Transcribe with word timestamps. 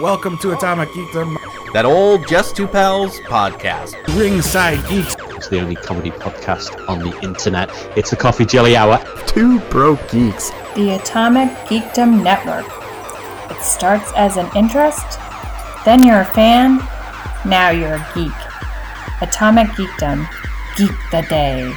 Welcome 0.00 0.38
to 0.38 0.52
Atomic 0.52 0.88
Geekdom, 0.90 1.36
That 1.74 1.84
old 1.84 2.26
Just 2.26 2.56
Two 2.56 2.66
Pals 2.66 3.20
podcast. 3.20 3.94
Ringside 4.16 4.78
Geeks. 4.88 5.16
It's 5.36 5.48
the 5.48 5.60
only 5.60 5.76
comedy 5.76 6.10
podcast 6.10 6.88
on 6.88 7.00
the 7.00 7.18
internet. 7.20 7.68
It's 7.96 8.08
the 8.10 8.16
Coffee 8.16 8.46
Jelly 8.46 8.74
Hour. 8.74 9.04
Two 9.26 9.60
broke 9.68 10.00
geeks. 10.10 10.50
The 10.76 10.98
Atomic 11.00 11.50
Geekdom 11.66 12.22
Network. 12.22 12.64
It 13.50 13.62
starts 13.62 14.10
as 14.16 14.38
an 14.38 14.48
interest, 14.56 15.18
then 15.84 16.02
you're 16.02 16.20
a 16.20 16.24
fan, 16.24 16.78
now 17.44 17.68
you're 17.68 17.94
a 17.94 18.08
geek. 18.14 18.32
Atomic 19.20 19.68
Geekdom. 19.68 20.26
Geek 20.76 20.96
the 21.10 21.20
day. 21.28 21.70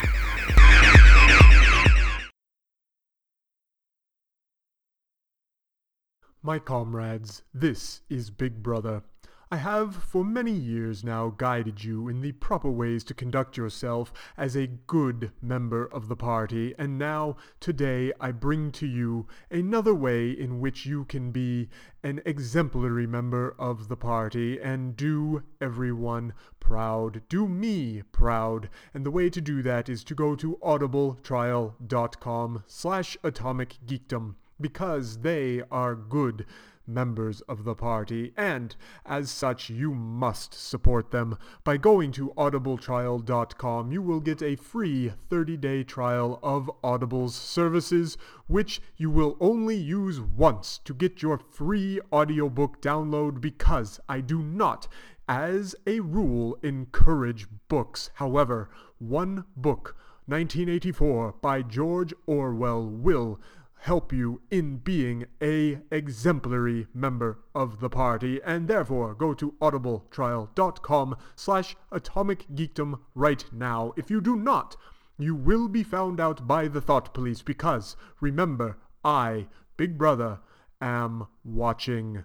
My 6.46 6.60
comrades, 6.60 7.42
this 7.56 8.02
is 8.08 8.30
Big 8.30 8.62
Brother. 8.62 9.02
I 9.50 9.56
have 9.56 9.96
for 9.96 10.24
many 10.24 10.52
years 10.52 11.04
now 11.04 11.34
guided 11.36 11.84
you 11.84 12.08
in 12.08 12.22
the 12.22 12.34
proper 12.34 12.70
ways 12.70 13.04
to 13.06 13.16
conduct 13.16 13.58
yourself 13.58 14.14
as 14.38 14.56
a 14.56 14.68
good 14.68 15.32
member 15.42 15.88
of 15.88 16.08
the 16.08 16.16
party, 16.16 16.76
and 16.78 17.00
now, 17.00 17.38
today, 17.60 18.14
I 18.22 18.32
bring 18.32 18.72
to 18.74 18.86
you 18.86 19.26
another 19.50 19.96
way 19.96 20.30
in 20.30 20.60
which 20.60 20.86
you 20.86 21.06
can 21.06 21.32
be 21.32 21.68
an 22.04 22.22
exemplary 22.28 23.08
member 23.08 23.56
of 23.58 23.88
the 23.88 23.98
party 23.98 24.62
and 24.62 24.96
do 24.96 25.42
everyone 25.60 26.34
proud. 26.60 27.24
Do 27.28 27.48
me 27.48 28.04
proud. 28.12 28.70
And 28.94 29.04
the 29.04 29.10
way 29.10 29.32
to 29.32 29.42
do 29.42 29.64
that 29.64 29.90
is 29.90 30.04
to 30.04 30.14
go 30.14 30.36
to 30.36 30.58
audibletrial.com 30.58 32.64
slash 32.68 33.18
atomic 33.24 33.78
geekdom 33.88 34.36
because 34.60 35.20
they 35.20 35.62
are 35.72 35.96
good 35.96 36.46
members 36.88 37.42
of 37.42 37.64
the 37.64 37.76
party, 37.76 38.32
and 38.38 38.76
as 39.06 39.32
such 39.32 39.70
you 39.70 39.94
must 39.94 40.54
support 40.54 41.12
them. 41.12 41.38
By 41.64 41.78
going 41.78 42.12
to 42.14 42.32
audibletrial.com, 42.38 43.92
you 43.92 44.02
will 44.02 44.20
get 44.20 44.42
a 44.42 44.56
free 44.56 45.12
30-day 45.30 45.84
trial 45.84 46.40
of 46.44 46.70
Audible's 46.84 47.36
services, 47.36 48.18
which 48.48 48.82
you 48.98 49.10
will 49.10 49.38
only 49.40 49.76
use 49.76 50.22
once 50.22 50.80
to 50.86 50.94
get 50.94 51.22
your 51.22 51.38
free 51.38 52.00
audiobook 52.14 52.82
download 52.82 53.42
because 53.42 54.00
I 54.08 54.22
do 54.22 54.42
not 54.42 54.88
as 55.28 55.76
a 55.88 56.02
rule 56.02 56.58
encourage 56.62 57.48
books. 57.68 58.12
However, 58.16 58.70
one 59.00 59.46
book 59.58 59.96
1984 60.28 61.36
by 61.42 61.62
George 61.62 62.14
Orwell 62.28 62.88
will 62.88 63.40
help 63.86 64.12
you 64.12 64.42
in 64.50 64.78
being 64.78 65.26
a 65.42 65.80
exemplary 65.92 66.88
member 66.92 67.38
of 67.54 67.80
the 67.80 67.90
party 67.90 68.42
and 68.44 68.68
therefore 68.68 69.14
go 69.14 69.32
to 69.32 69.54
audibletrial.com 69.62 71.16
slash 71.36 71.76
atomic 71.92 72.48
geekdom 72.56 73.00
right 73.14 73.46
now 73.52 73.94
if 73.96 74.10
you 74.10 74.20
do 74.20 74.36
not 74.36 74.76
you 75.20 75.36
will 75.36 75.68
be 75.68 75.84
found 75.84 76.20
out 76.20 76.48
by 76.48 76.68
the 76.68 76.82
thought 76.82 77.14
police 77.14 77.44
because 77.44 77.96
remember 78.20 78.76
i 79.04 79.46
big 79.78 80.00
brother 80.00 80.40
am 80.82 81.28
watching 81.44 82.24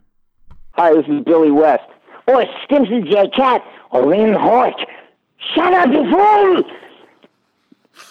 Hi, 0.74 0.94
this 0.94 1.04
is 1.08 1.24
Billy 1.26 1.50
West. 1.50 1.82
Or 2.26 2.44
Stimpson 2.64 3.04
J. 3.10 3.28
Cat. 3.36 3.60
Or 3.90 4.08
Ren 4.08 4.34
Höek. 4.34 4.72
Shut 5.54 5.74
up, 5.74 5.88
you 5.90 6.10
fool! 6.10 6.62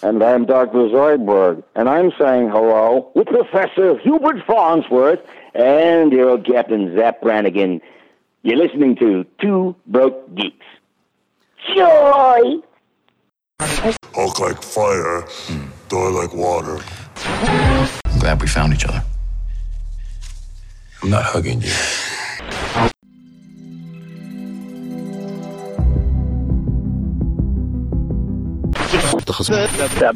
And 0.02 0.22
I'm 0.22 0.46
Dr. 0.46 0.88
Zoidberg, 0.88 1.62
and 1.74 1.88
I'm 1.88 2.10
saying 2.18 2.48
hello 2.48 3.10
with 3.14 3.28
Professor 3.28 3.98
Hubert 3.98 4.44
Farnsworth 4.46 5.20
and 5.54 6.10
your 6.12 6.30
old 6.30 6.46
Captain 6.46 6.96
Zapp 6.96 7.20
Brannigan. 7.20 7.80
You're 8.42 8.56
listening 8.56 8.96
to 8.96 9.26
Two 9.40 9.76
Broke 9.86 10.34
Geeks. 10.34 10.64
Joy! 11.74 12.60
Hulk 13.60 14.40
like 14.40 14.62
fire, 14.62 15.22
Thor 15.88 16.10
like 16.10 16.32
water. 16.32 16.78
I'm 17.26 18.18
Glad 18.18 18.40
we 18.40 18.48
found 18.48 18.72
each 18.72 18.86
other. 18.86 19.02
I'm 21.02 21.10
not 21.10 21.24
hugging 21.24 21.60
you. 21.60 21.72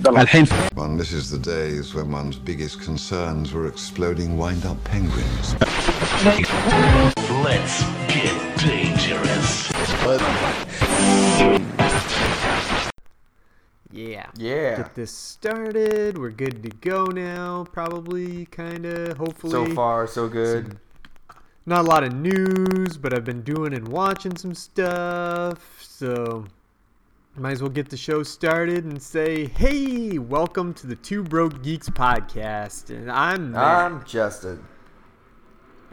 الحين 0.07 0.45
One, 0.75 0.97
this 0.97 1.11
is 1.13 1.29
the 1.29 1.37
days 1.39 1.93
when 1.93 2.11
one's 2.11 2.37
biggest 2.37 2.81
concerns 2.81 3.53
were 3.53 3.67
exploding 3.67 4.37
wind-up 4.37 4.83
penguins. 4.83 5.55
Let's 7.45 7.83
get 8.13 8.35
dangerous. 8.57 9.69
yeah 13.91 14.27
Yeah. 14.37 14.77
get 14.77 14.93
this 14.95 15.11
started 15.11 16.17
we're 16.17 16.29
good 16.29 16.61
to 16.63 16.69
go 16.69 17.05
now 17.05 17.65
probably 17.71 18.45
kinda 18.51 19.15
hopefully 19.15 19.51
So 19.51 19.65
far, 19.73 20.07
so 20.07 20.27
good. 20.27 20.77
not 21.65 21.79
a 21.85 21.87
lot 21.93 22.03
of 22.03 22.13
news, 22.13 22.97
but 22.97 23.13
I've 23.15 23.25
been 23.25 23.41
doing 23.41 23.73
and 23.73 23.87
watching 23.87 24.35
some 24.37 24.53
stuff, 24.53 25.59
so 25.81 26.45
might 27.36 27.52
as 27.52 27.62
well 27.62 27.70
get 27.70 27.88
the 27.88 27.96
show 27.96 28.22
started 28.22 28.84
and 28.84 29.02
say, 29.02 29.46
hey, 29.46 30.18
welcome 30.18 30.72
to 30.74 30.86
the 30.86 30.94
Two 30.96 31.22
Broke 31.22 31.62
Geeks 31.62 31.88
podcast, 31.90 32.90
and 32.90 33.10
I'm 33.10 33.52
Matt. 33.52 33.92
I'm 33.92 34.04
Justin. 34.04 34.64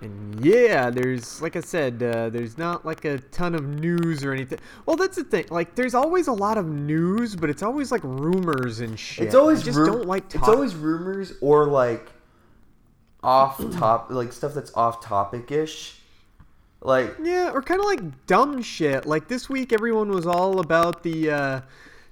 and 0.01 0.43
yeah, 0.45 0.89
there's 0.91 1.41
like 1.41 1.55
I 1.55 1.61
said, 1.61 2.01
uh, 2.03 2.29
there's 2.29 2.57
not 2.59 2.85
like 2.85 3.05
a 3.05 3.17
ton 3.17 3.55
of 3.55 3.65
news 3.67 4.23
or 4.23 4.33
anything. 4.33 4.59
Well, 4.85 4.95
that's 4.95 5.15
the 5.15 5.23
thing. 5.23 5.45
Like, 5.49 5.73
there's 5.75 5.95
always 5.95 6.27
a 6.27 6.33
lot 6.33 6.57
of 6.59 6.67
news, 6.67 7.35
but 7.35 7.49
it's 7.49 7.63
always 7.63 7.91
like 7.91 8.03
rumors 8.03 8.79
and 8.79 8.99
shit. 8.99 9.25
It's 9.25 9.35
always 9.35 9.61
I 9.61 9.65
just 9.65 9.79
ru- 9.79 9.85
don't 9.87 10.05
like. 10.05 10.33
It's 10.35 10.47
always 10.47 10.75
rumors 10.75 11.33
or 11.41 11.65
like 11.65 12.11
off 13.23 13.57
top, 13.73 14.11
like 14.11 14.31
stuff 14.31 14.53
that's 14.53 14.73
off 14.75 15.03
topic 15.03 15.51
ish. 15.51 16.00
Like 16.81 17.15
Yeah, 17.21 17.51
or 17.51 17.61
kind 17.61 17.79
of 17.79 17.85
like 17.85 18.25
dumb 18.25 18.61
shit. 18.61 19.05
Like 19.05 19.27
this 19.27 19.49
week, 19.49 19.71
everyone 19.71 20.09
was 20.09 20.25
all 20.25 20.59
about 20.59 21.03
the 21.03 21.29
uh, 21.29 21.61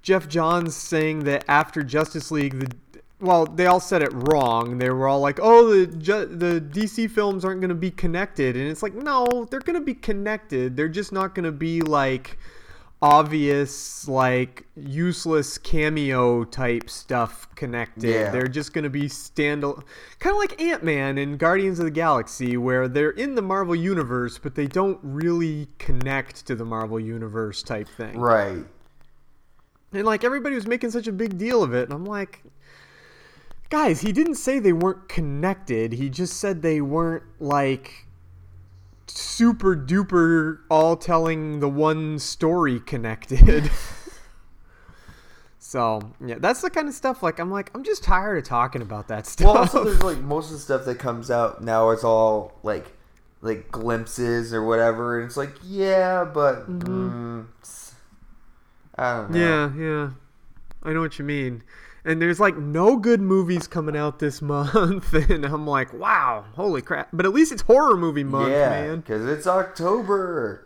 Geoff 0.01 0.27
Johns 0.27 0.75
saying 0.75 1.23
that 1.25 1.43
after 1.47 1.83
Justice 1.83 2.31
League, 2.31 2.59
the 2.59 2.75
well, 3.21 3.45
they 3.45 3.65
all 3.65 3.81
said 3.81 4.01
it 4.01 4.11
wrong. 4.13 4.77
They 4.77 4.89
were 4.89 5.07
all 5.07 5.19
like, 5.19 5.39
"Oh, 5.41 5.67
the 5.69 5.85
the 5.85 6.61
DC 6.61 7.11
films 7.11 7.43
aren't 7.43 7.59
going 7.59 7.69
to 7.69 7.75
be 7.75 7.91
connected," 7.91 8.55
and 8.55 8.69
it's 8.69 8.81
like, 8.81 8.93
no, 8.93 9.45
they're 9.49 9.59
going 9.59 9.77
to 9.77 9.85
be 9.85 9.93
connected. 9.93 10.77
They're 10.77 10.87
just 10.87 11.11
not 11.11 11.35
going 11.35 11.43
to 11.43 11.51
be 11.51 11.81
like 11.81 12.37
obvious, 13.01 14.07
like 14.07 14.65
useless 14.75 15.57
cameo 15.57 16.43
type 16.43 16.89
stuff 16.89 17.47
connected. 17.55 18.09
Yeah. 18.09 18.31
They're 18.31 18.47
just 18.47 18.73
going 18.73 18.83
to 18.83 18.89
be 18.89 19.07
stand 19.07 19.63
kind 19.63 20.33
of 20.33 20.37
like 20.37 20.61
Ant-Man 20.61 21.17
and 21.17 21.37
Guardians 21.37 21.79
of 21.79 21.85
the 21.85 21.91
Galaxy 21.91 22.57
where 22.57 22.87
they're 22.87 23.11
in 23.11 23.35
the 23.35 23.41
Marvel 23.41 23.75
universe 23.75 24.37
but 24.37 24.55
they 24.55 24.67
don't 24.67 24.99
really 25.01 25.67
connect 25.77 26.45
to 26.47 26.55
the 26.55 26.65
Marvel 26.65 26.99
universe 26.99 27.63
type 27.63 27.87
thing. 27.87 28.19
right. 28.19 28.65
And 29.91 30.05
like 30.05 30.23
everybody 30.23 30.55
was 30.55 30.67
making 30.67 30.91
such 30.91 31.07
a 31.07 31.11
big 31.11 31.37
deal 31.37 31.63
of 31.63 31.73
it 31.73 31.83
and 31.83 31.93
I'm 31.93 32.05
like 32.05 32.43
guys, 33.69 34.01
he 34.01 34.11
didn't 34.11 34.35
say 34.35 34.59
they 34.59 34.73
weren't 34.73 35.07
connected. 35.07 35.93
He 35.93 36.09
just 36.09 36.37
said 36.37 36.61
they 36.61 36.81
weren't 36.81 37.23
like 37.39 38.07
super 39.17 39.75
duper 39.75 40.59
all 40.69 40.95
telling 40.95 41.59
the 41.59 41.69
one 41.69 42.19
story 42.19 42.79
connected. 42.79 43.69
so, 45.59 46.13
yeah, 46.25 46.35
that's 46.39 46.61
the 46.61 46.69
kind 46.69 46.87
of 46.87 46.93
stuff 46.93 47.21
like 47.21 47.39
I'm 47.39 47.51
like 47.51 47.71
I'm 47.75 47.83
just 47.83 48.03
tired 48.03 48.37
of 48.37 48.43
talking 48.45 48.81
about 48.81 49.07
that 49.09 49.25
stuff. 49.27 49.45
Well, 49.47 49.57
also 49.57 49.83
there's 49.83 50.03
like 50.03 50.17
most 50.21 50.47
of 50.47 50.53
the 50.53 50.59
stuff 50.59 50.85
that 50.85 50.99
comes 50.99 51.29
out 51.29 51.63
now. 51.63 51.89
It's 51.89 52.03
all 52.03 52.57
like 52.63 52.85
like 53.41 53.71
glimpses 53.71 54.53
or 54.53 54.65
whatever, 54.65 55.19
and 55.19 55.27
it's 55.27 55.37
like 55.37 55.53
yeah, 55.63 56.23
but 56.25 56.69
mm, 56.69 57.45
it's- 57.59 57.93
I 58.95 59.15
don't 59.15 59.31
know. 59.31 59.39
Yeah, 59.39 59.73
yeah. 59.81 60.09
I 60.83 60.93
know 60.93 61.01
what 61.01 61.19
you 61.19 61.25
mean. 61.25 61.63
And 62.05 62.21
there's 62.21 62.39
like 62.39 62.57
no 62.57 62.95
good 62.97 63.19
movies 63.21 63.67
coming 63.67 63.95
out 63.97 64.19
this 64.19 64.41
month, 64.43 65.13
and 65.13 65.45
I'm 65.45 65.67
like, 65.67 65.93
wow, 65.93 66.45
holy 66.53 66.81
crap! 66.81 67.09
But 67.11 67.25
at 67.25 67.33
least 67.33 67.51
it's 67.51 67.61
horror 67.63 67.97
movie 67.97 68.23
month, 68.23 68.51
yeah, 68.51 68.69
man. 68.69 68.99
because 69.01 69.25
it's 69.27 69.45
October. 69.47 70.65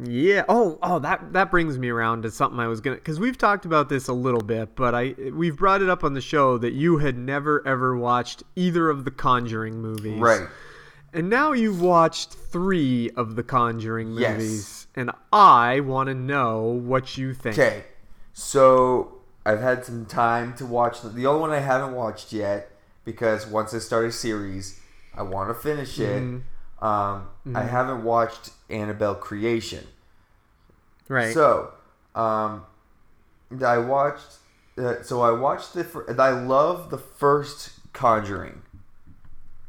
Yeah. 0.00 0.44
Oh, 0.48 0.78
oh, 0.80 1.00
that 1.00 1.32
that 1.32 1.50
brings 1.50 1.76
me 1.76 1.88
around 1.88 2.22
to 2.22 2.30
something 2.30 2.60
I 2.60 2.68
was 2.68 2.80
gonna, 2.80 2.96
because 2.96 3.18
we've 3.18 3.36
talked 3.36 3.64
about 3.64 3.88
this 3.88 4.06
a 4.06 4.12
little 4.12 4.40
bit, 4.40 4.76
but 4.76 4.94
I 4.94 5.16
we've 5.32 5.56
brought 5.56 5.82
it 5.82 5.88
up 5.90 6.04
on 6.04 6.14
the 6.14 6.20
show 6.20 6.56
that 6.58 6.72
you 6.72 6.98
had 6.98 7.18
never 7.18 7.66
ever 7.66 7.96
watched 7.96 8.44
either 8.54 8.88
of 8.90 9.04
the 9.04 9.10
Conjuring 9.10 9.80
movies, 9.82 10.20
Right. 10.20 10.46
And 11.12 11.28
now 11.30 11.52
you've 11.52 11.80
watched 11.80 12.34
three 12.34 13.10
of 13.16 13.34
the 13.34 13.42
Conjuring 13.42 14.12
Yes. 14.12 14.38
movies, 14.38 14.86
and 14.94 15.10
I 15.32 15.80
want 15.80 16.06
to 16.08 16.14
know 16.14 16.60
what 16.62 17.18
you 17.18 17.34
think. 17.34 17.58
Okay, 17.58 17.84
so 18.38 19.14
I've 19.44 19.60
had 19.60 19.84
some 19.84 20.06
time 20.06 20.54
to 20.58 20.64
watch 20.66 21.00
the, 21.02 21.08
the 21.08 21.26
only 21.26 21.40
one 21.40 21.50
I 21.50 21.58
haven't 21.58 21.94
watched 21.96 22.32
yet 22.32 22.70
because 23.04 23.46
once 23.48 23.74
I 23.74 23.78
start 23.78 24.04
a 24.06 24.12
series, 24.12 24.78
I 25.12 25.22
want 25.22 25.48
to 25.50 25.54
finish 25.54 25.98
it. 25.98 26.22
Um, 26.22 26.44
I 26.80 27.62
Mhm. 27.64 27.68
haven't 27.68 28.04
watched 28.04 28.50
Annabelle 28.70 29.16
Creation. 29.16 29.88
Right. 31.08 31.34
So, 31.34 31.72
um, 32.14 32.64
I 33.64 33.78
watched. 33.78 34.36
Uh, 34.78 35.02
so 35.02 35.20
I 35.22 35.32
watched 35.32 35.74
the. 35.74 36.04
And 36.06 36.20
I 36.20 36.30
love 36.30 36.90
the 36.90 36.98
first 36.98 37.72
Conjuring. 37.92 38.62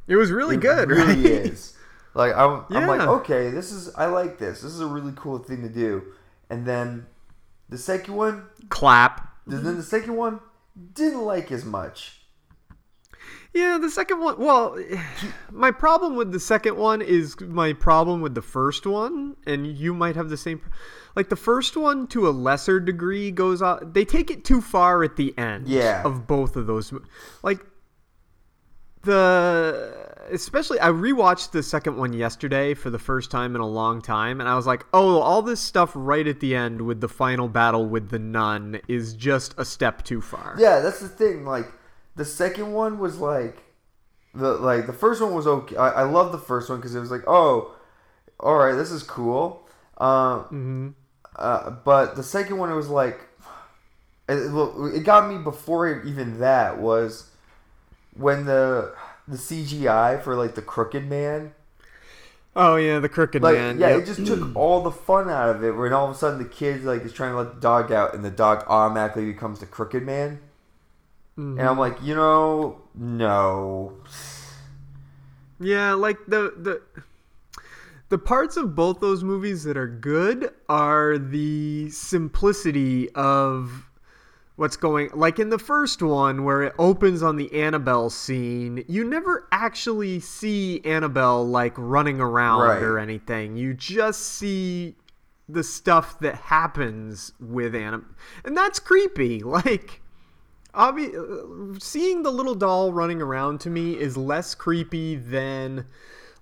It 0.08 0.16
was 0.18 0.30
really 0.32 0.58
It 0.58 0.62
good, 0.62 0.90
Really 0.92 1.24
right? 1.24 1.32
is. 1.48 1.74
Like 2.14 2.36
I'm, 2.36 2.66
I'm 2.70 2.86
like, 2.86 3.02
okay, 3.02 3.50
this 3.50 3.72
is. 3.72 3.96
I 3.96 4.06
like 4.08 4.38
this. 4.38 4.62
This 4.62 4.72
is 4.74 4.82
a 4.82 4.86
really 4.86 5.14
cool 5.16 5.40
thing 5.40 5.64
to 5.64 5.70
do. 5.70 6.04
And 6.52 6.68
then 6.68 7.08
the 7.70 7.78
second 7.78 8.16
one, 8.16 8.46
Clap. 8.70 9.28
then 9.46 9.78
the 9.78 9.84
second 9.84 10.16
one 10.16 10.40
didn't 10.94 11.22
like 11.22 11.52
as 11.52 11.66
much. 11.66 12.16
Yeah, 13.54 13.80
the 13.82 13.90
second 13.90 14.20
one. 14.20 14.38
Well, 14.38 14.78
my 15.52 15.72
problem 15.72 16.16
with 16.16 16.32
the 16.32 16.40
second 16.40 16.78
one 16.78 17.02
is 17.02 17.40
my 17.42 17.74
problem 17.74 18.22
with 18.22 18.36
the 18.36 18.44
first 18.44 18.86
one, 18.86 19.36
and 19.48 19.66
you 19.66 19.94
might 19.94 20.16
have 20.16 20.30
the 20.30 20.38
same. 20.38 20.62
Like 21.16 21.30
the 21.30 21.36
first 21.36 21.76
one, 21.76 22.06
to 22.08 22.28
a 22.28 22.32
lesser 22.32 22.80
degree, 22.80 23.32
goes 23.32 23.62
out. 23.62 23.94
They 23.94 24.06
take 24.06 24.30
it 24.30 24.46
too 24.46 24.62
far 24.62 25.04
at 25.04 25.16
the 25.16 25.36
end. 25.38 25.68
Yeah. 25.68 26.04
Of 26.04 26.28
both 26.28 26.56
of 26.56 26.68
those, 26.68 26.94
like 27.42 27.66
the 29.02 30.09
especially 30.32 30.80
I 30.80 30.90
rewatched 30.90 31.52
the 31.52 31.64
second 31.64 31.98
one 31.98 32.14
yesterday 32.14 32.74
for 32.74 32.90
the 32.90 33.00
first 33.00 33.32
time 33.32 33.56
in 33.56 33.62
a 33.62 33.68
long 33.68 34.02
time, 34.02 34.40
and 34.40 34.50
I 34.50 34.56
was 34.56 34.68
like, 34.68 34.86
oh, 34.94 35.20
all 35.20 35.42
this 35.42 35.60
stuff 35.60 35.92
right 35.96 36.28
at 36.28 36.40
the 36.40 36.56
end 36.56 36.82
with 36.82 37.02
the 37.02 37.10
final 37.10 37.48
battle 37.48 37.86
with 37.86 38.10
the 38.10 38.20
nun 38.20 38.80
is 38.88 39.14
just 39.14 39.54
a 39.58 39.66
step 39.66 40.04
too 40.04 40.22
far. 40.22 40.56
Yeah, 40.58 40.80
that's 40.80 41.00
the 41.00 41.10
thing. 41.10 41.46
Like 41.46 41.72
the 42.16 42.26
second 42.26 42.74
one 42.74 43.00
was 43.00 43.20
like 43.20 43.64
the 44.34 44.54
like 44.54 44.88
the 44.88 44.94
first 44.94 45.22
one 45.22 45.34
was 45.34 45.48
okay. 45.48 45.76
I, 45.76 45.90
I 45.90 46.04
love 46.04 46.32
the 46.32 46.38
first 46.38 46.70
one 46.70 46.80
because 46.80 46.96
it 46.96 47.00
was 47.00 47.12
like, 47.12 47.24
oh, 47.28 47.76
all 48.40 48.56
right, 48.56 48.76
this 48.76 48.92
is 48.92 49.04
cool. 49.04 49.68
Um, 49.98 50.96
uh, 51.36 51.72
but 51.72 52.16
the 52.16 52.24
second 52.24 52.58
one, 52.58 52.72
it 52.72 52.76
was 52.76 52.90
like, 52.90 53.20
it, 54.28 54.96
it 54.96 55.04
got 55.04 55.30
me 55.30 55.38
before 55.38 56.02
even 56.04 56.40
that 56.40 56.80
was 56.80 57.32
when 58.14 58.46
the 58.46 58.94
the 59.30 59.38
CGI 59.38 60.22
for 60.24 60.36
like 60.36 60.56
the 60.56 60.62
crooked 60.62 61.08
man. 61.10 61.54
Oh 62.56 62.76
yeah, 62.76 63.00
the 63.00 63.10
crooked 63.10 63.42
Like, 63.42 63.56
man. 63.56 63.80
yeah, 63.80 63.90
Yep. 63.90 64.00
it 64.00 64.06
just 64.06 64.26
took 64.26 64.52
all 64.56 64.82
the 64.82 64.92
fun 64.92 65.30
out 65.30 65.50
of 65.50 65.64
it. 65.64 65.72
When 65.72 65.94
all 65.94 66.10
of 66.10 66.16
a 66.16 66.18
sudden 66.18 66.40
the 66.40 66.50
kid 66.50 66.84
like 66.84 67.04
is 67.04 67.14
trying 67.14 67.32
to 67.32 67.38
let 67.38 67.56
the 67.56 67.62
dog 67.62 67.92
out, 67.92 68.14
and 68.14 68.26
the 68.26 68.32
dog 68.32 68.64
automatically 68.68 69.26
becomes 69.26 69.60
the 69.60 69.66
crooked 69.66 70.04
man. 70.04 70.40
And 71.38 71.62
I'm 71.62 71.76
Mhm. 71.76 71.80
like, 71.80 72.02
you 72.02 72.16
know, 72.16 72.82
no. 72.96 73.94
Yeah, 75.60 75.94
like 75.94 76.18
the 76.28 76.54
the 76.58 76.82
the 78.10 78.18
parts 78.18 78.58
of 78.58 78.76
both 78.76 79.00
those 79.00 79.24
movies 79.24 79.64
that 79.66 79.78
are 79.78 79.88
good 79.88 80.52
are 80.68 81.18
the 81.18 81.90
simplicity 81.92 83.10
of 83.12 83.89
what's 84.60 84.76
going 84.76 85.10
like 85.14 85.40
in 85.40 85.50
the 85.50 85.58
first 85.58 86.02
one 86.02 86.44
where 86.44 86.62
it 86.64 86.74
opens 86.78 87.24
on 87.24 87.38
the 87.38 87.50
Annabelle 87.58 88.10
scene, 88.10 88.84
you 88.90 89.06
never 89.06 89.48
actually 89.54 90.20
see 90.20 90.82
Annabelle 90.84 91.48
like 91.48 91.74
running 91.78 92.20
around 92.20 92.64
Right. 92.68 92.84
or 92.84 93.00
anything. 93.00 93.56
You 93.56 93.74
just 93.74 94.22
see 94.22 94.98
the 95.48 95.64
stuff 95.64 96.20
that 96.20 96.36
happens 96.36 97.32
with 97.40 97.74
Annabelle. 97.74 98.10
And 98.44 98.56
that's 98.58 98.80
creepy. 98.80 99.42
Like 99.46 100.02
obvi- 100.76 101.82
seeing 101.82 102.24
the 102.24 102.32
little 102.32 102.54
doll 102.54 102.92
running 102.92 103.22
around 103.22 103.62
to 103.62 103.70
me 103.70 103.94
is 103.98 104.18
less 104.18 104.54
creepy 104.56 105.16
than 105.16 105.86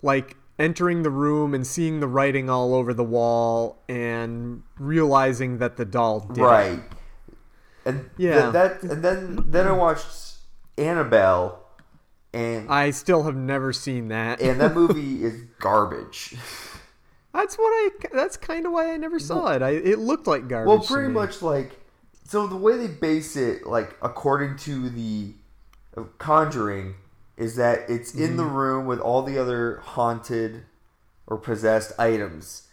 like 0.01 0.35
entering 0.57 1.03
the 1.03 1.11
room 1.11 1.53
and 1.53 1.67
seeing 1.67 1.99
the 1.99 2.07
writing 2.07 2.49
all 2.49 2.73
over 2.73 2.95
the 2.95 3.03
wall 3.03 3.83
and 3.87 4.63
realizing 4.79 5.59
that 5.59 5.77
the 5.77 5.85
doll 5.85 6.21
did 6.21 6.43
it. 6.43 6.81
And 7.87 8.09
Yeah. 8.17 8.35
yeah. 8.35 8.49
that 8.51 8.83
and 8.83 9.03
then 9.03 9.43
then 9.47 9.67
I 9.67 9.71
watched 9.71 10.35
Annabelle 10.77 11.63
and 12.33 12.69
I 12.69 12.91
still 12.91 13.23
have 13.23 13.35
never 13.35 13.71
seen 13.73 14.09
that. 14.09 14.41
and 14.41 14.59
that 14.61 14.73
movie 14.81 15.23
is 15.23 15.41
garbage. 15.59 16.35
that's 17.33 17.55
what 17.57 17.69
I 17.69 17.89
that's 18.13 18.37
kind 18.37 18.65
of 18.65 18.71
why 18.71 18.91
I 18.93 18.97
never 18.97 19.19
saw 19.19 19.51
it. 19.53 19.61
I 19.61 19.69
it 19.71 19.99
looked 19.99 20.27
like 20.27 20.47
garbage. 20.47 20.67
well, 20.67 20.79
to 20.81 20.87
pretty 20.93 21.07
me. 21.07 21.13
much 21.13 21.41
like 21.41 21.71
so 22.25 22.45
the 22.47 22.57
way 22.57 22.77
they 22.77 22.87
base 22.87 23.35
it 23.35 23.65
like 23.65 23.95
according 24.01 24.57
to 24.57 24.89
the 24.89 25.33
uh, 25.95 26.03
Conjuring 26.17 26.95
is 27.37 27.55
that 27.55 27.89
it's 27.89 28.13
in 28.13 28.35
the 28.37 28.43
Mhm. 28.43 28.53
room 28.53 28.85
with 28.85 28.99
all 28.99 29.21
the 29.23 29.37
other 29.37 29.77
haunted 29.83 30.63
or 31.27 31.37
possessed 31.37 31.91
items. 31.99 32.63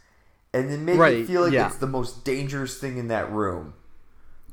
And 0.55 0.71
then 0.71 0.85
make 0.85 0.99
Right, 0.99 1.19
it 1.19 1.27
feel 1.27 1.43
like 1.43 1.53
yeah. 1.53 1.67
it's 1.67 1.77
the 1.77 1.87
most 1.87 2.25
dangerous 2.25 2.79
thing 2.79 2.97
in 2.97 3.09
that 3.09 3.31
room. 3.31 3.75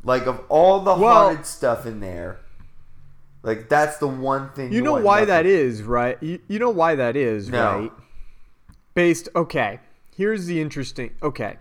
Like 0.03 0.25
of 0.25 0.41
all 0.49 0.79
the 0.81 0.95
Well- 0.95 1.27
haunted 1.29 1.45
stuff 1.45 1.85
in 1.85 1.99
there, 1.99 2.39
like 3.43 3.69
that's 3.69 3.97
the 3.97 4.07
one 4.07 4.49
thing 4.49 4.71
You 4.71 4.81
know 4.81 4.93
want 4.93 5.03
why 5.05 5.13
nothing- 5.19 5.27
that 5.29 5.45
is, 5.45 5.83
right? 5.83 6.17
You, 6.21 6.39
you 6.47 6.59
know 6.59 6.69
why 6.69 6.95
that 6.95 7.15
is, 7.15 7.49
No. 7.49 7.63
right? 7.79 7.91
Based, 8.93 9.29
okay. 9.35 9.79
Here's 10.15 10.45
the 10.47 10.59
interesting. 10.61 11.11
Okay. 11.23 11.57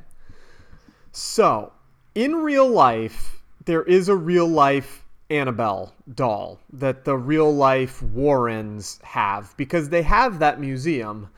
So, 1.12 1.72
in 2.14 2.36
real 2.36 2.68
life, 2.68 3.40
there 3.64 3.82
is 3.82 4.08
a 4.08 4.16
real 4.16 4.46
life 4.46 5.04
Annabelle 5.30 5.94
doll 6.12 6.58
that 6.72 7.04
the 7.04 7.16
real 7.16 7.54
life 7.54 8.02
Warrens 8.02 8.98
have 9.02 9.54
because 9.56 9.88
they 9.90 10.02
have 10.02 10.40
that 10.40 10.58
museum. 10.60 11.28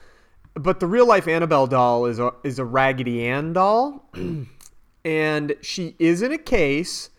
But 0.54 0.80
the 0.80 0.86
real 0.86 1.06
life 1.06 1.28
Annabelle 1.28 1.66
doll 1.66 2.06
is 2.06 2.18
a 2.18 2.32
is 2.42 2.58
a 2.58 2.64
Raggedy 2.64 3.26
Ann 3.26 3.52
doll. 3.52 4.08
and 5.04 5.54
she 5.60 5.94
is 5.98 6.22
in 6.22 6.32
a 6.32 6.38
case 6.38 7.10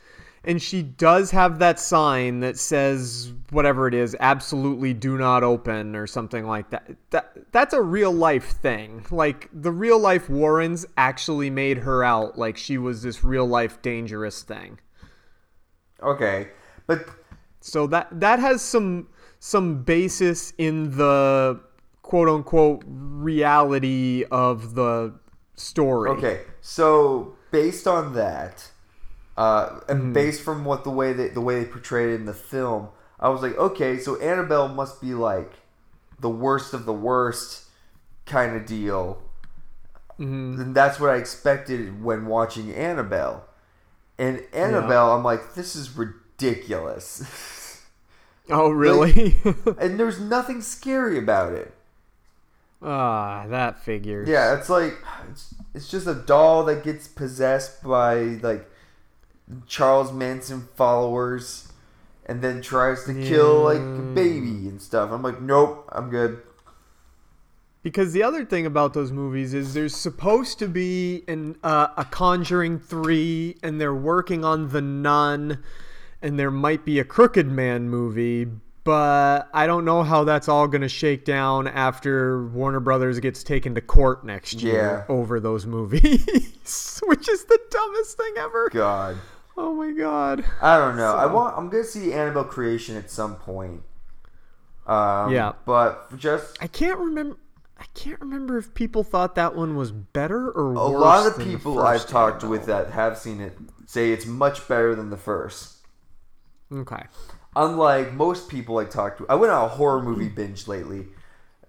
and 0.46 0.62
she 0.62 0.82
does 0.82 1.32
have 1.32 1.60
that 1.60 1.80
sign 1.80 2.42
that 2.42 2.58
says 2.58 3.34
whatever 3.52 3.88
it 3.88 3.94
is 3.94 4.16
absolutely 4.20 4.94
do 4.94 5.18
not 5.18 5.42
open 5.44 5.96
or 5.96 6.06
something 6.06 6.46
like 6.46 6.70
that. 6.72 6.96
That 7.12 7.52
that's 7.52 7.74
a 7.74 7.82
real 7.82 8.12
life 8.12 8.52
thing. 8.58 9.06
Like 9.10 9.50
the 9.54 9.72
real 9.72 10.00
life 10.00 10.30
warrens 10.30 10.86
actually 10.98 11.50
made 11.50 11.80
her 11.80 12.04
out 12.04 12.38
like 12.38 12.58
she 12.58 12.78
was 12.78 13.04
this 13.04 13.24
real 13.24 13.46
life 13.46 13.82
dangerous 13.82 14.44
thing. 14.44 14.80
Okay, 16.02 16.50
but 16.88 17.08
so 17.62 17.88
that 17.88 18.08
that 18.20 18.40
has 18.40 18.62
some 18.62 19.08
some 19.40 19.84
basis 19.84 20.52
in 20.58 20.98
the 20.98 21.62
quote 22.02 22.28
unquote 22.28 22.84
reality 22.86 24.26
of 24.30 24.76
the 24.76 25.18
story. 25.56 26.10
Okay, 26.12 26.42
so 26.60 27.38
based 27.54 27.88
on 27.88 28.16
that, 28.16 28.70
uh, 29.38 29.80
and 29.88 30.00
Mm-hmm. 30.02 30.14
based 30.14 30.42
from 30.44 30.66
what 30.66 30.84
the 30.84 30.90
way 30.92 31.14
they 31.14 31.30
the 31.30 31.42
way 31.42 31.60
they 31.64 31.66
portrayed 31.72 32.10
it 32.12 32.16
in 32.16 32.26
the 32.26 32.34
film, 32.34 32.90
I 33.20 33.30
was 33.30 33.42
like, 33.42 33.58
okay, 33.58 33.98
so 34.00 34.20
Annabelle 34.20 34.68
must 34.68 35.02
be 35.02 35.14
like 35.14 35.54
the 36.20 36.30
worst 36.30 36.74
of 36.74 36.86
the 36.86 36.94
worst 36.94 37.66
kind 38.26 38.56
of 38.58 38.66
deal. 38.66 39.22
Mhm. 40.20 40.60
And 40.62 40.76
that's 40.76 41.00
what 41.00 41.10
I 41.12 41.16
expected 41.18 42.04
when 42.04 42.26
watching 42.28 42.74
Annabelle. 42.74 43.46
And 44.18 44.44
Annabelle, 44.54 45.12
I'm 45.16 45.24
like, 45.24 45.56
this 45.56 45.76
is 45.76 45.98
ridiculous. 45.98 47.82
oh 48.50 48.70
really 48.70 49.38
and 49.80 50.00
there's 50.00 50.20
nothing 50.20 50.62
scary 50.62 51.18
about 51.18 51.54
it. 51.54 51.74
Ah 52.84 53.46
that 53.48 53.80
figures 53.84 54.28
Yeah, 54.28 54.58
it's 54.58 54.70
like 54.70 54.94
it's, 55.30 55.54
it's 55.74 55.90
just 55.90 56.08
a 56.08 56.16
doll 56.16 56.66
that 56.66 56.84
gets 56.84 57.08
possessed 57.08 57.84
by 57.84 58.16
like 58.42 58.70
Charles 59.68 60.12
Manson 60.12 60.68
followers 60.76 61.72
and 62.26 62.42
then 62.42 62.62
tries 62.62 63.04
to 63.06 63.14
kill 63.14 63.64
like 63.64 63.80
a 63.80 64.14
baby 64.14 64.68
and 64.68 64.82
stuff. 64.82 65.12
I'm 65.12 65.22
like, 65.22 65.42
nope, 65.42 65.90
I'm 65.92 66.10
good. 66.10 66.42
Because 67.82 68.14
the 68.14 68.24
other 68.24 68.46
thing 68.46 68.66
about 68.66 68.94
those 68.94 69.12
movies 69.12 69.54
is 69.54 69.74
there's 69.74 69.96
supposed 69.96 70.58
to 70.60 70.70
be 70.70 71.24
an 71.28 71.58
uh, 71.64 71.88
a 71.98 72.06
Conjuring 72.06 72.80
three, 72.80 73.58
and 73.62 73.80
they're 73.80 73.94
working 73.94 74.46
on 74.46 74.70
the 74.70 74.82
Nun, 74.82 75.62
and 76.22 76.40
there 76.40 76.52
might 76.52 76.86
be 76.86 76.98
a 77.00 77.04
Crooked 77.04 77.48
Man 77.48 77.90
movie, 77.90 78.48
but 78.84 79.50
I 79.54 79.66
don't 79.68 79.86
know 79.86 80.04
how 80.04 80.24
that's 80.24 80.48
all 80.50 80.68
going 80.68 80.82
to 80.82 80.90
shake 80.90 81.26
down 81.26 81.68
after 81.68 82.46
Warner 82.48 82.80
Brothers 82.80 83.20
gets 83.20 83.44
taken 83.44 83.76
to 83.76 83.82
court 83.82 84.26
next 84.26 84.62
year 84.62 85.06
Yeah. 85.08 85.14
over 85.16 85.40
those 85.40 85.66
movies, 85.66 87.02
which 87.06 87.30
is 87.30 87.46
the 87.46 87.60
dumbest 87.70 88.18
thing 88.18 88.34
ever. 88.38 88.70
God, 88.72 89.18
Oh 89.56 89.74
my 89.76 89.92
god. 89.92 90.44
I 90.62 90.78
don't 90.80 90.98
know. 90.98 91.14
I 91.16 91.28
want. 91.28 91.56
I'm 91.58 91.70
gonna 91.70 91.84
see 91.84 92.12
Annabelle 92.12 92.44
Creation 92.44 92.96
at 92.98 93.12
some 93.12 93.36
point. 93.36 93.84
Um, 94.88 95.32
Yeah. 95.32 95.54
but 95.66 96.18
just 96.18 96.58
I 96.62 96.68
can't 96.68 96.98
remember. 97.00 97.38
I 97.78 97.86
can't 97.94 98.20
remember 98.20 98.58
if 98.58 98.74
people 98.74 99.04
thought 99.04 99.36
that 99.36 99.56
one 99.56 99.76
was 99.76 99.92
better 99.92 100.50
or 100.50 100.74
a 100.74 100.84
lot 100.88 101.28
of 101.28 101.38
people 101.38 101.80
I've 101.80 102.08
talked 102.08 102.44
Annabelle. 102.44 102.50
with 102.50 102.66
that 102.66 102.92
have 102.92 103.18
seen 103.18 103.42
it 103.42 103.58
say 103.86 104.12
it's 104.12 104.26
much 104.26 104.68
better 104.68 104.96
than 104.96 105.10
the 105.12 105.18
first. 105.18 105.78
Okay. 106.74 107.04
Unlike 107.56 108.14
most 108.14 108.50
people 108.50 108.78
I 108.80 108.86
talked 108.86 109.20
to, 109.20 109.28
I 109.30 109.36
went 109.36 109.52
on 109.54 109.66
a 109.66 109.68
horror 109.68 110.02
movie 110.02 110.30
binge 110.30 110.68
lately 110.68 111.08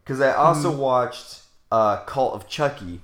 because 0.02 0.20
I 0.20 0.32
also 0.32 0.70
Mhm. 0.72 0.78
watched 0.78 1.42
uh, 1.70 1.98
Cult 2.04 2.34
of 2.34 2.48
Chucky. 2.48 3.00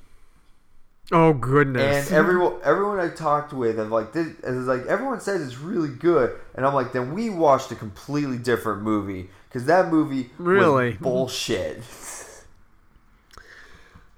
Oh 1.13 1.33
goodness! 1.33 2.07
And 2.07 2.15
everyone, 2.15 2.55
everyone 2.63 3.01
I 3.01 3.09
talked 3.09 3.53
with, 3.53 3.79
have 3.79 3.91
like, 3.91 4.13
this, 4.13 4.29
is 4.45 4.67
like 4.67 4.87
everyone 4.87 5.21
says 5.21 5.41
it's 5.43 5.59
really 5.59 5.89
good, 5.89 6.39
and 6.55 6.65
I'm 6.65 6.75
like, 6.75 6.93
then 6.93 7.13
we 7.13 7.31
watched 7.31 7.71
a 7.73 7.75
completely 7.75 8.39
different 8.39 8.83
movie 8.83 9.29
because 9.49 9.67
that 9.67 9.89
movie 9.91 10.31
Really? 10.39 10.91
was 10.91 10.99
bullshit. 11.03 11.83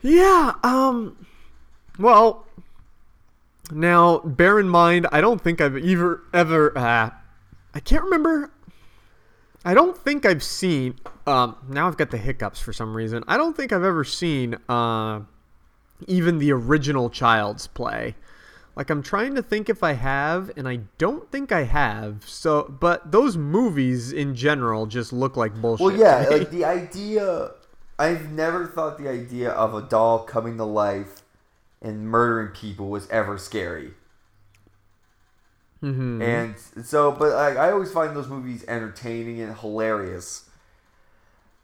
Yeah, 0.02 0.52
um 0.62 1.26
well 1.98 2.46
now 3.70 4.18
bear 4.20 4.58
in 4.58 4.68
mind 4.68 5.06
I 5.12 5.20
don't 5.20 5.40
think 5.40 5.60
I've 5.60 5.76
ever 5.76 6.22
ever 6.34 6.76
uh 6.76 7.10
I 7.74 7.80
can't 7.80 8.04
remember 8.04 8.50
I 9.64 9.74
don't 9.74 9.96
think 9.96 10.26
I've 10.26 10.42
seen 10.42 10.96
um 11.26 11.56
now 11.68 11.86
I've 11.86 11.96
got 11.96 12.10
the 12.10 12.18
hiccups 12.18 12.60
for 12.60 12.72
some 12.72 12.96
reason. 12.96 13.24
I 13.28 13.36
don't 13.36 13.56
think 13.56 13.72
I've 13.72 13.84
ever 13.84 14.04
seen 14.04 14.56
uh 14.68 15.20
even 16.08 16.38
the 16.38 16.52
original 16.52 17.10
Child's 17.10 17.66
Play. 17.68 18.16
Like 18.74 18.90
I'm 18.90 19.02
trying 19.02 19.34
to 19.34 19.42
think 19.42 19.68
if 19.68 19.82
I 19.82 19.92
have 19.92 20.50
and 20.56 20.66
I 20.68 20.80
don't 20.98 21.30
think 21.30 21.52
I 21.52 21.64
have. 21.64 22.24
So 22.26 22.64
but 22.80 23.12
those 23.12 23.36
movies 23.36 24.12
in 24.12 24.34
general 24.34 24.86
just 24.86 25.12
look 25.12 25.36
like 25.36 25.54
bullshit. 25.54 25.86
Well, 25.86 25.96
yeah, 25.96 26.26
like 26.28 26.50
the 26.50 26.64
idea. 26.64 27.52
I've 27.98 28.30
never 28.32 28.66
thought 28.66 28.98
the 28.98 29.08
idea 29.08 29.50
of 29.50 29.74
a 29.74 29.82
doll 29.82 30.24
coming 30.24 30.56
to 30.56 30.64
life 30.64 31.22
and 31.80 32.08
murdering 32.08 32.48
people 32.48 32.88
was 32.88 33.08
ever 33.10 33.38
scary. 33.38 33.94
Mhm. 35.82 36.22
And 36.22 36.86
so, 36.86 37.10
but 37.10 37.32
I, 37.32 37.68
I 37.68 37.72
always 37.72 37.90
find 37.90 38.14
those 38.14 38.28
movies 38.28 38.64
entertaining 38.68 39.40
and 39.40 39.56
hilarious. 39.56 40.48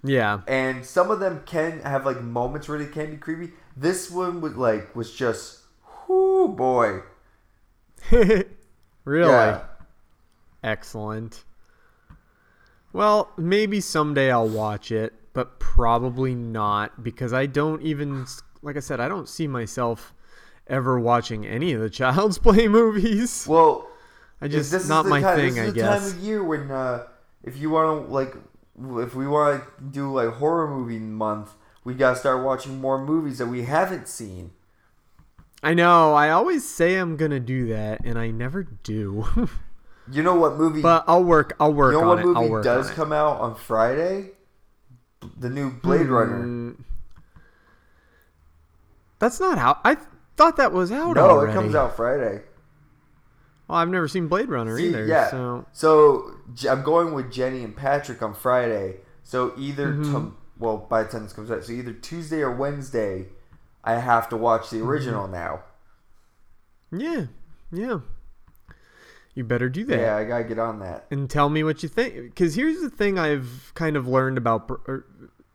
Yeah. 0.02 0.40
And 0.46 0.84
some 0.84 1.10
of 1.10 1.20
them 1.20 1.42
can 1.46 1.80
have 1.80 2.04
like 2.04 2.20
moments 2.20 2.68
where 2.68 2.78
they 2.78 2.86
can 2.86 3.10
be 3.12 3.16
creepy. 3.16 3.52
This 3.76 4.10
one 4.10 4.40
was 4.40 4.56
like 4.56 4.94
was 4.96 5.12
just, 5.12 5.60
whoo 6.08 6.48
boy. 6.48 7.02
really? 8.10 8.46
Yeah. 9.04 9.62
Excellent. 10.62 11.44
Well, 12.92 13.30
maybe 13.36 13.80
someday 13.80 14.32
I'll 14.32 14.48
watch 14.48 14.90
it, 14.90 15.12
but 15.32 15.60
probably 15.60 16.34
not 16.34 17.04
because 17.04 17.32
I 17.32 17.46
don't 17.46 17.82
even 17.82 18.26
like 18.62 18.76
I 18.76 18.80
said 18.80 18.98
I 18.98 19.06
don't 19.08 19.28
see 19.28 19.46
myself 19.46 20.12
ever 20.66 20.98
watching 20.98 21.46
any 21.46 21.72
of 21.72 21.80
the 21.80 21.90
Child's 22.00 22.38
Play 22.38 22.66
movies. 22.66 23.46
Well, 23.48 23.88
I 24.40 24.48
just 24.48 24.70
this 24.70 24.84
is 24.84 24.88
not 24.88 25.02
the 25.02 25.10
my 25.10 25.20
time, 25.20 25.36
thing, 25.36 25.54
This 25.54 25.58
I 25.58 25.66
is 25.66 25.72
the 25.74 25.80
guess. 25.80 26.08
time 26.10 26.18
of 26.18 26.24
year 26.24 26.42
when, 26.44 26.70
uh, 26.70 27.04
if 27.42 27.56
you 27.56 27.70
want 27.70 28.06
to 28.06 28.12
like, 28.12 28.34
if 29.04 29.14
we 29.14 29.26
want 29.26 29.62
to 29.64 29.84
do 29.84 30.12
like 30.12 30.28
horror 30.34 30.68
movie 30.68 30.98
month, 30.98 31.50
we 31.84 31.94
gotta 31.94 32.16
start 32.16 32.44
watching 32.44 32.80
more 32.80 33.02
movies 33.04 33.38
that 33.38 33.46
we 33.46 33.62
haven't 33.62 34.06
seen. 34.08 34.52
I 35.62 35.74
know. 35.74 36.14
I 36.14 36.30
always 36.30 36.68
say 36.68 36.94
I'm 36.96 37.16
gonna 37.16 37.40
do 37.40 37.66
that, 37.68 38.00
and 38.04 38.18
I 38.18 38.30
never 38.30 38.62
do. 38.64 39.26
You 40.10 40.22
know 40.22 40.36
what 40.36 40.56
movie? 40.56 40.80
but 40.80 41.04
I'll 41.06 41.22
work. 41.22 41.54
I'll 41.60 41.74
work 41.74 41.92
you 41.92 42.00
know 42.00 42.10
on 42.12 42.16
what 42.16 42.18
it. 42.20 42.50
movie 42.50 42.62
does 42.64 42.90
come 42.92 43.12
out 43.12 43.40
on 43.40 43.54
Friday? 43.54 44.30
The 45.38 45.50
new 45.50 45.70
Blade 45.70 46.06
Runner. 46.06 46.40
Hmm. 46.42 46.70
That's 49.18 49.38
not 49.38 49.58
out. 49.58 49.80
I 49.84 49.96
thought 50.38 50.56
that 50.56 50.72
was 50.72 50.90
out 50.92 51.16
No, 51.16 51.28
already. 51.28 51.52
it 51.52 51.54
comes 51.54 51.74
out 51.74 51.94
Friday. 51.96 52.40
Well, 53.68 53.78
I've 53.78 53.88
never 53.88 54.08
seen 54.08 54.28
Blade 54.28 54.48
Runner 54.48 54.76
See, 54.78 54.88
either. 54.88 55.04
yeah. 55.06 55.30
So 55.30 55.66
So 55.72 56.32
I'm 56.68 56.82
going 56.82 57.12
with 57.12 57.30
Jenny 57.30 57.62
and 57.64 57.76
Patrick 57.76 58.22
on 58.22 58.34
Friday. 58.34 58.96
So 59.24 59.52
either 59.58 59.92
Mhm. 59.92 60.10
tom- 60.12 60.36
well 60.58 60.78
by 60.78 61.02
the 61.02 61.08
time 61.10 61.24
this 61.24 61.32
comes 61.34 61.50
out, 61.50 61.62
so 61.64 61.72
either 61.72 61.92
Tuesday 61.92 62.40
or 62.42 62.50
Wednesday, 62.50 63.28
I 63.84 63.94
have 63.96 64.28
to 64.30 64.36
watch 64.36 64.70
the 64.70 64.80
original 64.82 65.24
Mm-hmm. 65.24 65.32
now. 65.32 65.60
yeah, 66.90 67.26
yeah. 67.70 67.98
You 69.34 69.44
better 69.44 69.68
do 69.68 69.84
that. 69.84 69.98
Yeah, 70.00 70.16
I 70.16 70.24
gotta 70.24 70.44
get 70.44 70.58
on 70.58 70.80
that. 70.80 71.06
and 71.10 71.30
tell 71.30 71.48
me 71.48 71.62
what 71.62 71.82
you 71.82 71.88
think. 71.88 72.14
Because 72.34 72.54
here's 72.56 72.80
the 72.80 72.90
thing 72.90 73.18
I've 73.18 73.70
kind 73.74 73.96
of 73.96 74.06
learned 74.08 74.38
about. 74.38 74.68
er, 74.88 75.04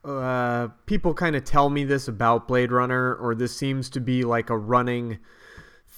Uh, 0.05 0.67
people 0.85 1.13
kind 1.13 1.33
of 1.33 1.45
tell 1.45 1.69
me 1.69 1.85
this 1.85 2.09
about 2.09 2.45
Blade 2.45 2.73
Runner, 2.73 3.15
or 3.15 3.33
this 3.33 3.55
seems 3.55 3.89
to 3.91 4.01
be 4.01 4.23
like 4.25 4.49
a 4.49 4.57
running 4.57 5.17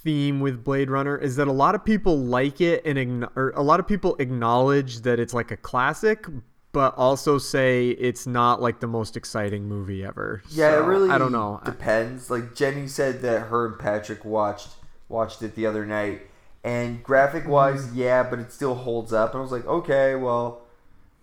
theme 0.05 0.39
with 0.39 0.63
Blade 0.63 0.89
Runner, 0.89 1.17
is 1.17 1.35
that 1.35 1.49
a 1.49 1.51
lot 1.51 1.75
of 1.75 1.83
people 1.83 2.17
like 2.17 2.61
it 2.61 2.85
and 2.85 3.25
or 3.35 3.49
a 3.57 3.61
lot 3.61 3.81
of 3.81 3.87
people 3.87 4.15
acknowledge 4.19 5.01
that 5.01 5.19
it's 5.19 5.33
like 5.33 5.51
a 5.51 5.57
classic, 5.57 6.25
but 6.71 6.93
also 6.97 7.37
say 7.37 7.89
it's 7.89 8.25
not 8.25 8.61
like 8.61 8.79
the 8.79 8.87
most 8.87 9.17
exciting 9.17 9.67
movie 9.67 10.05
ever. 10.05 10.41
Yeah, 10.49 10.71
So, 10.71 10.83
it 10.83 10.87
really 10.87 11.09
I 11.09 11.17
don't 11.17 11.31
know. 11.33 11.59
Depends. 11.65 12.29
Like 12.29 12.55
Jenny 12.55 12.87
said 12.87 13.21
that 13.23 13.47
her 13.47 13.65
and 13.65 13.77
Patrick 13.79 14.23
watched 14.23 14.69
watched 15.09 15.41
it 15.43 15.55
the 15.55 15.65
other 15.65 15.85
night, 15.85 16.21
and 16.63 17.03
graphic 17.03 17.47
wise, 17.47 17.87
Mm-hmm. 17.87 17.99
yeah, 17.99 18.23
but 18.23 18.39
it 18.39 18.51
still 18.53 18.75
holds 18.75 19.11
up. 19.11 19.31
And 19.33 19.39
I 19.39 19.41
was 19.41 19.51
like, 19.51 19.65
okay, 19.65 20.15
well, 20.15 20.61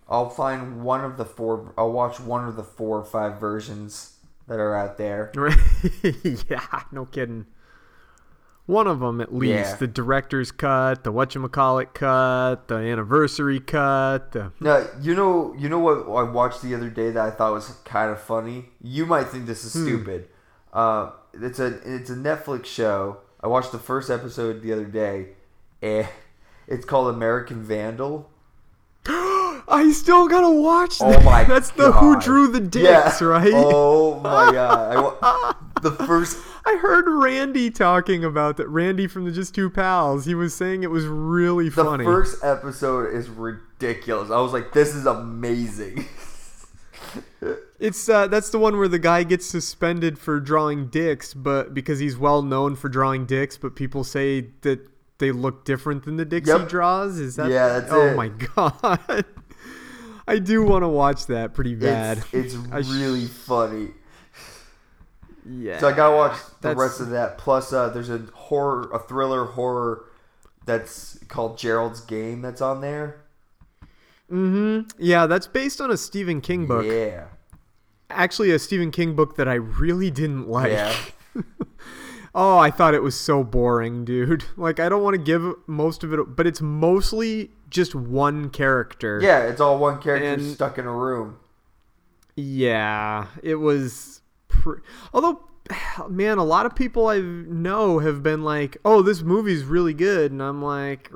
I'll 0.09 0.29
find 0.29 0.83
one 0.83 1.03
of 1.03 1.17
the 1.17 1.25
four. 1.25 1.73
I'll 1.77 1.91
watch 1.91 2.19
one 2.19 2.47
of 2.47 2.55
the 2.55 2.63
four 2.63 2.99
or 2.99 3.05
five 3.05 3.39
versions 3.39 4.17
that 4.47 4.59
are 4.59 4.75
out 4.75 4.97
there. 4.97 5.31
yeah, 6.49 6.83
no 6.91 7.05
kidding. 7.05 7.45
One 8.65 8.87
of 8.87 9.01
them 9.01 9.19
at 9.19 9.33
least. 9.35 9.51
Yeah. 9.71 9.75
The 9.75 9.87
director's 9.87 10.51
cut, 10.51 11.03
the 11.03 11.11
whatchamacallit 11.11 11.93
cut, 11.93 12.67
the 12.69 12.75
anniversary 12.75 13.59
cut. 13.59 14.31
The... 14.31 14.53
Now, 14.61 14.85
you 15.01 15.15
know, 15.15 15.53
you 15.57 15.67
know 15.67 15.79
what 15.79 16.07
I 16.07 16.23
watched 16.23 16.61
the 16.61 16.73
other 16.73 16.89
day 16.89 17.11
that 17.11 17.25
I 17.25 17.29
thought 17.29 17.51
was 17.53 17.67
kind 17.83 18.09
of 18.09 18.21
funny. 18.21 18.69
You 18.81 19.05
might 19.05 19.25
think 19.27 19.47
this 19.47 19.65
is 19.65 19.73
Hmm. 19.73 19.83
stupid. 19.85 20.27
Uh, 20.71 21.11
it's 21.33 21.59
a 21.59 21.79
it's 21.85 22.09
a 22.09 22.15
Netflix 22.15 22.65
show. 22.65 23.17
I 23.41 23.47
watched 23.47 23.73
the 23.73 23.79
first 23.79 24.09
episode 24.09 24.61
the 24.61 24.71
other 24.71 24.85
day, 24.85 25.29
and 25.81 26.07
it's 26.67 26.85
called 26.85 27.13
American 27.13 27.61
Vandal. 27.63 28.29
I 29.05 29.91
still 29.93 30.27
gotta 30.29 30.49
watch 30.49 30.97
Oh 31.01 31.11
that. 31.11 31.23
my 31.25 31.43
That's 31.47 31.71
the 31.71 31.91
Who 31.91 32.19
Drew 32.19 32.47
the 32.47 32.59
Dicks, 32.61 33.19
Yeah. 33.21 33.27
right? 33.27 33.51
Oh 33.53 34.19
my 34.21 34.51
god! 34.53 35.17
I 35.21 35.53
the 35.81 35.91
first 35.91 36.37
I 36.65 36.77
heard 36.77 37.05
Randy 37.07 37.69
talking 37.69 38.23
about 38.23 38.57
that. 38.57 38.67
Randy 38.69 39.07
from 39.07 39.25
the 39.25 39.31
Just 39.31 39.53
Two 39.53 39.69
Pals. 39.69 40.25
He 40.25 40.33
was 40.35 40.53
saying 40.53 40.83
it 40.83 40.89
was 40.91 41.05
really 41.05 41.69
funny. 41.69 42.03
the 42.05 42.09
first 42.09 42.43
episode 42.43 43.13
is 43.13 43.29
ridiculous. 43.29 44.31
I 44.31 44.39
was 44.39 44.53
like, 44.53 44.71
this 44.73 44.95
is 44.95 45.05
amazing. 45.05 46.05
It's 47.79 48.07
uh, 48.07 48.27
that's 48.27 48.49
the 48.49 48.57
one 48.59 48.77
where 48.77 48.87
the 48.87 48.97
guy 48.97 49.23
gets 49.23 49.45
suspended 49.45 50.17
for 50.17 50.39
drawing 50.39 50.87
dicks, 50.87 51.33
but 51.33 51.73
because 51.73 51.99
he's 51.99 52.15
well 52.17 52.41
known 52.41 52.77
for 52.77 52.87
drawing 52.87 53.25
dicks, 53.25 53.57
but 53.57 53.75
people 53.75 54.05
say 54.05 54.47
that 54.61 54.79
they 55.17 55.31
look 55.33 55.65
different 55.65 56.05
than 56.05 56.15
the 56.15 56.23
dicks 56.23 56.49
he 56.49 56.65
draws. 56.65 57.19
Is 57.19 57.35
that? 57.35 57.49
Yeah, 57.51 57.79
that's 57.79 57.91
oh 57.91 58.07
it. 58.07 58.15
my 58.15 58.27
god! 58.55 59.25
I 60.25 60.39
do 60.39 60.63
want 60.63 60.83
to 60.83 60.87
watch 60.87 61.25
that 61.25 61.53
pretty 61.53 61.75
bad. 61.75 62.19
It's, 62.31 62.53
it's 62.53 62.57
I 62.71 62.81
sh- 62.83 62.89
really 62.89 63.25
funny. 63.25 63.89
Yeah. 65.45 65.79
So 65.79 65.87
I 65.87 65.93
gotta 65.93 66.15
watch 66.15 66.37
the 66.61 66.69
That's- 66.69 66.77
rest 66.77 66.99
of 67.01 67.09
that. 67.09 67.37
Plus, 67.37 67.71
uh, 67.73 67.89
there's 67.89 68.09
a 68.09 68.19
horror, 68.33 68.89
a 68.93 68.99
thriller 68.99 69.45
horror 69.45 70.05
that's 70.65 71.19
called 71.27 71.57
Gerald's 71.57 72.01
Game 72.01 72.41
that's 72.41 72.61
on 72.61 72.81
there. 72.81 73.21
Mm-hmm. 74.31 74.89
Yeah, 74.97 75.27
that's 75.27 75.47
based 75.47 75.81
on 75.81 75.91
a 75.91 75.97
Stephen 75.97 76.41
King 76.41 76.65
book. 76.65 76.85
Yeah. 76.85 77.25
Actually, 78.09 78.51
a 78.51 78.59
Stephen 78.59 78.91
King 78.91 79.15
book 79.15 79.35
that 79.37 79.47
I 79.47 79.55
really 79.55 80.09
didn't 80.11 80.47
like. 80.47 80.71
Yeah. 80.71 80.95
Oh, 82.35 82.57
I 82.57 82.71
thought 82.71 82.95
it 82.95 83.03
was 83.03 83.13
so 83.13 83.43
boring, 83.43 84.05
dude. 84.05 84.43
Like, 84.57 84.79
I 84.79 84.89
don't 84.89 85.03
want 85.03 85.13
to 85.15 85.21
give 85.21 85.53
most 85.67 86.03
of 86.03 86.11
it, 86.13 86.35
but 86.35 86.47
it's 86.47 86.61
mostly 86.61 87.51
just 87.69 87.93
one 87.93 88.49
character. 88.49 89.19
Yeah, 89.21 89.43
it's 89.43 89.61
all 89.61 89.77
one 89.77 90.01
character 90.01 90.29
And- 90.29 90.51
stuck 90.51 90.79
in 90.79 90.85
a 90.87 90.91
room. 90.91 91.37
Yeah, 92.35 93.27
it 93.43 93.55
was. 93.55 94.21
Although, 95.13 95.41
man, 96.09 96.37
a 96.37 96.43
lot 96.43 96.65
of 96.65 96.75
people 96.75 97.07
I 97.07 97.19
know 97.19 97.99
have 97.99 98.23
been 98.23 98.43
like, 98.43 98.77
"Oh, 98.83 99.01
this 99.01 99.21
movie's 99.21 99.63
really 99.63 99.93
good," 99.93 100.31
and 100.31 100.41
I'm 100.41 100.61
like, 100.61 101.09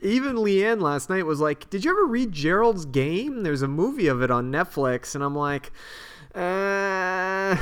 even 0.00 0.36
Leanne 0.36 0.80
last 0.80 1.10
night 1.10 1.26
was 1.26 1.40
like, 1.40 1.70
"Did 1.70 1.84
you 1.84 1.90
ever 1.90 2.06
read 2.06 2.32
Gerald's 2.32 2.84
Game? 2.86 3.42
There's 3.42 3.62
a 3.62 3.68
movie 3.68 4.08
of 4.08 4.22
it 4.22 4.30
on 4.30 4.50
Netflix," 4.50 5.14
and 5.14 5.24
I'm 5.24 5.36
like. 5.36 5.72
Uh, 6.32 7.56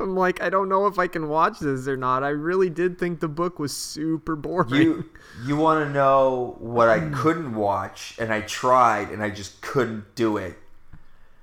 I'm 0.00 0.16
like, 0.16 0.42
I 0.42 0.50
don't 0.50 0.68
know 0.68 0.86
if 0.86 0.98
I 0.98 1.06
can 1.06 1.28
watch 1.28 1.60
this 1.60 1.86
or 1.86 1.96
not. 1.96 2.24
I 2.24 2.30
really 2.30 2.68
did 2.68 2.98
think 2.98 3.20
the 3.20 3.28
book 3.28 3.60
was 3.60 3.76
super 3.76 4.34
boring. 4.34 4.74
You 4.74 5.10
you 5.44 5.56
want 5.56 5.86
to 5.86 5.92
know 5.92 6.56
what 6.58 6.88
I 6.88 7.10
couldn't 7.10 7.54
watch, 7.54 8.16
and 8.18 8.32
I 8.32 8.40
tried, 8.40 9.10
and 9.10 9.22
I 9.22 9.30
just 9.30 9.60
couldn't 9.60 10.14
do 10.16 10.36
it. 10.36 10.58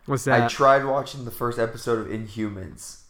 What's 0.08 0.24
that? 0.24 0.42
I 0.44 0.48
tried 0.48 0.86
watching 0.86 1.26
the 1.26 1.32
first 1.32 1.60
episode 1.60 2.00
of 2.00 2.08
Inhumans. 2.08 3.02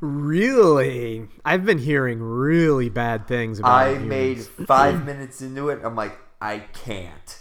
Really? 0.00 1.26
I've 1.44 1.64
been 1.64 1.78
hearing 1.78 2.20
really 2.20 2.88
bad 2.88 3.26
things 3.26 3.58
about 3.58 3.72
I 3.72 3.94
Inhumans. 3.94 4.06
made 4.06 4.40
five 4.42 5.04
minutes 5.06 5.42
into 5.42 5.68
it. 5.68 5.80
I'm 5.84 5.96
like, 5.96 6.16
I 6.40 6.60
can't. 6.60 7.38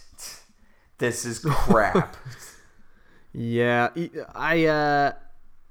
This 0.97 1.23
is 1.25 1.39
crap. 1.39 2.17
Yeah, 3.31 3.89
I, 4.33 4.65
uh 4.65 5.11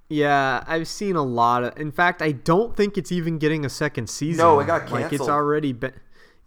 yeah, 0.08 0.62
I've 0.68 0.86
seen 0.86 1.16
a 1.16 1.24
lot 1.24 1.64
of 1.64 1.76
In 1.76 1.90
fact, 1.90 2.22
I 2.22 2.30
don't 2.30 2.76
think 2.76 2.96
it's 2.96 3.10
even 3.10 3.38
getting 3.38 3.64
a 3.64 3.68
second 3.68 4.08
season. 4.08 4.44
No, 4.44 4.60
it 4.60 4.66
got 4.68 4.82
canceled. 4.82 5.02
Like 5.02 5.12
it's 5.12 5.28
already 5.28 5.72
been 5.72 5.92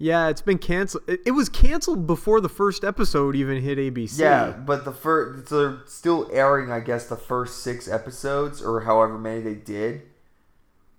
Yeah, 0.02 0.30
it's 0.30 0.42
been 0.42 0.58
canceled. 0.58 1.04
It, 1.08 1.22
it 1.28 1.32
was 1.32 1.48
canceled 1.48 2.08
before 2.08 2.42
the 2.42 2.50
first 2.50 2.84
episode 2.84 3.36
even 3.36 3.62
hit 3.62 3.78
ABC. 3.78 4.18
Yeah, 4.18 4.50
but 4.50 4.84
the 4.84 4.92
first 4.92 5.52
they're 5.52 5.78
still 5.86 6.28
airing, 6.34 6.72
I 6.72 6.80
guess, 6.80 7.06
the 7.08 7.16
first 7.16 7.60
six 7.60 7.88
episodes 7.88 8.64
or 8.64 8.82
however 8.82 9.20
many 9.20 9.42
they 9.42 9.54
did. 9.54 10.02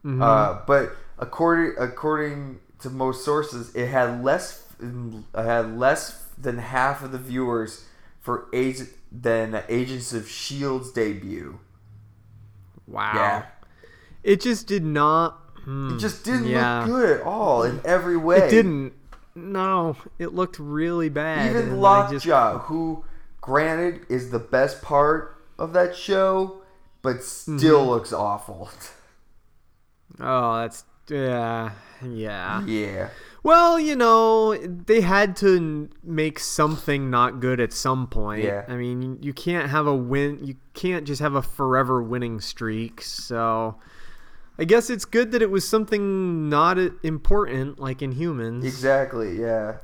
Mhm. 0.04 0.22
Uh, 0.22 0.60
but 0.68 0.94
according 1.18 1.74
according 1.80 2.60
to 2.78 2.90
most 2.90 3.24
sources, 3.24 3.74
it 3.74 3.88
had 3.88 4.22
less 4.22 4.64
it 4.80 5.24
had 5.34 5.76
less 5.76 6.26
than 6.38 6.58
half 6.58 7.02
of 7.02 7.10
the 7.10 7.18
viewers 7.18 7.86
for 8.20 8.46
agent 8.52 8.90
than 9.10 9.64
Agents 9.68 10.12
of 10.12 10.28
Shield's 10.28 10.92
debut. 10.92 11.58
Wow. 12.86 13.12
Yeah. 13.16 13.46
It 14.22 14.40
just 14.40 14.68
did 14.68 14.84
not 14.84 15.41
hmm, 15.64 15.94
It 15.94 15.98
just 15.98 16.24
didn't 16.24 16.46
yeah. 16.46 16.80
look 16.80 16.86
good 16.88 17.20
at 17.20 17.26
all 17.26 17.62
in 17.62 17.80
every 17.84 18.16
way. 18.16 18.38
It 18.38 18.50
didn't. 18.50 18.92
No, 19.34 19.96
it 20.18 20.34
looked 20.34 20.58
really 20.58 21.08
bad. 21.08 21.50
Even 21.50 21.80
Lockjaw, 21.80 22.18
just- 22.54 22.64
who 22.66 23.04
granted 23.40 24.06
is 24.08 24.30
the 24.30 24.38
best 24.38 24.82
part 24.82 25.36
of 25.58 25.72
that 25.72 25.96
show, 25.96 26.62
but 27.02 27.22
still 27.24 27.84
Mhm. 27.84 27.88
looks 27.88 28.12
awful. 28.12 28.70
Oh, 30.20 30.56
that's 30.60 30.84
yeah, 31.08 31.70
yeah. 32.06 32.64
Yeah. 32.64 33.08
Well, 33.42 33.80
you 33.80 33.96
know, 33.96 34.54
they 34.56 35.00
had 35.00 35.34
to 35.38 35.88
make 36.04 36.38
something 36.38 37.10
not 37.10 37.40
good 37.40 37.58
at 37.58 37.72
some 37.72 38.06
point. 38.06 38.44
Yeah. 38.44 38.64
I 38.68 38.76
mean, 38.76 39.18
you 39.20 39.32
can't 39.32 39.68
have 39.68 39.86
a 39.86 39.94
win. 39.94 40.38
You 40.44 40.54
can't 40.74 41.04
just 41.04 41.20
have 41.20 41.34
a 41.34 41.42
forever 41.42 42.00
winning 42.02 42.40
streak. 42.40 43.02
So, 43.02 43.74
I 44.62 44.64
guess 44.64 44.90
it's 44.90 45.04
good 45.04 45.32
that 45.32 45.42
it 45.42 45.50
was 45.50 45.68
something 45.68 46.48
not 46.48 46.78
important, 47.02 47.80
like 47.80 47.98
Inhumans. 47.98 48.62
Exactly. 48.62 49.40
Yeah. 49.40 49.78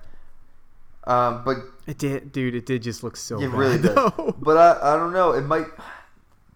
Um, 1.04 1.42
but 1.44 1.56
It 1.88 1.98
did, 1.98 2.30
dude. 2.30 2.54
It 2.54 2.64
did 2.64 2.82
just 2.84 3.02
look 3.02 3.16
so. 3.16 3.40
it 3.42 3.48
bad, 3.50 3.58
really 3.58 3.78
does. 3.82 3.94
though. 3.94 4.36
But 4.38 4.56
I, 4.56 4.92
I 4.94 4.96
don't 4.96 5.12
know. 5.12 5.32
It 5.32 5.40
might 5.42 5.66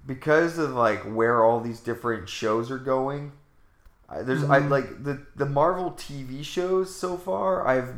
because 0.07 0.57
of 0.59 0.71
like 0.71 1.00
where 1.02 1.43
all 1.45 1.59
these 1.59 1.81
different 1.81 2.29
shows 2.29 2.71
are 2.71 2.79
going. 2.79 3.33
I, 4.09 4.23
there's 4.23 4.45
I 4.45 4.61
Mhm. 4.61 4.69
like 4.71 5.02
the 5.02 5.26
the 5.35 5.47
Marvel 5.47 5.91
TV 5.93 6.45
shows 6.45 6.95
so 6.95 7.17
far. 7.17 7.67
I've 7.67 7.93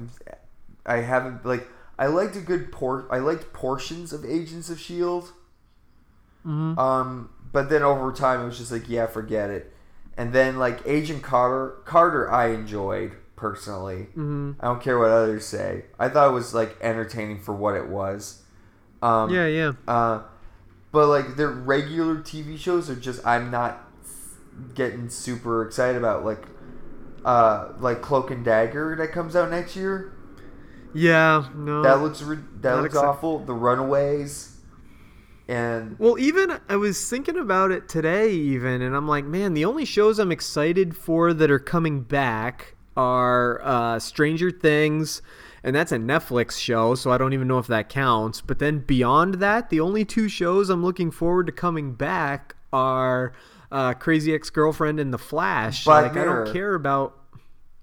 I 0.87 0.99
haven't 0.99 1.45
like 1.45 1.69
I 1.99 2.07
liked 2.07 2.35
a 2.37 2.41
good 2.41 2.73
por 2.73 3.07
I 3.11 3.19
liked 3.19 3.53
portions 3.53 4.13
of 4.15 4.25
Agents 4.25 4.71
of 4.71 4.79
Shield. 4.81 5.33
Mhm. 6.47 6.79
Um, 6.79 7.29
but 7.53 7.69
then 7.69 7.83
over 7.83 8.11
time 8.13 8.41
it 8.41 8.45
was 8.47 8.57
just 8.59 8.73
like 8.73 8.89
yeah, 8.89 9.07
forget 9.07 9.51
it. 9.51 9.74
And 10.17 10.33
then 10.33 10.59
like 10.59 10.81
Agent 10.87 11.23
Carter 11.23 11.77
Carter 11.85 12.31
I 12.31 12.49
enjoyed 12.49 13.13
personally. 13.37 14.09
Mhm. 14.17 14.57
I 14.61 14.67
don't 14.67 14.81
care 14.83 14.99
what 14.99 15.11
others 15.11 15.45
say. 15.45 15.87
I 15.99 16.09
thought 16.09 16.29
it 16.31 16.33
was 16.33 16.55
like 16.55 16.77
entertaining 16.81 17.41
for 17.41 17.53
what 17.53 17.75
it 17.75 17.89
was. 17.89 18.43
Um, 19.03 19.31
Yeah, 19.31 19.47
yeah. 19.47 19.73
Uh, 19.89 20.23
but 20.93 21.09
like 21.09 21.37
their 21.37 21.49
regular 21.51 22.17
TV 22.17 22.57
shows 22.57 22.89
are 22.89 22.95
just 22.95 23.27
I'm 23.27 23.51
not 23.51 23.81
getting 24.75 25.09
super 25.11 25.63
excited 25.67 25.97
about 25.97 26.25
like 26.25 26.45
uh 27.25 27.71
like 27.81 28.01
Cloak 28.03 28.31
and 28.31 28.45
Dagger 28.45 28.95
that 28.97 29.11
comes 29.13 29.35
out 29.35 29.51
next 29.51 29.75
year. 29.75 30.13
Yeah, 30.93 31.49
no. 31.57 31.83
That 31.83 32.01
looks 32.03 32.23
re- 32.23 32.39
that 32.61 32.75
Not 32.75 32.83
looks 32.83 32.95
exci- 32.95 33.03
awful. 33.03 33.41
The 33.41 33.53
Runaways 33.53 34.54
and 35.49 35.99
Well, 35.99 36.19
even 36.19 36.59
I 36.69 36.77
was 36.77 37.09
thinking 37.09 37.37
about 37.39 37.71
it 37.71 37.89
today, 37.89 38.33
even, 38.33 38.81
and 38.83 38.97
I'm 38.97 39.07
like, 39.09 39.25
man, 39.25 39.55
the 39.55 39.65
only 39.65 39.85
shows 39.85 40.19
I'm 40.19 40.33
excited 40.33 40.97
for 40.97 41.33
that 41.35 41.51
are 41.51 41.59
coming 41.59 42.01
back 42.03 42.75
are 42.97 43.61
uh, 43.63 43.99
Stranger 43.99 44.51
Things, 44.51 45.21
and 45.63 45.75
that's 45.75 45.93
a 45.93 45.97
Netflix 45.99 46.59
show, 46.59 46.95
so 46.95 47.11
I 47.11 47.19
don't 47.19 47.33
even 47.33 47.49
know 47.49 47.59
if 47.59 47.67
that 47.67 47.89
counts. 47.89 48.41
But 48.41 48.59
then 48.59 48.81
beyond 48.81 49.35
that, 49.35 49.71
the 49.71 49.81
only 49.81 50.05
two 50.05 50.29
shows 50.29 50.71
I'm 50.71 50.85
looking 50.85 51.11
forward 51.11 51.47
to 51.47 51.53
coming 51.53 51.93
back 51.95 52.55
are 52.73 53.33
uh, 53.73 53.95
Crazy 53.95 54.35
Ex 54.35 54.51
Girlfriend 54.51 55.01
and 55.01 55.13
The 55.13 55.19
Flash. 55.19 55.85
Black 55.85 56.05
like, 56.05 56.13
I 56.13 56.15
Mirror. 56.25 56.45
don't 56.45 56.53
care 56.53 56.75
about. 56.75 57.19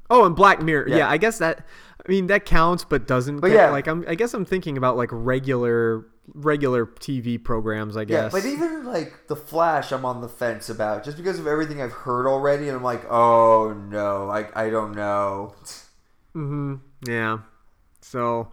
Oh, 0.10 0.26
and 0.26 0.36
Black 0.36 0.62
Mirror. 0.62 0.89
Yeah. 0.89 0.97
Yeah, 0.97 1.10
I 1.10 1.17
guess 1.17 1.38
that. 1.39 1.65
I 2.06 2.10
mean, 2.10 2.28
that 2.28 2.46
counts, 2.46 2.84
but 2.84 3.08
doesn't. 3.08 3.40
But 3.40 3.48
count. 3.48 3.60
yeah. 3.60 3.70
like 3.70 3.88
I'm. 3.88 4.04
I 4.08 4.16
guess 4.16 4.34
I'm 4.34 4.46
thinking 4.46 4.78
about 4.78 4.98
like 4.98 5.10
regular, 5.12 6.06
regular 6.34 6.86
TV 6.86 7.42
programs. 7.42 7.96
I 7.96 8.06
guess. 8.06 8.34
yeah, 8.34 8.40
but 8.40 8.46
even 8.46 8.86
like 8.86 9.28
the 9.28 9.36
Flash, 9.36 9.92
I'm 9.92 10.06
on 10.06 10.22
the 10.22 10.30
fence 10.30 10.70
about 10.70 11.04
just 11.04 11.18
because 11.18 11.40
of 11.40 11.48
everything 11.48 11.82
I've 11.82 11.92
heard 11.92 12.28
already, 12.28 12.68
and 12.68 12.78
I'm 12.78 12.84
like, 12.84 13.04
oh 13.10 13.74
no, 13.74 14.26
like 14.26 14.56
I 14.58 14.70
don't 14.70 14.96
know. 14.96 15.56
Mm-hmm. 16.36 16.76
Yeah. 17.08 17.40
So 18.02 18.50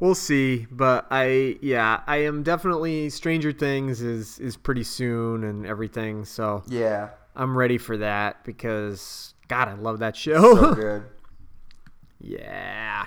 we'll 0.00 0.14
see. 0.14 0.66
But 0.70 1.06
I 1.10 1.58
yeah, 1.60 2.02
I 2.06 2.18
am 2.18 2.42
definitely 2.42 3.10
Stranger 3.10 3.52
Things 3.52 4.02
is 4.02 4.38
is 4.38 4.56
pretty 4.56 4.84
soon 4.84 5.44
and 5.44 5.66
everything. 5.66 6.24
So 6.24 6.64
Yeah, 6.66 7.10
I'm 7.36 7.56
ready 7.56 7.78
for 7.78 7.98
that 7.98 8.44
because 8.44 9.34
God, 9.48 9.68
I 9.68 9.74
love 9.74 10.00
that 10.00 10.16
show. 10.16 10.54
so 10.54 10.74
good. 10.74 11.04
Yeah. 12.20 13.06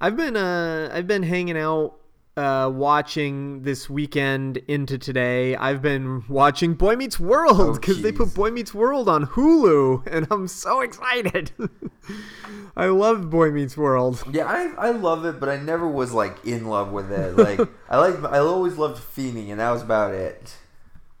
I've 0.00 0.16
been 0.16 0.36
uh 0.36 0.90
I've 0.92 1.06
been 1.06 1.22
hanging 1.22 1.56
out 1.56 1.96
uh 2.36 2.70
watching 2.72 3.62
this 3.62 3.88
weekend 3.90 4.56
into 4.68 4.98
today. 4.98 5.54
I've 5.56 5.80
been 5.82 6.24
watching 6.28 6.74
Boy 6.74 6.96
Meets 6.96 7.20
World 7.20 7.60
Oh, 7.60 7.72
because 7.74 8.02
they 8.02 8.10
put. 8.12 8.34
Boy 8.34 8.50
Meets 8.50 8.74
World 8.74 9.08
on 9.08 9.26
Hulu 9.26 10.06
and 10.10 10.26
I'm 10.30 10.48
so 10.48 10.80
excited. 10.80 11.52
I 12.76 12.86
love 12.86 13.28
Boy 13.30 13.50
Meets 13.50 13.76
World. 13.76 14.24
Yeah, 14.32 14.46
I, 14.46 14.88
I 14.88 14.90
love 14.90 15.24
it, 15.24 15.38
but 15.38 15.48
I 15.48 15.56
never 15.58 15.86
was 15.86 16.12
like 16.12 16.44
in 16.44 16.66
love 16.66 16.90
with 16.90 17.12
it. 17.12 17.36
Like 17.36 17.60
I 17.88 17.98
like 17.98 18.22
I 18.24 18.38
always 18.38 18.76
loved 18.78 18.98
Feeny 19.02 19.50
and 19.50 19.60
that 19.60 19.70
was 19.70 19.82
about 19.82 20.14
it. 20.14 20.56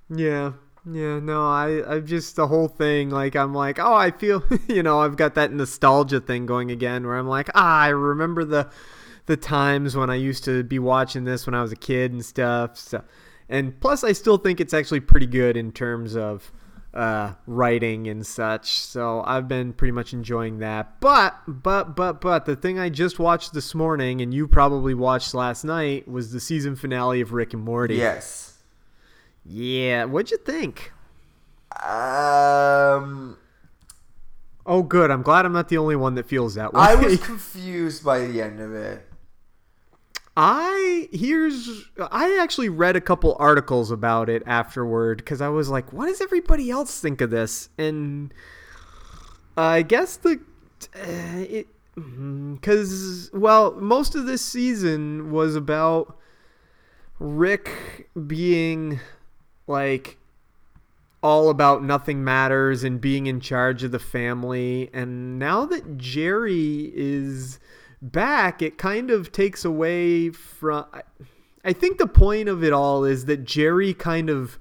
Yeah. 0.08 0.52
Yeah, 0.84 1.20
no, 1.20 1.46
I, 1.46 1.96
I 1.96 2.00
just 2.00 2.34
the 2.34 2.48
whole 2.48 2.66
thing, 2.66 3.10
like 3.10 3.36
I'm 3.36 3.54
like, 3.54 3.78
oh, 3.78 3.94
I 3.94 4.10
feel, 4.10 4.42
you 4.68 4.82
know, 4.82 5.00
I've 5.00 5.16
got 5.16 5.34
that 5.36 5.52
nostalgia 5.52 6.20
thing 6.20 6.44
going 6.44 6.70
again, 6.70 7.06
where 7.06 7.16
I'm 7.16 7.28
like, 7.28 7.50
ah, 7.54 7.82
I 7.82 7.88
remember 7.88 8.44
the, 8.44 8.68
the 9.26 9.36
times 9.36 9.96
when 9.96 10.10
I 10.10 10.16
used 10.16 10.44
to 10.44 10.64
be 10.64 10.80
watching 10.80 11.24
this 11.24 11.46
when 11.46 11.54
I 11.54 11.62
was 11.62 11.70
a 11.70 11.76
kid 11.76 12.12
and 12.12 12.24
stuff. 12.24 12.76
So, 12.76 13.04
and 13.48 13.78
plus, 13.80 14.02
I 14.02 14.12
still 14.12 14.38
think 14.38 14.60
it's 14.60 14.74
actually 14.74 15.00
pretty 15.00 15.26
good 15.26 15.56
in 15.56 15.70
terms 15.70 16.16
of 16.16 16.50
uh, 16.94 17.34
writing 17.46 18.08
and 18.08 18.26
such. 18.26 18.72
So 18.72 19.22
I've 19.24 19.46
been 19.46 19.72
pretty 19.72 19.92
much 19.92 20.12
enjoying 20.12 20.58
that. 20.58 21.00
But, 21.00 21.36
but, 21.46 21.94
but, 21.94 22.20
but 22.20 22.44
the 22.44 22.56
thing 22.56 22.80
I 22.80 22.88
just 22.88 23.20
watched 23.20 23.54
this 23.54 23.72
morning, 23.72 24.20
and 24.20 24.34
you 24.34 24.48
probably 24.48 24.94
watched 24.94 25.32
last 25.32 25.64
night, 25.64 26.08
was 26.08 26.32
the 26.32 26.40
season 26.40 26.74
finale 26.74 27.20
of 27.20 27.32
Rick 27.32 27.54
and 27.54 27.62
Morty. 27.62 27.96
Yes. 27.96 28.51
Yeah, 29.44 30.04
what'd 30.04 30.30
you 30.30 30.38
think? 30.38 30.92
Um, 31.82 33.36
Oh, 34.64 34.82
good. 34.82 35.10
I'm 35.10 35.22
glad 35.22 35.44
I'm 35.44 35.52
not 35.52 35.68
the 35.68 35.78
only 35.78 35.96
one 35.96 36.14
that 36.14 36.26
feels 36.26 36.54
that 36.54 36.72
way. 36.72 36.80
I 36.80 36.94
was 36.94 37.20
confused 37.24 38.04
by 38.04 38.26
the 38.26 38.40
end 38.40 38.60
of 38.60 38.74
it. 38.74 39.08
I 40.34 41.08
here's 41.12 41.84
I 41.98 42.38
actually 42.40 42.70
read 42.70 42.96
a 42.96 43.02
couple 43.02 43.36
articles 43.38 43.90
about 43.90 44.30
it 44.30 44.42
afterward 44.46 45.18
because 45.18 45.42
I 45.42 45.48
was 45.48 45.68
like, 45.68 45.92
what 45.92 46.06
does 46.06 46.22
everybody 46.22 46.70
else 46.70 47.00
think 47.00 47.20
of 47.20 47.28
this? 47.28 47.68
And 47.76 48.32
I 49.58 49.82
guess 49.82 50.16
the 50.16 50.40
uh, 50.96 51.38
it 51.38 51.66
because 51.96 53.28
well, 53.34 53.72
most 53.72 54.14
of 54.14 54.24
this 54.24 54.42
season 54.42 55.32
was 55.32 55.54
about 55.54 56.16
Rick 57.18 58.08
being 58.26 59.00
like 59.66 60.18
all 61.22 61.50
about 61.50 61.84
nothing 61.84 62.24
matters 62.24 62.82
and 62.82 63.00
being 63.00 63.26
in 63.26 63.40
charge 63.40 63.84
of 63.84 63.92
the 63.92 63.98
family. 63.98 64.90
And 64.92 65.38
now 65.38 65.64
that 65.66 65.96
Jerry 65.96 66.90
is 66.94 67.60
back, 68.00 68.60
it 68.60 68.76
kind 68.76 69.10
of 69.10 69.30
takes 69.32 69.64
away 69.64 70.30
from. 70.30 70.86
I- 71.64 71.72
think 71.72 71.98
the 71.98 72.08
point 72.08 72.48
of 72.48 72.64
it 72.64 72.72
all 72.72 73.04
is 73.04 73.26
that 73.26 73.44
Jerry 73.44 73.94
kind 73.94 74.28
of 74.28 74.58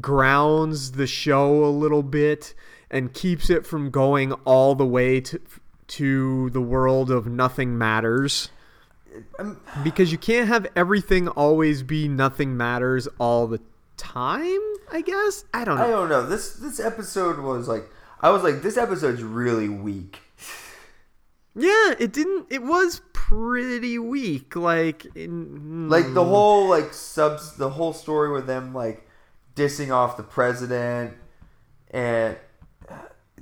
grounds 0.00 0.92
the 0.92 1.06
show 1.06 1.64
a 1.64 1.70
little 1.70 2.02
bit 2.02 2.54
and 2.90 3.14
keeps 3.14 3.48
it 3.48 3.64
from 3.64 3.90
going 3.90 4.32
all 4.44 4.74
the 4.74 4.86
way 4.86 5.20
to 5.20 5.40
to 5.88 6.48
the 6.50 6.60
world 6.60 7.10
of 7.10 7.26
nothing 7.26 7.76
matters 7.76 8.50
um, 9.38 9.60
because 9.84 10.10
you 10.10 10.16
can't 10.16 10.48
have 10.48 10.66
everything 10.74 11.28
always 11.28 11.82
be 11.82 12.08
nothing 12.08 12.56
matters 12.56 13.06
all 13.18 13.46
the 13.46 13.58
time 13.58 13.71
i 14.90 15.00
guess 15.00 15.44
i 15.54 15.64
don't 15.64 15.78
know 15.78 15.84
I 15.84 15.90
don't 15.90 16.08
know. 16.08 16.26
This 16.26 16.54
this 16.54 16.80
episode 16.80 17.38
was 17.38 17.68
like 17.68 17.88
I 18.20 18.30
was 18.30 18.42
like 18.42 18.62
this 18.62 18.76
episode's 18.76 19.22
really 19.22 19.68
weak. 19.68 20.20
Yeah, 21.54 21.94
it 21.98 22.12
didn't. 22.12 22.46
It 22.50 22.62
was 22.62 23.02
pretty 23.12 23.98
weak. 23.98 24.56
Like, 24.56 25.04
in, 25.14 25.88
Like 25.88 26.14
the 26.14 26.22
hmm. 26.22 26.30
whole 26.30 26.68
like 26.68 26.94
subs, 26.94 27.56
the 27.56 27.70
whole 27.70 27.92
story 27.92 28.32
with 28.32 28.46
them 28.46 28.72
like 28.72 29.06
dissing 29.54 29.92
off 29.92 30.16
the 30.16 30.22
president, 30.22 31.14
and 31.90 32.36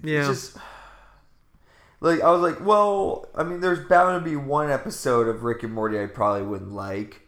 Yeah. 0.03 0.27
just 0.27 0.57
like 2.01 2.20
I 2.20 2.31
was 2.31 2.40
like, 2.40 2.64
well, 2.64 3.29
I 3.35 3.44
mean, 3.44 3.61
there's 3.61 3.87
bound 3.87 4.25
to 4.25 4.29
be 4.29 4.37
one 4.37 4.70
episode 4.70 5.29
of 5.29 5.44
Rick 5.44 5.62
and 5.62 5.73
Morty 5.73 6.01
I 6.03 6.07
probably 6.07 6.42
wouldn't 6.42 6.73
like, 6.73 7.20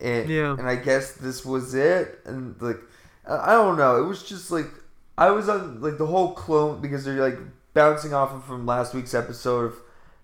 and 0.00 0.28
Yeah. 0.28 0.52
and 0.52 0.68
I 0.68 0.76
guess 0.76 1.12
this 1.12 1.44
was 1.44 1.74
it, 1.74 2.20
and 2.24 2.60
like 2.60 2.80
I 3.28 3.52
don't 3.52 3.76
know, 3.76 4.02
it 4.02 4.06
was 4.06 4.22
just 4.22 4.50
like 4.50 4.70
I 5.16 5.30
was 5.30 5.48
on 5.48 5.80
like 5.80 5.98
the 5.98 6.06
whole 6.06 6.32
clone 6.34 6.80
because 6.80 7.04
they're 7.04 7.20
like 7.20 7.38
bouncing 7.74 8.14
off 8.14 8.32
of 8.32 8.44
from 8.44 8.66
last 8.66 8.94
week's 8.94 9.14
episode 9.14 9.66
of 9.66 9.80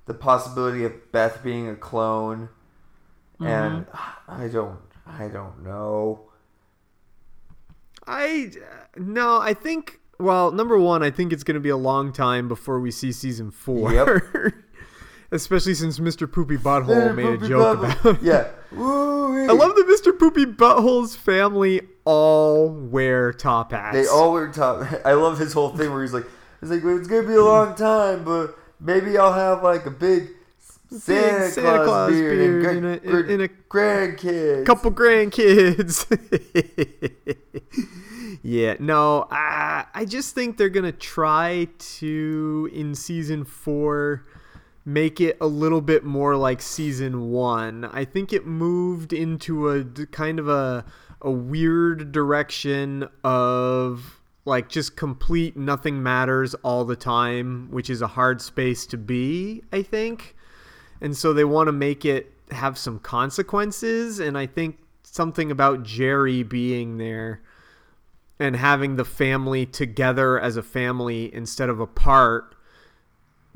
the 0.07 0.15
possibility 0.15 0.85
of 0.85 1.13
Beth 1.13 1.43
being 1.43 1.69
a 1.69 1.77
clone, 1.77 2.49
and 3.41 3.87
mm-hmm. 3.87 4.43
I 4.43 4.49
don't, 4.49 4.79
I 5.07 5.29
don't 5.29 5.65
know. 5.65 6.31
I 8.07 8.53
no, 8.97 9.41
I 9.41 9.55
think. 9.55 10.01
Well, 10.21 10.53
number 10.53 10.79
one, 10.79 11.03
I 11.03 11.11
think 11.11 11.33
it's 11.33 11.43
going 11.43 11.57
to 11.57 11.61
be 11.61 11.71
a 11.71 11.77
long 11.77 12.13
time 12.13 12.47
before 12.47 12.79
we 12.79 12.93
see 12.93 13.11
season 13.11 13.51
four. 13.51 13.93
Yep. 13.93 14.09
Especially 15.35 15.75
since 15.75 15.99
Mr. 15.99 16.31
Poopy 16.31 16.57
Butthole 16.57 17.15
made 17.15 17.43
a 17.43 17.49
joke 17.49 17.79
Butthole. 17.81 18.11
about. 18.13 18.23
Yeah. 18.23 18.49
Woo-wee. 18.73 19.43
I 19.49 19.53
love 19.53 19.75
that 19.75 19.87
Mr. 19.87 20.17
Poopy 20.17 20.47
Butthole's 20.47 21.17
family 21.17 21.81
all 22.05 22.69
wear 22.71 23.33
top 23.33 23.73
hats. 23.73 23.97
They 23.97 24.07
all 24.07 24.33
wear 24.33 24.51
top. 24.53 24.87
I 25.05 25.15
love 25.15 25.39
his 25.39 25.53
whole 25.53 25.71
thing 25.77 25.93
where 25.93 26.03
he's 26.03 26.13
like, 26.15 26.25
"It's 26.63 26.71
like 26.71 26.85
it's 26.85 27.09
gonna 27.09 27.27
be 27.27 27.35
a 27.35 27.43
long 27.45 27.75
time, 27.75 28.23
but 28.25 28.57
maybe 28.79 29.19
I'll 29.19 29.33
have 29.33 29.63
like 29.65 29.87
a 29.87 29.91
big 29.91 30.29
Santa, 30.91 31.49
Santa 31.51 31.85
Claus, 31.85 31.87
Claus 31.87 32.11
beard, 32.13 32.63
beard 32.63 32.77
and, 32.77 32.87
in 33.05 33.15
a- 33.15 33.33
in 33.35 33.41
a- 33.41 33.49
grandkids." 33.69 34.65
couple 34.67 34.93
grandkids. 34.93 36.07
yeah, 38.43 38.75
no, 38.79 39.27
I, 39.31 39.87
I 39.95 40.05
just 40.05 40.35
think 40.35 40.59
they're 40.59 40.69
gonna 40.69 40.93
try 40.93 41.67
to 41.99 42.71
in 42.73 42.95
season 42.95 43.45
four 43.45 44.27
make 44.85 45.21
it 45.21 45.37
a 45.41 45.47
little 45.47 45.81
bit 45.81 46.05
more 46.05 46.37
like 46.37 46.61
season 46.61 47.31
one. 47.31 47.85
I 47.87 48.05
think 48.05 48.33
it 48.33 48.47
moved 48.47 49.13
into 49.13 49.71
a 49.71 49.85
kind 50.07 50.39
of 50.39 50.49
a 50.49 50.85
a 51.21 51.31
weird 51.31 52.13
direction 52.13 53.09
of 53.23 54.21
like 54.45 54.69
just 54.69 54.95
complete 54.95 55.57
nothing 55.57 56.03
matters 56.03 56.55
all 56.57 56.85
the 56.85 56.97
time, 56.97 57.69
which 57.71 57.89
is 57.89 58.03
a 58.03 58.09
hard 58.09 58.43
space 58.43 58.85
to 58.87 58.99
be, 58.99 59.63
I 59.73 59.83
think 59.83 60.35
and 61.05 61.17
so 61.17 61.33
they 61.33 61.45
want 61.45 61.69
to 61.69 61.73
make 61.73 62.05
it 62.05 62.33
have 62.51 62.79
some 62.79 62.99
consequences 62.99 64.19
and 64.19 64.37
i 64.37 64.47
think 64.47 64.79
something 65.03 65.51
about 65.51 65.83
jerry 65.83 66.43
being 66.43 66.99
there 66.99 67.41
and 68.39 68.57
having 68.57 68.97
the 68.97 69.05
family 69.05 69.65
together 69.65 70.41
as 70.41 70.57
a 70.57 70.63
family 70.63 71.33
instead 71.35 71.69
of 71.69 71.79
apart 71.79 72.54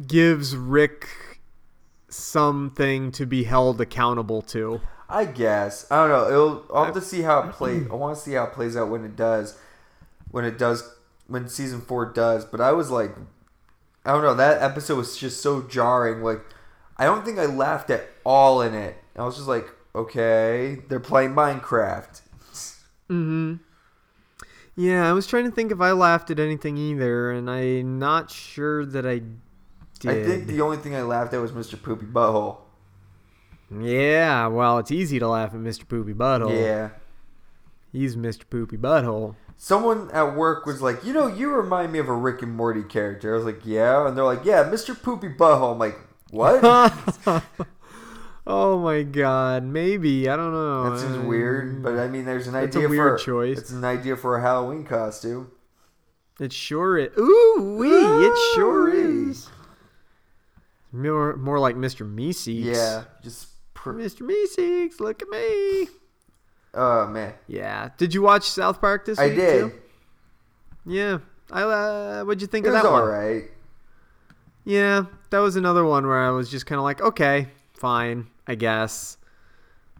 gives 0.06 0.56
rick 0.56 1.08
something 2.08 3.11
to 3.12 3.26
be 3.26 3.44
held 3.44 3.80
accountable 3.80 4.40
to 4.42 4.80
I 5.11 5.24
guess 5.24 5.90
I 5.90 6.06
don't 6.06 6.11
know. 6.11 6.28
It'll. 6.28 6.66
I'll 6.76 6.84
have 6.84 6.94
to 6.94 7.00
see 7.00 7.22
how 7.22 7.40
it 7.40 7.52
plays. 7.52 7.87
I 7.90 7.94
want 7.94 8.14
to 8.14 8.22
see 8.22 8.34
how 8.34 8.44
it 8.44 8.52
plays 8.52 8.76
out 8.76 8.90
when 8.90 9.04
it 9.04 9.16
does. 9.16 9.58
When 10.30 10.44
it 10.44 10.58
does. 10.58 10.96
When 11.26 11.48
season 11.48 11.80
four 11.80 12.04
does. 12.12 12.44
But 12.44 12.61
I 12.61 12.72
was 12.72 12.90
like, 12.90 13.16
I 14.04 14.12
don't 14.12 14.22
know. 14.22 14.34
That 14.34 14.61
episode 14.61 14.96
was 14.96 15.16
just 15.16 15.40
so 15.40 15.62
jarring. 15.62 16.22
Like, 16.22 16.42
I 16.98 17.06
don't 17.06 17.24
think 17.24 17.38
I 17.38 17.46
laughed 17.46 17.88
at 17.88 18.06
all 18.22 18.61
in 18.61 18.74
it. 18.74 18.96
I 19.16 19.24
was 19.24 19.37
just 19.37 19.48
like, 19.48 19.66
okay, 19.94 20.76
they're 20.88 21.00
playing 21.00 21.30
Minecraft. 21.30 22.20
mm-hmm 23.08 23.54
yeah 24.76 25.11
i 25.11 25.12
was 25.12 25.26
trying 25.26 25.44
to 25.44 25.50
think 25.50 25.72
if 25.72 25.80
i 25.80 25.90
laughed 25.90 26.30
at 26.30 26.38
anything 26.38 26.76
either 26.76 27.32
and 27.32 27.50
i'm 27.50 27.98
not 27.98 28.30
sure 28.30 28.87
that 28.87 29.04
i 29.04 29.20
did 30.00 30.11
I 30.11 30.24
think 30.24 30.46
the 30.46 30.61
only 30.61 30.76
thing 30.76 30.94
I 30.94 31.02
laughed 31.02 31.32
at 31.34 31.40
was 31.40 31.52
Mr. 31.52 31.80
Poopy 31.80 32.06
Butthole. 32.06 32.58
yeah 33.70 34.46
well 34.46 34.78
it's 34.78 34.90
easy 34.90 35.18
to 35.18 35.28
laugh 35.28 35.50
at 35.52 35.61
mr 35.61 35.87
poopy 35.87 36.14
butthole 36.14 36.50
Yeah. 36.58 36.88
he's 37.92 38.16
mr 38.16 38.48
poopy 38.48 38.76
butthole 38.78 39.34
Someone 39.61 40.08
at 40.12 40.37
work 40.37 40.66
was 40.66 40.80
like, 40.80 41.04
you 41.04 41.12
know, 41.12 41.26
you 41.26 41.50
remind 41.50 41.90
me 41.92 41.98
of 41.98 42.08
a 42.08 42.12
Rick 42.14 42.42
and 42.42 42.54
Morty 42.54 42.84
character. 42.84 43.32
I 43.34 43.37
was 43.37 43.44
like, 43.44 43.62
yeah. 43.64 44.06
And 44.06 44.16
they're 44.16 44.24
like, 44.24 44.44
yeah, 44.44 44.62
Mr. 44.62 44.94
Poopy 44.94 45.30
Butthole. 45.30 45.72
I'm 45.72 45.80
like, 45.80 45.98
what? 46.30 46.61
oh 48.46 48.78
my 48.78 49.02
god, 49.02 49.64
maybe 49.64 50.28
I 50.28 50.37
don't 50.37 50.52
know. 50.52 50.90
That 50.90 51.00
seems 51.00 51.16
uh, 51.16 51.22
weird, 51.22 51.82
but 51.82 51.98
I 51.98 52.06
mean, 52.06 52.24
there's 52.24 52.46
an 52.46 52.54
It's 52.54 52.76
a 52.76 52.78
idea 52.78 52.88
weird 52.88 53.18
for 53.20 53.24
choice. 53.24 53.58
It's 53.58 53.70
an 53.72 53.84
idea 53.84 54.16
for 54.16 54.37
a 54.38 54.40
Halloween 54.40 54.84
costume. 54.84 55.50
It 56.38 56.52
sure 56.52 56.96
is. 56.96 57.11
Ooh 57.18 57.76
wee! 57.80 57.88
It 58.26 58.38
sure 58.54 58.94
is. 58.94 59.48
More, 60.92 61.37
more 61.37 61.59
like 61.59 61.77
Mr. 61.77 62.09
Meeseeks. 62.11 62.64
Yeah, 62.64 63.05
just 63.22 63.48
pr- 63.74 63.92
Mr. 63.92 64.22
Meeseeks, 64.22 65.01
look 65.01 65.20
at 65.22 65.29
me. 65.29 65.88
oh 66.74 67.07
man, 67.09 67.35
Yeah. 67.46 67.90
Did 67.98 68.14
you 68.14 68.22
watch 68.22 68.44
South 68.51 68.81
Park 68.81 69.05
this 69.05 69.18
I 69.18 69.24
week? 69.27 69.33
I 69.33 69.37
did. 69.37 69.61
Too? 69.61 69.72
Yeah. 70.87 71.18
I. 71.51 71.62
Uh, 71.62 72.24
what'd 72.24 72.40
you 72.40 72.46
think 72.48 72.64
It 72.66 72.68
of 72.68 72.74
was 72.74 72.83
that 72.83 72.90
one? 72.90 73.03
all 73.03 73.07
right. 73.09 73.44
Yeah, 74.64 75.05
that 75.31 75.38
was 75.38 75.57
another 75.57 75.85
one 75.85 76.07
where 76.07 76.18
I 76.27 76.31
was 76.31 76.51
just 76.51 76.66
kind 76.66 76.79
of 76.79 76.85
like, 76.85 77.01
okay, 77.01 77.48
fine, 77.72 78.27
I 78.46 78.55
guess. 78.55 79.16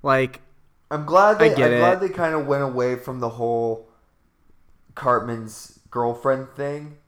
Like, 0.03 0.43
I'm 0.91 1.07
glad 1.07 1.39
they. 1.39 1.53
I 1.53 1.57
get 1.57 1.73
I'm 1.73 1.79
glad 1.79 2.01
they 2.01 2.09
kind 2.11 2.35
of 2.35 2.47
went 2.47 2.63
away 2.63 2.97
from 2.97 3.21
the 3.21 3.31
whole 3.31 3.89
Cartman's 4.95 5.79
girlfriend 5.91 6.49
thing. 6.55 6.99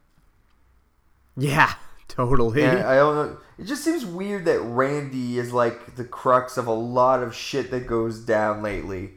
yeah, 1.37 1.75
totally. 2.11 2.62
And 2.62 2.81
I 2.81 2.96
don't 2.96 3.14
know. 3.14 3.38
It 3.59 3.64
just 3.64 3.85
seems 3.85 4.05
weird 4.05 4.44
that 4.46 4.61
Randy 4.61 5.38
is 5.38 5.53
like 5.53 5.96
the 5.96 6.05
crux 6.05 6.57
of 6.57 6.66
a 6.66 6.73
lot 6.73 7.23
of 7.23 7.35
shit 7.35 7.70
that 7.70 7.87
goes 7.87 8.20
down 8.20 8.62
lately. 8.62 9.12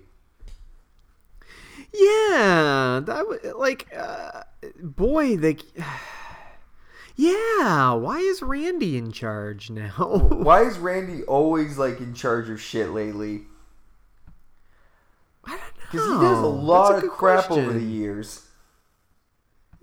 Yeah, 1.94 3.02
that 3.06 3.26
w- 3.30 3.58
like, 3.58 3.88
uh, 3.96 4.44
boy, 4.82 5.38
they. 5.38 5.58
Yeah, 7.16 7.94
why 7.94 8.18
is 8.18 8.42
Randy 8.42 8.98
in 8.98 9.12
charge 9.12 9.70
now? 9.70 10.28
Why 10.32 10.64
is 10.68 10.80
Randy 10.80 11.22
always 11.26 11.78
like 11.78 12.00
in 12.00 12.16
charge 12.16 12.50
of 12.50 12.60
shit 12.60 12.90
lately? 12.90 13.44
I 15.46 15.52
don't 15.52 15.60
know. 15.60 15.68
Because 15.92 16.08
he 16.08 16.14
does 16.14 16.40
a 16.40 16.48
lot 16.48 16.94
That's 16.94 17.04
of 17.04 17.12
crap 17.12 17.52
over 17.52 17.72
the 17.72 17.86
years. 17.86 18.48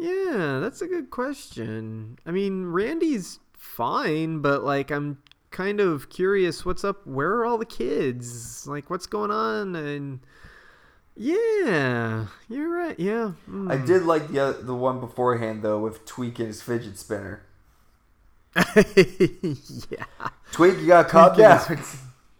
Yeah, 0.01 0.61
that's 0.61 0.81
a 0.81 0.87
good 0.87 1.11
question. 1.11 2.19
I 2.25 2.31
mean, 2.31 2.67
Randy's 2.67 3.39
fine, 3.53 4.39
but 4.39 4.65
like, 4.65 4.91
I'm 4.91 5.19
kind 5.51 5.79
of 5.79 6.09
curious. 6.09 6.65
What's 6.65 6.85
up? 6.85 7.07
Where 7.07 7.35
are 7.35 7.45
all 7.45 7.59
the 7.59 7.67
kids? 7.67 8.67
Like, 8.67 8.89
what's 8.89 9.07
going 9.07 9.31
on? 9.31 9.77
And 9.77 10.21
yeah, 11.15 12.27
you're 12.49 12.71
right. 12.71 12.99
Yeah, 12.99 13.33
I 13.47 13.77
mm. 13.77 13.87
did 13.87 14.05
like 14.05 14.29
the 14.29 14.41
oth- 14.41 14.65
the 14.65 14.75
one 14.75 15.01
beforehand 15.01 15.63
though 15.63 15.79
with 15.79 16.07
Tweek 16.07 16.39
and 16.39 16.49
his 16.49 16.63
fidget 16.63 16.97
spinner. 16.99 17.43
yeah. 18.57 20.07
Tweek, 20.53 20.81
you 20.81 20.87
gotta 20.87 21.09
calm 21.09 21.35
Tweek 21.35 21.37
down. 21.37 21.79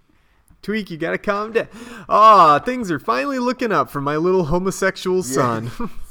Tweek, 0.63 0.89
you 0.89 0.97
gotta 0.97 1.19
calm 1.19 1.53
down. 1.53 1.69
Ah, 2.09 2.59
things 2.59 2.91
are 2.91 2.99
finally 2.99 3.39
looking 3.39 3.71
up 3.71 3.91
for 3.91 4.01
my 4.01 4.17
little 4.17 4.47
homosexual 4.47 5.23
son. 5.23 5.71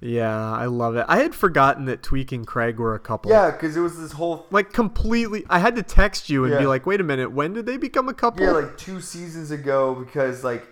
yeah, 0.00 0.52
I 0.52 0.66
love 0.66 0.96
it. 0.96 1.04
I 1.08 1.18
had 1.18 1.34
forgotten 1.34 1.86
that 1.86 2.02
Tweek 2.02 2.32
and 2.32 2.46
Craig 2.46 2.78
were 2.78 2.94
a 2.94 2.98
couple. 2.98 3.30
yeah, 3.30 3.50
because 3.50 3.76
it 3.76 3.80
was 3.80 3.98
this 3.98 4.12
whole 4.12 4.46
Like 4.50 4.72
completely, 4.72 5.44
I 5.48 5.58
had 5.58 5.76
to 5.76 5.82
text 5.82 6.28
you 6.30 6.44
and 6.44 6.58
be 6.58 6.66
like, 6.66 6.86
"Wait 6.86 7.00
a 7.00 7.04
minute, 7.04 7.32
when 7.32 7.52
did 7.52 7.66
they 7.66 7.76
become 7.76 8.08
a 8.08 8.14
couple?" 8.14 8.44
yeah 8.44 8.52
like 8.52 8.76
two 8.76 9.00
seasons 9.00 9.50
ago 9.50 9.94
because 9.94 10.44
like 10.44 10.64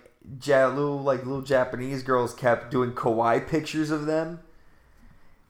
ja- 0.43 0.67
little 0.67 1.01
like 1.01 1.25
little 1.25 1.41
Japanese 1.41 2.03
girls 2.03 2.33
kept 2.33 2.71
doing 2.71 2.91
kawaii 2.91 3.45
pictures 3.47 3.91
of 3.91 4.05
them. 4.05 4.39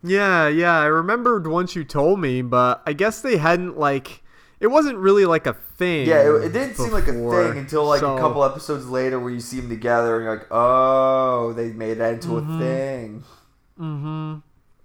yeah, 0.04 0.48
yeah. 0.48 0.80
I 0.80 0.86
remembered 0.86 1.48
once 1.48 1.76
you 1.76 1.84
told 1.84 2.20
me, 2.20 2.42
but 2.42 2.82
I 2.86 2.94
guess 2.94 3.22
they 3.22 3.38
hadn't 3.38 3.78
like. 3.78 4.22
It 4.60 4.68
wasn't 4.68 4.98
really 4.98 5.26
like 5.26 5.48
a 5.48 5.54
thing. 5.54 6.08
Yeah, 6.08 6.22
it, 6.22 6.46
it 6.46 6.54
didn't 6.54 6.76
seem 6.76 6.92
like 6.92 7.08
a 7.08 7.14
thing 7.14 7.58
until 7.58 7.86
like 7.86 8.00
so- 8.00 8.16
a 8.16 8.20
couple 8.20 8.44
episodes 8.44 8.88
later 8.88 9.20
where 9.20 9.32
you 9.32 9.40
see 9.42 9.60
them 9.60 9.70
together 9.70 10.16
and 10.16 10.24
you're 10.26 10.36
like, 10.38 10.48
oh, 10.52 11.54
they 11.54 11.72
made 11.74 11.96
that 12.00 12.14
into 12.16 12.28
Mm-hmm. 12.30 12.56
a 12.56 12.60
thing. 12.60 13.24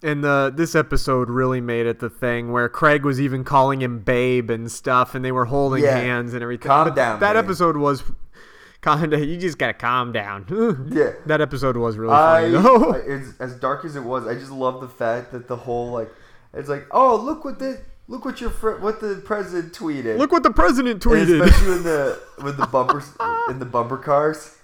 And 0.02 0.24
the 0.24 0.50
this 0.54 0.74
episode 0.74 1.28
really 1.28 1.61
made 1.61 1.85
it 1.87 1.98
the 2.00 2.09
thing 2.09 2.52
where 2.52 2.68
Craig 2.70 3.04
was 3.04 3.20
even 3.20 3.44
calling 3.44 3.83
him 3.83 3.98
babe 4.00 4.48
and 4.50 4.70
stuff, 4.72 5.14
and 5.14 5.22
they 5.24 5.30
were 5.33 5.44
holding 5.44 5.85
Yeah. 5.85 5.96
hands 5.98 6.33
and 6.33 6.42
everything. 6.42 6.68
Calm 6.68 6.88
But 6.88 6.96
down, 6.96 7.20
That 7.20 7.35
babe. 7.35 7.44
episode 7.44 7.76
was 7.76 8.02
kind 8.80 9.12
of. 9.12 9.20
You 9.22 9.37
just 9.37 9.59
gotta 9.59 9.74
calm 9.74 10.11
down. 10.12 10.88
Yeah. 10.90 11.12
That 11.26 11.42
episode 11.42 11.76
was 11.76 11.98
really 11.98 12.14
I, 12.14 12.40
funny 12.50 12.62
though. 12.62 12.94
I 12.94 12.96
it's, 12.98 13.38
as 13.40 13.54
dark 13.56 13.85
as 13.85 13.94
it 13.94 14.02
was, 14.02 14.26
I 14.26 14.35
just 14.35 14.50
love 14.50 14.80
the 14.80 14.88
fact 14.88 15.33
that 15.33 15.48
the 15.48 15.56
whole 15.56 15.90
like 15.92 16.11
it's 16.54 16.68
like, 16.70 16.87
oh 16.90 17.16
look 17.16 17.44
what 17.44 17.59
this 17.59 17.78
look 18.11 18.25
what 18.27 18.40
your 18.40 18.51
fr- 18.51 18.77
what 18.79 19.01
the 19.01 19.23
president 19.25 19.73
tweeted. 19.73 20.18
Look 20.18 20.33
what 20.33 20.42
the 20.42 20.51
president 20.51 21.03
And 21.05 21.12
tweeted. 21.14 21.42
especially 21.42 21.77
in 21.77 21.83
the 21.85 22.20
with 22.42 22.57
the 22.59 22.66
bumpers 22.77 23.09
in 23.49 23.59
the 23.59 23.64
bumper 23.64 23.96
cars. 23.96 24.57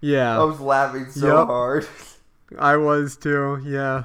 yeah. 0.00 0.40
I 0.40 0.44
was 0.44 0.60
laughing 0.60 1.10
so 1.10 1.26
Yep. 1.40 1.46
hard. 1.48 1.86
I 2.58 2.76
was 2.76 3.16
too, 3.16 3.60
yeah. 3.64 4.04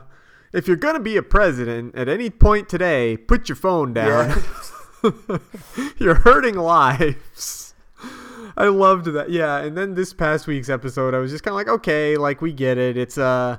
If 0.53 0.67
you're 0.67 0.77
gonna 0.77 0.99
be 0.99 1.17
a 1.17 1.23
president 1.23 1.95
at 1.95 2.09
any 2.09 2.29
point 2.29 2.67
today, 2.69 3.15
put 3.17 3.47
your 3.49 3.55
phone 3.55 3.93
down. 3.93 4.41
you're 5.97 6.15
hurting 6.15 6.55
lives. 6.55 7.73
I 8.55 8.65
loved 8.69 9.05
that. 9.07 9.29
Yeah, 9.29 9.57
and 9.57 9.77
then 9.77 9.93
this 9.93 10.13
past 10.13 10.47
week's 10.47 10.69
episode, 10.69 11.13
I 11.13 11.19
was 11.19 11.29
just 11.31 11.43
kind 11.43 11.51
of 11.53 11.57
like, 11.57 11.67
okay, 11.67 12.17
like 12.17 12.41
we 12.41 12.51
get 12.53 12.77
it. 12.79 12.97
It's 12.97 13.17
uh 13.17 13.57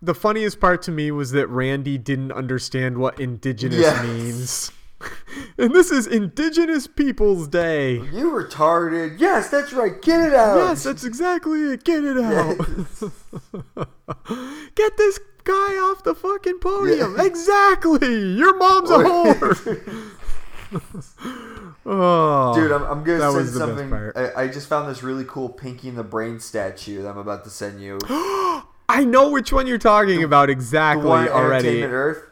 the 0.00 0.14
funniest 0.14 0.60
part 0.60 0.82
to 0.82 0.90
me 0.90 1.10
was 1.10 1.32
that 1.32 1.48
Randy 1.48 1.98
didn't 1.98 2.32
understand 2.32 2.98
what 2.98 3.20
indigenous 3.20 3.80
Yes. 3.80 4.04
means. 4.04 4.72
and 5.58 5.74
this 5.74 5.90
is 5.90 6.06
Indigenous 6.06 6.86
Peoples 6.86 7.48
Day. 7.48 7.94
You 7.94 8.30
retarded. 8.30 9.18
Yes, 9.18 9.48
that's 9.48 9.72
right. 9.72 10.00
Get 10.02 10.20
it 10.20 10.34
out. 10.34 10.56
Yes, 10.56 10.82
that's 10.82 11.04
exactly 11.04 11.72
it. 11.72 11.84
Get 11.84 12.04
it 12.04 12.18
out. 12.18 12.58
Get 14.74 14.96
this 14.96 15.20
guy 15.44 15.76
off 15.76 16.04
the 16.04 16.14
fucking 16.14 16.58
podium. 16.58 17.14
Yeah. 17.16 17.24
Exactly. 17.24 18.34
Your 18.34 18.56
mom's 18.56 18.90
a 18.90 18.98
whore. 18.98 20.14
oh, 21.86 22.54
Dude, 22.54 22.72
I'm, 22.72 22.82
I'm 22.82 23.04
gonna 23.04 23.20
send 23.20 23.36
was 23.36 23.54
the 23.54 23.66
best 23.66 23.78
something. 23.78 24.12
I, 24.16 24.42
I 24.42 24.48
just 24.48 24.68
found 24.68 24.90
this 24.90 25.02
really 25.02 25.24
cool 25.24 25.48
Pinky 25.48 25.88
in 25.88 25.94
the 25.94 26.04
Brain 26.04 26.40
statue 26.40 27.02
that 27.02 27.08
I'm 27.08 27.18
about 27.18 27.44
to 27.44 27.50
send 27.50 27.80
you. 27.80 27.98
I 28.88 29.04
know 29.04 29.30
which 29.30 29.52
one 29.52 29.66
you're 29.66 29.78
talking 29.78 30.22
about 30.22 30.46
the 30.46 30.52
exactly 30.52 31.06
one 31.06 31.28
already. 31.28 31.82
Earth. 31.82 32.22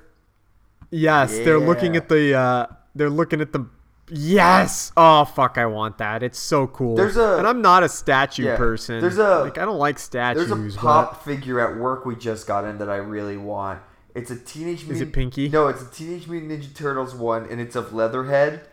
Yes, 0.91 1.33
they're 1.33 1.59
looking 1.59 1.97
at 1.97 2.09
the. 2.09 2.35
uh 2.35 2.67
They're 2.95 3.11
looking 3.11 3.41
at 3.41 3.53
the. 3.53 3.67
Yes. 4.09 4.93
Oh 4.97 5.25
fuck! 5.25 5.59
I 5.59 5.67
want 5.67 5.99
that. 5.99 6.23
It's 6.23 6.39
so 6.39 6.69
cool. 6.69 6.95
There's 6.95 7.17
a- 7.17 7.39
and 7.39 7.47
I'm 7.47 7.61
not 7.61 7.83
a 7.83 7.89
statue 7.89 8.45
Yeah, 8.45 8.57
person. 8.57 9.01
there's 9.01 9.19
a- 9.19 9.41
like 9.41 9.59
I 9.59 9.65
don't 9.65 9.79
like 9.79 9.99
statues. 9.99 10.49
There's 10.49 10.75
a 10.75 10.77
but- 10.77 10.81
pop 10.81 11.25
figure 11.25 11.59
at 11.61 11.77
work 11.77 12.07
we 12.07 12.15
just 12.15 12.47
got 12.47 12.65
in 12.65 12.79
that 12.79 12.89
I 12.89 12.97
really 12.97 13.37
want. 13.37 13.81
It's 14.15 14.31
a 14.31 14.37
Teenage 14.37 14.79
Mutant. 14.85 14.93
Is 14.97 15.01
it 15.03 15.13
Pinky? 15.13 15.49
No, 15.49 15.67
it's 15.67 15.83
a 15.83 15.91
Teenage 15.91 16.29
Mutant 16.29 16.53
Ninja 16.63 16.75
Turtles 16.75 17.15
one, 17.17 17.47
and 17.51 17.61
it's 17.61 17.75
of 17.77 17.93
Leatherhead. 17.93 18.69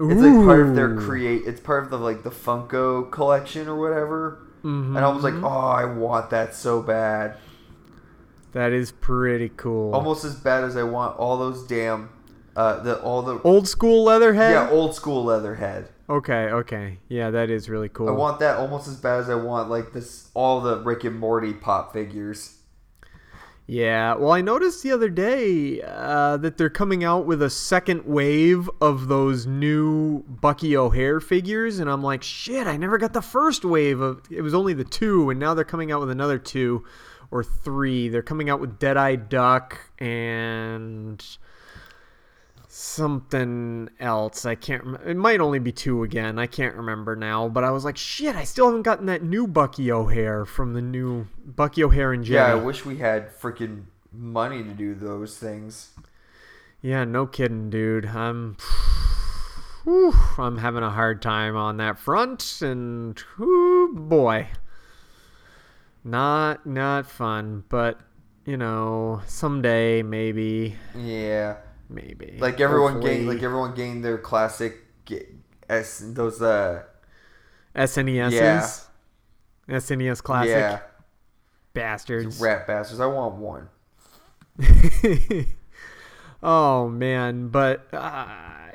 Ooh. 0.00 0.10
It's 0.10 0.20
like 0.22 0.46
part 0.46 0.60
of 0.66 0.74
their 0.74 0.96
create. 0.96 1.42
It's 1.46 1.60
part 1.60 1.84
of 1.84 1.90
the 1.90 1.98
like 1.98 2.22
the 2.22 2.30
Funko 2.30 3.08
collection 3.10 3.68
or 3.68 3.76
whatever. 3.78 4.38
And 4.62 4.98
I 4.98 5.08
was 5.08 5.22
like, 5.24 5.34
Mhm. 5.34 5.44
oh, 5.44 5.68
I 5.68 5.84
want 5.86 6.30
that 6.30 6.54
so 6.54 6.82
bad. 6.82 7.36
That 8.52 8.72
is 8.72 8.90
pretty 8.92 9.50
cool. 9.56 9.94
Almost 9.94 10.24
as 10.24 10.34
bad 10.36 10.64
as 10.64 10.76
I 10.76 10.82
want 10.82 11.16
all 11.18 11.38
those 11.38 11.66
damn, 11.66 12.10
uh, 12.56 12.80
the 12.82 13.00
all 13.00 13.22
the 13.22 13.40
Old 13.42 13.68
school 13.68 14.04
Leatherhead. 14.04 14.52
yeah 14.52 14.68
old 14.70 14.94
school 14.94 15.24
Leatherhead. 15.24 15.88
Okay, 16.08 16.50
okay. 16.50 16.98
Yeah, 17.08 17.30
that 17.30 17.48
is 17.50 17.68
really 17.70 17.88
cool. 17.88 18.08
I 18.08 18.12
want 18.12 18.40
that 18.40 18.56
almost 18.58 18.88
as 18.88 18.96
bad 18.96 19.20
as 19.20 19.30
I 19.30 19.36
want 19.36 19.70
like 19.70 19.92
this 19.92 20.28
all 20.34 20.60
the 20.60 20.78
Rick 20.78 21.04
and 21.04 21.18
Morty 21.18 21.52
pop 21.52 21.92
figures. 21.92 22.56
Yeah, 23.70 24.16
well, 24.16 24.32
I 24.32 24.40
noticed 24.40 24.82
the 24.82 24.90
other 24.90 25.08
day 25.08 25.80
uh, 25.80 26.38
that 26.38 26.58
they're 26.58 26.68
coming 26.68 27.04
out 27.04 27.24
with 27.24 27.40
a 27.40 27.48
second 27.48 28.04
wave 28.04 28.68
of 28.80 29.06
those 29.06 29.46
new 29.46 30.24
Bucky 30.24 30.76
O'Hare 30.76 31.20
figures, 31.20 31.78
and 31.78 31.88
I'm 31.88 32.02
like, 32.02 32.24
shit, 32.24 32.66
I 32.66 32.76
never 32.76 32.98
got 32.98 33.12
the 33.12 33.22
first 33.22 33.64
wave 33.64 34.00
of. 34.00 34.22
It 34.28 34.42
was 34.42 34.54
only 34.54 34.74
the 34.74 34.82
two, 34.82 35.30
and 35.30 35.38
now 35.38 35.54
they're 35.54 35.64
coming 35.64 35.92
out 35.92 36.00
with 36.00 36.10
another 36.10 36.36
two 36.36 36.84
or 37.30 37.44
three. 37.44 38.08
They're 38.08 38.22
coming 38.22 38.50
out 38.50 38.58
with 38.58 38.80
Deadeye 38.80 39.14
Duck 39.14 39.78
and 40.00 41.24
something 42.80 43.90
else. 44.00 44.46
I 44.46 44.54
can't. 44.54 44.84
Rem- 44.84 45.00
it 45.06 45.16
might 45.16 45.40
only 45.40 45.58
be 45.58 45.72
two 45.72 46.02
again. 46.02 46.38
I 46.38 46.46
can't 46.46 46.74
remember 46.74 47.14
now. 47.14 47.48
But 47.48 47.64
I 47.64 47.70
was 47.70 47.84
like, 47.84 47.96
shit, 47.96 48.34
I 48.34 48.44
still 48.44 48.66
haven't 48.66 48.82
gotten 48.82 49.06
that 49.06 49.22
new 49.22 49.46
Bucky 49.46 49.92
O'Hare 49.92 50.46
from 50.46 50.72
the 50.72 50.82
new 50.82 51.26
Bucky 51.44 51.84
O'Hare 51.84 52.12
and 52.12 52.24
Jenny. 52.24 52.36
Yeah, 52.36 52.52
I 52.52 52.54
wish 52.54 52.84
we 52.84 52.98
had 52.98 53.36
freaking 53.38 53.84
money 54.12 54.62
to 54.62 54.70
do 54.70 54.94
those 54.94 55.36
things. 55.36 55.90
Yeah, 56.80 57.04
no 57.04 57.26
kidding, 57.26 57.68
dude. 57.68 58.06
I'm 58.06 58.56
whew, 59.84 60.14
I'm 60.38 60.58
having 60.58 60.82
a 60.82 60.90
hard 60.90 61.20
time 61.20 61.56
on 61.56 61.76
that 61.76 61.98
front 61.98 62.62
and 62.62 63.18
whew, 63.36 63.92
boy. 63.94 64.48
Not 66.02 66.64
not 66.64 67.06
fun, 67.06 67.64
but 67.68 68.00
you 68.46 68.56
know, 68.56 69.20
someday 69.26 70.02
maybe 70.02 70.76
Yeah, 70.96 71.56
maybe. 71.90 72.38
like 72.40 72.60
everyone 72.60 72.94
Hopefully. 72.94 73.16
gained 73.16 73.28
like 73.28 73.42
everyone 73.42 73.74
gained 73.74 74.04
their 74.04 74.18
classic 74.18 74.78
S 75.68 76.02
those 76.06 76.40
uh 76.40 76.84
SNESs. 77.74 78.32
Yeah. 78.32 79.76
SNES 79.76 80.22
classic 80.22 80.50
yeah 80.50 80.80
bastards. 81.72 82.40
rat 82.40 82.66
bastards. 82.66 83.00
I 83.00 83.06
want 83.06 83.36
one. 83.36 83.68
oh 86.42 86.88
man, 86.88 87.48
but 87.48 87.92
uh, 87.92 88.26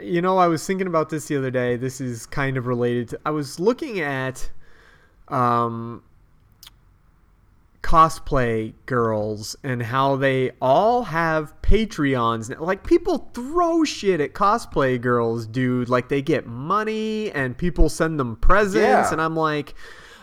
you 0.01 0.21
know, 0.21 0.37
I 0.37 0.47
was 0.47 0.65
thinking 0.65 0.87
about 0.87 1.09
this 1.09 1.27
the 1.27 1.37
other 1.37 1.51
day. 1.51 1.75
This 1.75 2.01
is 2.01 2.25
kind 2.25 2.57
of 2.57 2.67
related. 2.67 3.09
To, 3.09 3.19
I 3.25 3.31
was 3.31 3.59
looking 3.59 3.99
at 3.99 4.49
um, 5.27 6.03
cosplay 7.85 8.73
girls 8.87 9.55
and 9.63 9.83
how 9.83 10.15
they 10.15 10.49
all 10.59 11.03
have 11.03 11.53
Patreons. 11.61 12.49
now. 12.49 12.59
Like 12.59 12.83
people 12.83 13.29
throw 13.35 13.83
shit 13.83 14.19
at 14.19 14.33
cosplay 14.33 14.99
girls, 14.99 15.45
dude. 15.45 15.87
Like 15.87 16.09
they 16.09 16.23
get 16.23 16.47
money 16.47 17.31
and 17.31 17.55
people 17.55 17.87
send 17.89 18.19
them 18.19 18.37
presents, 18.37 18.81
Yeah. 19.09 19.11
and 19.11 19.21
I'm 19.21 19.35
like, 19.35 19.75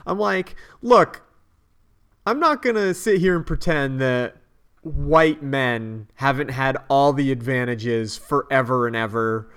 I'm 0.04 0.18
like, 0.18 0.56
look, 0.82 1.22
I'm 2.26 2.40
not 2.40 2.62
gonna 2.62 2.94
sit 2.94 3.20
here 3.20 3.36
and 3.36 3.46
pretend 3.46 4.00
that 4.00 4.36
white 4.80 5.40
men 5.44 6.08
haven't 6.16 6.50
had 6.50 6.76
all 6.90 7.12
the 7.12 7.30
advantages 7.30 8.16
forever 8.18 8.88
and 8.88 8.96
ever. 8.96 9.48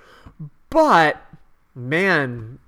But 0.70 1.20
man, 1.74 2.60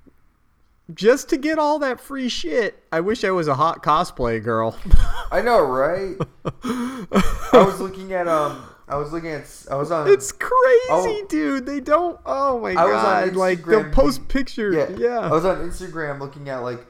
just 0.94 1.30
to 1.30 1.38
get 1.38 1.60
all 1.60 1.80
that 1.80 2.00
free 2.00 2.30
shit, 2.30 2.82
I 2.92 3.02
wish 3.02 3.24
I 3.24 3.32
was 3.32 3.48
a 3.48 3.56
hot 3.56 3.84
cosplay 3.84 4.42
girl. 4.44 4.78
I 5.32 5.42
know, 5.42 5.62
right? 5.62 6.16
I 6.64 7.64
was 7.66 7.80
looking 7.80 8.14
at 8.14 8.28
um. 8.28 8.64
I 8.90 8.96
was 8.96 9.12
looking 9.12 9.32
at. 9.32 9.44
I 9.70 9.76
was 9.76 9.92
on. 9.92 10.08
it's 10.10 10.32
crazy, 10.32 10.52
Oh. 10.90 11.26
dude. 11.28 11.66
They 11.66 11.82
don't. 11.82 12.18
Oh 12.26 12.60
my 12.62 12.72
I 12.72 12.86
was 12.86 12.94
on 12.96 13.28
god! 13.28 13.36
Like 13.36 13.66
they'll 13.66 13.90
post 13.92 14.28
pictures. 14.30 14.76
Yeah, 14.76 14.90
Yeah. 14.98 15.20
I 15.20 15.30
was 15.32 15.44
on 15.44 15.58
Instagram 15.58 16.20
looking 16.22 16.48
at 16.50 16.60
like 16.60 16.86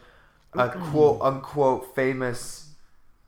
a 0.54 0.70
quote 0.70 1.22
unquote 1.22 1.96
famous 1.96 2.70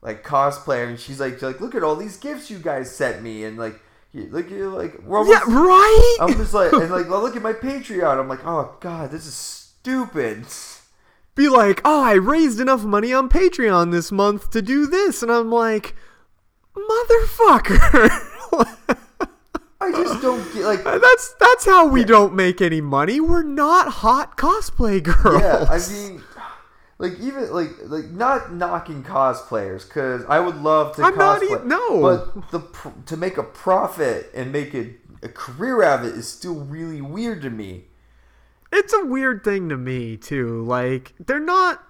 like 0.02 0.24
cosplayer, 0.24 0.88
and 0.88 1.00
she's 1.00 1.20
like, 1.20 1.42
like, 1.42 1.60
look 1.60 1.74
at 1.76 1.84
all 1.84 1.96
these 1.96 2.18
gifts 2.18 2.50
you 2.52 2.60
guys 2.60 2.96
sent 2.96 3.22
me, 3.24 3.44
and 3.44 3.58
like, 3.58 3.80
look, 4.14 4.50
you 4.50 4.70
like, 4.70 4.98
we're 5.04 5.18
almost, 5.18 5.48
yeah. 5.48 5.54
Right. 5.54 6.18
I'm 6.22 6.34
just 6.36 6.54
like, 6.54 6.72
and 6.72 6.90
like, 6.92 7.08
look 7.10 7.36
at 7.36 7.42
my 7.42 7.54
Patreon. 7.54 8.20
I'm 8.20 8.30
like, 8.30 8.46
oh 8.46 8.78
god, 8.80 9.10
this 9.12 9.26
is 9.26 9.69
stupid. 9.82 10.46
Be 11.36 11.48
like, 11.48 11.82
oh, 11.86 12.04
I 12.04 12.14
raised 12.14 12.60
enough 12.60 12.84
money 12.84 13.14
on 13.14 13.30
Patreon 13.30 13.92
this 13.92 14.12
month 14.12 14.50
to 14.52 14.62
do 14.62 14.86
this, 14.88 15.24
and 15.24 15.32
I'm 15.32 15.50
like, 15.52 15.96
motherfucker. 16.76 18.10
I 19.82 19.92
just 19.92 20.22
don't 20.22 20.44
get 20.54 20.66
like. 20.66 20.84
That's 21.02 21.36
that's 21.40 21.66
how 21.66 21.88
we 21.88 22.04
don't 22.04 22.36
make 22.36 22.60
any 22.62 22.82
money. 22.82 23.22
We're 23.22 23.44
not 23.44 23.88
hot 23.88 24.36
cosplay 24.36 25.02
girls. 25.02 25.42
Yeah, 25.42 25.66
I 25.70 25.80
mean, 25.90 26.22
like 26.98 27.18
even 27.20 27.50
like 27.54 27.70
like 27.86 28.10
not 28.10 28.52
knocking 28.52 29.04
cosplayers 29.04 29.88
because 29.88 30.26
I 30.28 30.42
would 30.42 30.58
love 30.58 30.98
to 30.98 31.04
I'm 31.04 31.16
not 31.18 31.42
cosplay. 31.42 31.64
e- 31.64 31.68
no. 31.68 32.02
but 32.02 32.52
the 32.52 32.60
to 33.06 33.16
make 33.16 33.38
a 33.38 33.44
profit 33.44 34.30
and 34.36 34.52
make 34.52 34.74
a, 34.74 34.96
a 35.24 35.30
career 35.30 35.82
out 35.82 36.02
of 36.02 36.08
it 36.08 36.16
is 36.16 36.28
still 36.28 36.56
really 36.56 37.02
weird 37.02 37.42
to 37.44 37.50
me. 37.50 37.86
It's 38.72 38.94
a 38.94 39.06
weird 39.06 39.44
thing 39.44 39.70
to 39.70 39.78
me 39.78 40.18
too. 40.18 40.64
Like 40.64 41.14
they're 41.20 41.40
not 41.40 41.84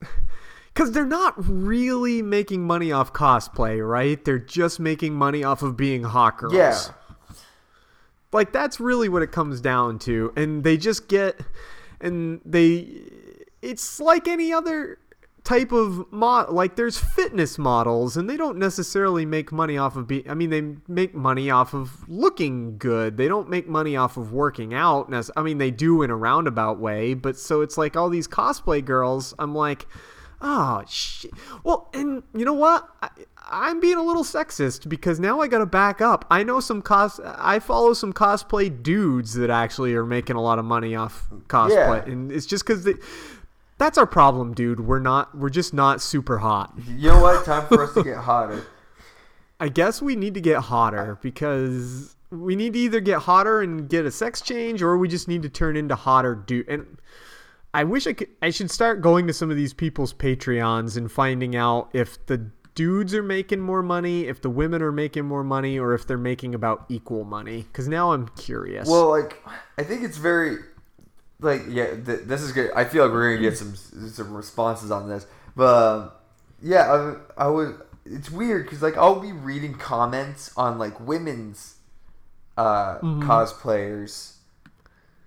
because 0.74 0.92
they're 0.92 1.06
not 1.06 1.34
really 1.36 2.22
making 2.22 2.66
money 2.66 2.92
off 2.92 3.12
cosplay, 3.12 3.86
right? 3.86 4.24
They're 4.24 4.38
just 4.38 4.80
making 4.80 5.14
money 5.14 5.42
off 5.44 5.62
of 5.62 5.76
being 5.76 6.04
hot 6.04 6.38
girls. 6.38 6.54
Yeah. 6.54 6.80
like 8.32 8.52
that's 8.52 8.78
really 8.78 9.08
what 9.08 9.22
it 9.22 9.32
comes 9.32 9.60
down 9.60 9.98
to 10.00 10.32
and 10.36 10.62
they 10.64 10.76
just 10.76 11.08
get 11.08 11.40
and 12.00 12.40
they 12.44 13.02
it's 13.62 14.00
like 14.00 14.28
any 14.28 14.52
other 14.52 14.98
type 15.48 15.72
of 15.72 16.04
mod 16.12 16.50
like 16.50 16.76
there's 16.76 16.98
fitness 16.98 17.56
models 17.56 18.18
and 18.18 18.28
they 18.28 18.36
don't 18.36 18.58
necessarily 18.58 19.24
make 19.24 19.50
money 19.50 19.78
off 19.78 19.96
of 19.96 20.06
be 20.06 20.28
I 20.28 20.34
mean 20.34 20.50
they 20.50 20.76
make 20.92 21.14
money 21.14 21.50
off 21.50 21.72
of 21.72 22.06
looking 22.06 22.76
good 22.76 23.16
they 23.16 23.28
don't 23.28 23.48
make 23.48 23.66
money 23.66 23.96
off 23.96 24.18
of 24.18 24.30
working 24.30 24.74
out 24.74 25.10
I 25.36 25.42
mean 25.42 25.56
they 25.56 25.70
do 25.70 26.02
in 26.02 26.10
a 26.10 26.16
roundabout 26.16 26.78
way 26.78 27.14
but 27.14 27.38
so 27.38 27.62
it's 27.62 27.78
like 27.78 27.96
all 27.96 28.10
these 28.10 28.28
cosplay 28.28 28.84
girls 28.84 29.34
I'm 29.38 29.54
like 29.54 29.86
Oh 30.40 30.84
shit. 30.86 31.32
Well, 31.64 31.90
and 31.92 32.22
you 32.32 32.44
know 32.44 32.52
what? 32.54 32.88
I, 33.02 33.08
I'm 33.50 33.80
being 33.80 33.96
a 33.96 34.02
little 34.04 34.22
sexist 34.22 34.88
because 34.88 35.18
now 35.18 35.40
I 35.40 35.48
got 35.48 35.58
to 35.58 35.66
back 35.66 36.00
up. 36.00 36.24
I 36.30 36.44
know 36.44 36.60
some 36.60 36.80
cos. 36.80 37.18
I 37.24 37.58
follow 37.58 37.92
some 37.92 38.12
cosplay 38.12 38.80
dudes 38.80 39.34
that 39.34 39.50
actually 39.50 39.94
are 39.94 40.06
making 40.06 40.36
a 40.36 40.40
lot 40.40 40.60
of 40.60 40.64
money 40.64 40.94
off 40.94 41.26
cosplay, 41.48 42.06
Yeah. 42.06 42.12
and 42.12 42.30
it's 42.30 42.46
just 42.46 42.64
because 42.64 42.84
they. 42.84 42.94
That's 43.78 43.96
our 43.96 44.06
problem, 44.06 44.54
dude. 44.54 44.80
We're 44.80 44.98
not. 44.98 45.36
We're 45.36 45.50
just 45.50 45.72
not 45.72 46.02
super 46.02 46.38
hot. 46.38 46.74
You 46.88 47.12
know 47.12 47.20
what? 47.22 47.44
Time 47.44 47.66
for 47.68 47.84
us 47.84 47.94
to 47.94 48.02
get 48.02 48.16
hotter. 48.16 48.66
I 49.60 49.68
guess 49.68 50.02
we 50.02 50.16
need 50.16 50.34
to 50.34 50.40
get 50.40 50.62
hotter 50.62 51.18
because 51.22 52.16
we 52.30 52.54
need 52.56 52.74
to 52.74 52.78
either 52.78 53.00
get 53.00 53.20
hotter 53.20 53.60
and 53.60 53.88
get 53.88 54.04
a 54.04 54.10
sex 54.10 54.40
change, 54.40 54.82
or 54.82 54.96
we 54.98 55.08
just 55.08 55.28
need 55.28 55.42
to 55.42 55.48
turn 55.48 55.76
into 55.76 55.94
hotter 55.94 56.34
dude. 56.34 56.68
And 56.68 56.98
I 57.72 57.84
wish 57.84 58.06
I 58.06 58.12
could. 58.14 58.28
I 58.42 58.50
should 58.50 58.70
start 58.70 59.00
going 59.00 59.26
to 59.28 59.32
some 59.32 59.50
of 59.50 59.56
these 59.56 59.74
people's 59.74 60.12
Patreons 60.12 60.96
and 60.96 61.10
finding 61.10 61.54
out 61.54 61.90
if 61.92 62.24
the 62.26 62.50
dudes 62.74 63.12
are 63.12 63.22
making 63.24 63.60
more 63.60 63.82
money, 63.82 64.26
if 64.26 64.40
the 64.40 64.50
women 64.50 64.82
are 64.82 64.92
making 64.92 65.24
more 65.24 65.42
money, 65.42 65.78
or 65.78 65.94
if 65.94 66.06
they're 66.06 66.16
making 66.16 66.54
about 66.54 66.84
equal 66.88 67.24
money. 67.24 67.62
Because 67.62 67.88
now 67.88 68.12
I'm 68.12 68.28
curious. 68.30 68.88
Well, 68.88 69.10
like 69.10 69.42
I 69.76 69.82
think 69.82 70.02
it's 70.02 70.16
very 70.16 70.58
like 71.40 71.62
yeah. 71.68 71.90
Th- 71.94 72.20
this 72.24 72.42
is 72.42 72.52
good. 72.52 72.70
I 72.74 72.84
feel 72.84 73.04
like 73.04 73.12
we're 73.12 73.34
gonna 73.36 73.48
get 73.48 73.56
some 73.58 73.74
some 73.76 74.34
responses 74.34 74.90
on 74.90 75.08
this, 75.08 75.26
but 75.56 75.74
um, 75.74 76.10
yeah, 76.62 77.14
I, 77.36 77.44
I 77.44 77.48
would. 77.48 77.80
It's 78.04 78.30
weird 78.30 78.64
because 78.64 78.82
like 78.82 78.96
I'll 78.96 79.20
be 79.20 79.32
reading 79.32 79.74
comments 79.74 80.50
on 80.56 80.78
like 80.78 80.98
women's 80.98 81.76
uh, 82.56 82.98
Mhm. 83.00 83.22
cosplayers, 83.22 84.34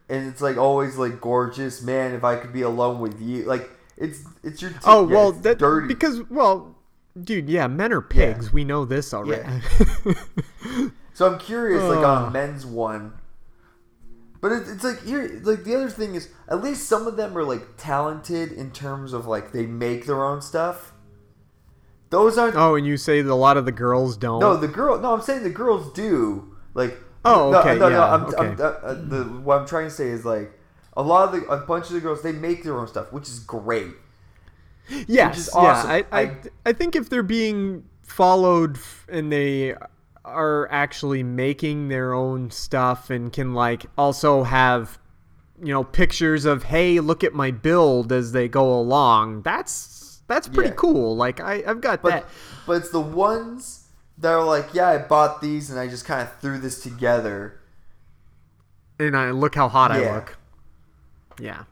and 0.10 0.28
it's 0.28 0.42
like 0.42 0.58
always 0.58 0.98
like 0.98 1.22
gorgeous 1.22 1.82
man. 1.82 2.14
If 2.14 2.24
I 2.24 2.36
could 2.38 2.52
be 2.52 2.62
alone 2.64 3.00
with 3.00 3.22
you, 3.22 3.44
like 3.46 3.70
it's 3.98 4.24
it's 4.44 4.62
your. 4.62 4.72
T- 4.72 4.78
oh 4.86 5.08
yeah, 5.08 5.14
well, 5.16 5.32
that 5.32 5.60
dirty. 5.60 5.88
because 5.88 6.22
well, 6.30 6.76
dude, 7.22 7.48
yeah, 7.50 7.68
men 7.68 7.94
are 7.94 8.02
pigs. 8.02 8.52
We 8.52 8.64
know 8.64 8.84
this 8.86 9.14
already. 9.14 9.48
So 11.14 11.32
I'm 11.32 11.38
curious, 11.40 11.84
like 11.84 12.04
on 12.06 12.32
men's 12.32 12.66
one. 12.66 13.14
But 14.42 14.52
it, 14.52 14.68
it's 14.68 14.84
like 14.84 15.04
here, 15.04 15.40
like 15.44 15.64
the 15.64 15.76
other 15.76 15.90
thing 15.90 16.16
is, 16.16 16.30
at 16.48 16.64
least 16.64 16.90
some 16.90 17.08
of 17.08 17.16
them 17.16 17.38
are 17.38 17.44
like 17.44 17.78
talented 17.78 18.52
in 18.52 18.72
terms 18.72 19.14
of 19.14 19.28
like 19.28 19.52
they 19.52 19.68
make 19.68 20.08
their 20.08 20.26
own 20.26 20.42
stuff. 20.42 20.94
Those 22.10 22.38
aren't. 22.38 22.56
oh, 22.56 22.76
and 22.76 22.86
you 22.86 22.98
say 22.98 23.22
that 23.22 23.32
a 23.32 23.36
lot 23.36 23.56
of 23.56 23.66
the 23.66 23.72
girls 23.72 24.18
don't. 24.18 24.40
No, 24.40 24.58
the 24.58 24.68
girl. 24.68 25.00
No, 25.00 25.14
I'm 25.14 25.22
saying 25.22 25.44
the 25.44 25.50
girls 25.50 25.94
do. 25.94 26.56
Like. 26.74 26.98
Oh, 27.24 27.52
no, 27.52 27.60
okay, 27.60 27.76
No, 27.78 27.88
no, 27.88 27.90
yeah, 27.90 28.14
I'm, 28.14 28.26
okay. 28.26 28.48
I'm, 28.48 28.60
uh, 28.60 28.64
uh, 28.64 28.94
the, 28.96 29.24
what 29.44 29.60
I'm 29.60 29.68
trying 29.68 29.86
to 29.86 29.92
say 29.92 30.08
is 30.08 30.26
like 30.26 30.52
a 30.94 31.04
lot 31.04 31.32
of 31.32 31.40
the 31.40 31.48
a 31.48 31.58
bunch 31.58 31.86
of 31.86 31.94
the 31.94 32.00
girls 32.02 32.24
they 32.24 32.32
make 32.32 32.64
their 32.64 32.78
own 32.80 32.88
stuff, 32.88 33.14
which 33.14 33.28
is 33.28 33.40
great. 33.40 33.92
Yes, 35.08 35.30
which 35.30 35.38
is 35.38 35.50
awesome. 35.50 35.90
yeah. 35.90 36.04
I, 36.12 36.22
I, 36.22 36.36
I 36.66 36.74
think 36.74 36.96
if 36.96 37.10
they're 37.10 37.22
being 37.22 37.84
followed 38.02 38.80
and 39.08 39.32
they 39.32 39.76
are 40.24 40.72
actually 40.72 41.24
making 41.24 41.88
their 41.88 42.14
own 42.14 42.52
stuff 42.52 43.10
and 43.10 43.34
can 43.34 43.54
like 43.54 43.86
also 43.98 44.44
have 44.44 45.00
you 45.60 45.74
know 45.74 45.84
pictures 45.84 46.46
of 46.46 46.64
hey 46.64 47.00
look 47.00 47.24
at 47.24 47.34
my 47.34 47.50
build 47.52 48.12
as 48.12 48.32
they 48.32 48.48
go 48.48 48.72
along 48.80 49.42
that's 49.42 50.22
that's 50.28 50.48
pretty 50.48 50.70
Yeah. 50.70 50.76
cool 50.76 51.16
like 51.16 51.40
I, 51.40 51.64
i've 51.66 51.82
got 51.82 52.02
But 52.04 52.10
that 52.10 52.26
but 52.68 52.74
it's 52.74 52.92
the 52.92 53.02
ones 53.02 53.88
that 54.18 54.32
are 54.34 54.44
like, 54.44 54.76
yeah, 54.76 54.90
I 54.90 55.00
bought 55.00 55.42
these 55.42 55.72
and 55.72 55.80
I 55.80 55.88
just 55.88 56.06
kind 56.06 56.22
of 56.22 56.32
threw 56.40 56.60
this 56.60 56.84
together. 56.84 57.60
and 59.00 59.18
i 59.18 59.32
look 59.32 59.56
how 59.56 59.68
hot 59.68 59.92
i 59.92 60.14
look 60.16 60.38
yeah 61.40 61.64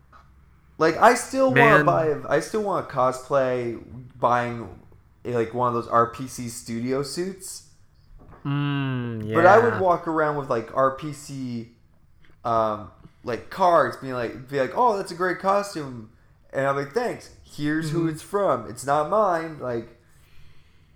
Like 0.79 0.97
I 0.97 1.13
still 1.13 1.53
want 1.53 1.79
to 1.81 1.83
buy. 1.83 2.15
I 2.27 2.39
still 2.39 2.63
want 2.63 2.87
to 2.89 2.95
cosplay 2.95 3.77
buying 4.17 4.79
like 5.25 5.53
one 5.53 5.67
of 5.67 5.73
those 5.75 5.91
RPC 5.91 6.49
studio 6.49 7.03
suits. 7.03 7.68
Mm, 8.45 9.25
yeah 9.27 9.35
But 9.35 9.45
I 9.45 9.59
would 9.59 9.79
walk 9.79 10.07
around 10.07 10.35
with 10.37 10.49
like 10.49 10.67
RPC, 10.71 11.69
um, 12.45 12.91
like 13.23 13.49
cards, 13.49 13.97
being 13.97 14.13
like, 14.13 14.49
be 14.49 14.59
like, 14.59 14.71
oh, 14.75 14.97
that's 14.97 15.11
a 15.11 15.15
great 15.15 15.39
costume, 15.39 16.09
and 16.53 16.65
I'm 16.67 16.75
like, 16.75 16.93
thanks. 16.93 17.31
Here's 17.43 17.91
who 17.91 18.07
Mhm. 18.07 18.11
it's 18.13 18.21
from. 18.21 18.69
It's 18.69 18.85
not 18.85 19.09
mine. 19.09 19.59
Like, 19.59 19.97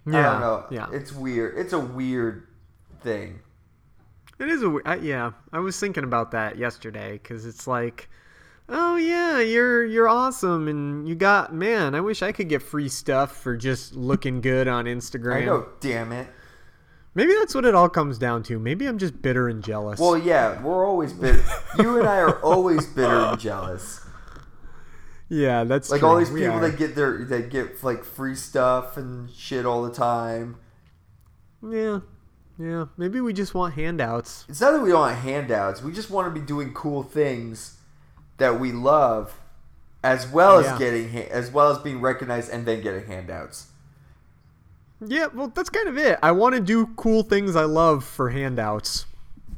I 0.08 0.12
don't 0.12 0.40
know. 0.40 0.66
yeah. 0.70 0.88
It's 0.92 1.12
weird. 1.12 1.58
It's 1.58 1.74
a 1.74 1.80
weird 1.80 2.48
thing. 3.02 3.40
It 4.40 4.50
is 4.50 4.62
a 4.64 4.80
I, 4.86 4.96
yeah. 4.96 5.32
I 5.52 5.60
was 5.60 5.80
thinking 5.80 6.04
about 6.04 6.32
that 6.32 6.58
yesterday 6.58 7.14
because 7.14 7.46
it's 7.46 7.68
like, 7.68 8.10
oh 8.70 8.96
yeah, 8.98 9.40
you're 9.40 9.84
you're 9.86 10.08
awesome, 10.10 10.68
and 10.68 11.08
you 11.08 11.16
got 11.16 11.54
man. 11.54 11.96
I 11.96 12.02
wish 12.02 12.22
I 12.22 12.32
could 12.32 12.50
get 12.50 12.62
free 12.62 12.90
stuff 12.90 13.38
for 13.42 13.56
just 13.56 13.94
looking 13.96 14.42
good 14.42 14.68
on 14.68 14.86
Instagram. 14.86 15.36
I 15.42 15.46
know. 15.46 15.68
Damn 15.80 16.12
it. 16.12 16.28
Maybe 17.16 17.34
that's 17.40 17.54
what 17.54 17.66
it 17.66 17.76
all 17.76 17.90
comes 17.90 18.18
down 18.18 18.42
to. 18.44 18.58
Maybe 18.60 18.88
I'm 18.88 18.98
just 18.98 19.22
bitter 19.22 19.48
and 19.48 19.64
jealous. 19.64 20.00
Well, 20.00 20.18
yeah, 20.18 20.62
we're 20.64 20.86
always 20.86 21.14
bitter. 21.14 21.44
you 21.78 22.00
and 22.00 22.08
I 22.08 22.18
are 22.18 22.40
always 22.42 22.88
bitter 22.88 23.14
and 23.16 23.40
jealous. 23.40 24.02
yeah, 25.30 25.64
that's 25.64 25.90
like 25.92 26.00
true. 26.00 26.10
all 26.10 26.18
these 26.18 26.32
We 26.32 26.42
people 26.42 26.56
are. 26.58 26.70
that 26.70 26.78
get 26.78 26.96
their 26.96 27.24
that 27.26 27.50
get 27.50 27.84
like 27.84 28.04
free 28.04 28.36
stuff 28.36 28.98
and 28.98 29.30
shit 29.32 29.66
all 29.66 29.84
the 29.84 29.92
time. 29.94 30.58
Yeah, 31.62 32.00
yeah. 32.60 32.86
Maybe 32.98 33.22
we 33.22 33.32
just 33.32 33.54
want 33.54 33.76
handouts. 33.76 34.46
It's 34.50 34.60
not 34.62 34.72
that 34.72 34.82
we 34.82 34.90
don't 34.90 35.00
want 35.02 35.18
handouts. 35.18 35.82
We 35.84 35.92
just 35.94 36.10
want 36.10 36.34
to 36.34 36.40
be 36.40 36.46
doing 36.46 36.74
cool 36.74 37.04
things 37.04 37.78
that 38.38 38.60
we 38.60 38.72
love, 38.72 39.40
as 40.04 40.28
well 40.28 40.58
as 40.60 40.78
getting 40.80 41.16
as 41.30 41.52
well 41.52 41.70
as 41.72 41.78
being 41.78 42.02
recognized 42.02 42.50
and 42.52 42.66
then 42.66 42.82
getting 42.82 43.06
handouts. 43.06 43.68
Yeah, 45.08 45.28
well, 45.34 45.48
that's 45.50 45.70
kind 45.70 45.88
of 45.88 45.98
it. 45.98 46.20
I 46.24 46.32
want 46.32 46.56
to 46.56 46.62
do 46.62 46.88
cool 46.96 47.24
things 47.24 47.56
I 47.56 47.64
love 47.66 48.04
for 48.04 48.30
handouts. 48.30 49.06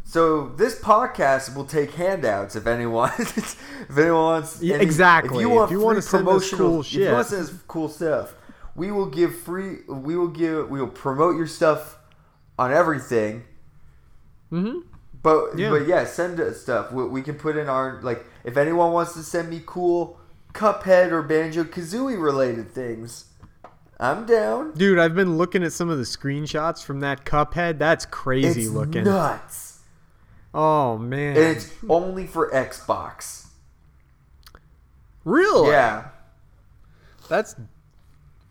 So 0.04 0.50
this 0.50 0.80
podcast 0.80 1.56
will 1.56 1.66
take 1.66 1.92
handouts 1.92 2.56
if 2.56 2.68
anyone 2.68 3.12
if 3.20 3.98
anyone 3.98 4.14
wants. 4.14 4.62
Yeah, 4.62 4.78
exactly. 4.78 5.38
If 5.38 5.42
you 5.42 5.50
want 5.50 5.72
If 5.72 5.78
you 5.78 5.82
send 5.82 5.98
us 5.98 6.10
promotional, 6.10 6.70
cool 6.70 6.80
if 6.82 6.94
you 6.94 7.12
want 7.12 7.28
to 7.28 7.46
send 7.46 7.68
cool 7.68 7.90
stuff, 7.90 8.36
we 8.76 8.92
will 8.92 9.08
give 9.08 9.36
free. 9.36 9.80
We 9.88 10.16
will 10.16 10.28
give. 10.28 10.70
We 10.70 10.80
will 10.80 10.88
promote 10.88 11.36
your 11.36 11.48
stuff 11.48 11.98
on 12.58 12.72
everything. 12.72 13.44
Mm-hmm. 14.52 14.80
But 15.22 15.58
Yeah. 15.58 15.70
but 15.72 15.88
yeah, 15.88 16.06
send 16.06 16.40
us 16.40 16.62
stuff. 16.62 16.92
We, 16.92 17.06
we 17.08 17.22
can 17.22 17.36
put 17.36 17.58
in 17.58 17.68
our 17.68 18.00
like 18.02 18.26
if 18.44 18.58
anyone 18.58 18.92
wants 18.92 19.14
to 19.14 19.24
send 19.24 19.50
me 19.50 19.64
cool 19.66 20.20
Cuphead 20.54 21.12
or 21.12 21.22
Banjo 21.22 21.64
Kazooie 21.66 22.22
related 22.22 22.72
things, 22.72 23.26
I'm 24.00 24.26
down. 24.26 24.74
Dude, 24.74 25.00
I've 25.00 25.16
been 25.16 25.38
looking 25.38 25.64
at 25.64 25.72
some 25.72 25.90
of 25.90 25.98
the 25.98 26.04
screenshots 26.04 26.84
from 26.84 27.00
that 27.00 27.26
Cuphead. 27.26 27.78
That's 27.78 28.06
crazy 28.06 28.64
It's 28.64 28.72
looking. 28.72 29.06
nuts. 29.06 29.80
Oh 30.54 30.98
man. 30.98 31.38
And 31.38 31.58
it's 31.58 31.72
only 31.90 32.28
for 32.28 32.50
Xbox. 32.52 33.48
Really? 35.24 35.70
Yeah. 35.70 36.10
That's 37.30 37.56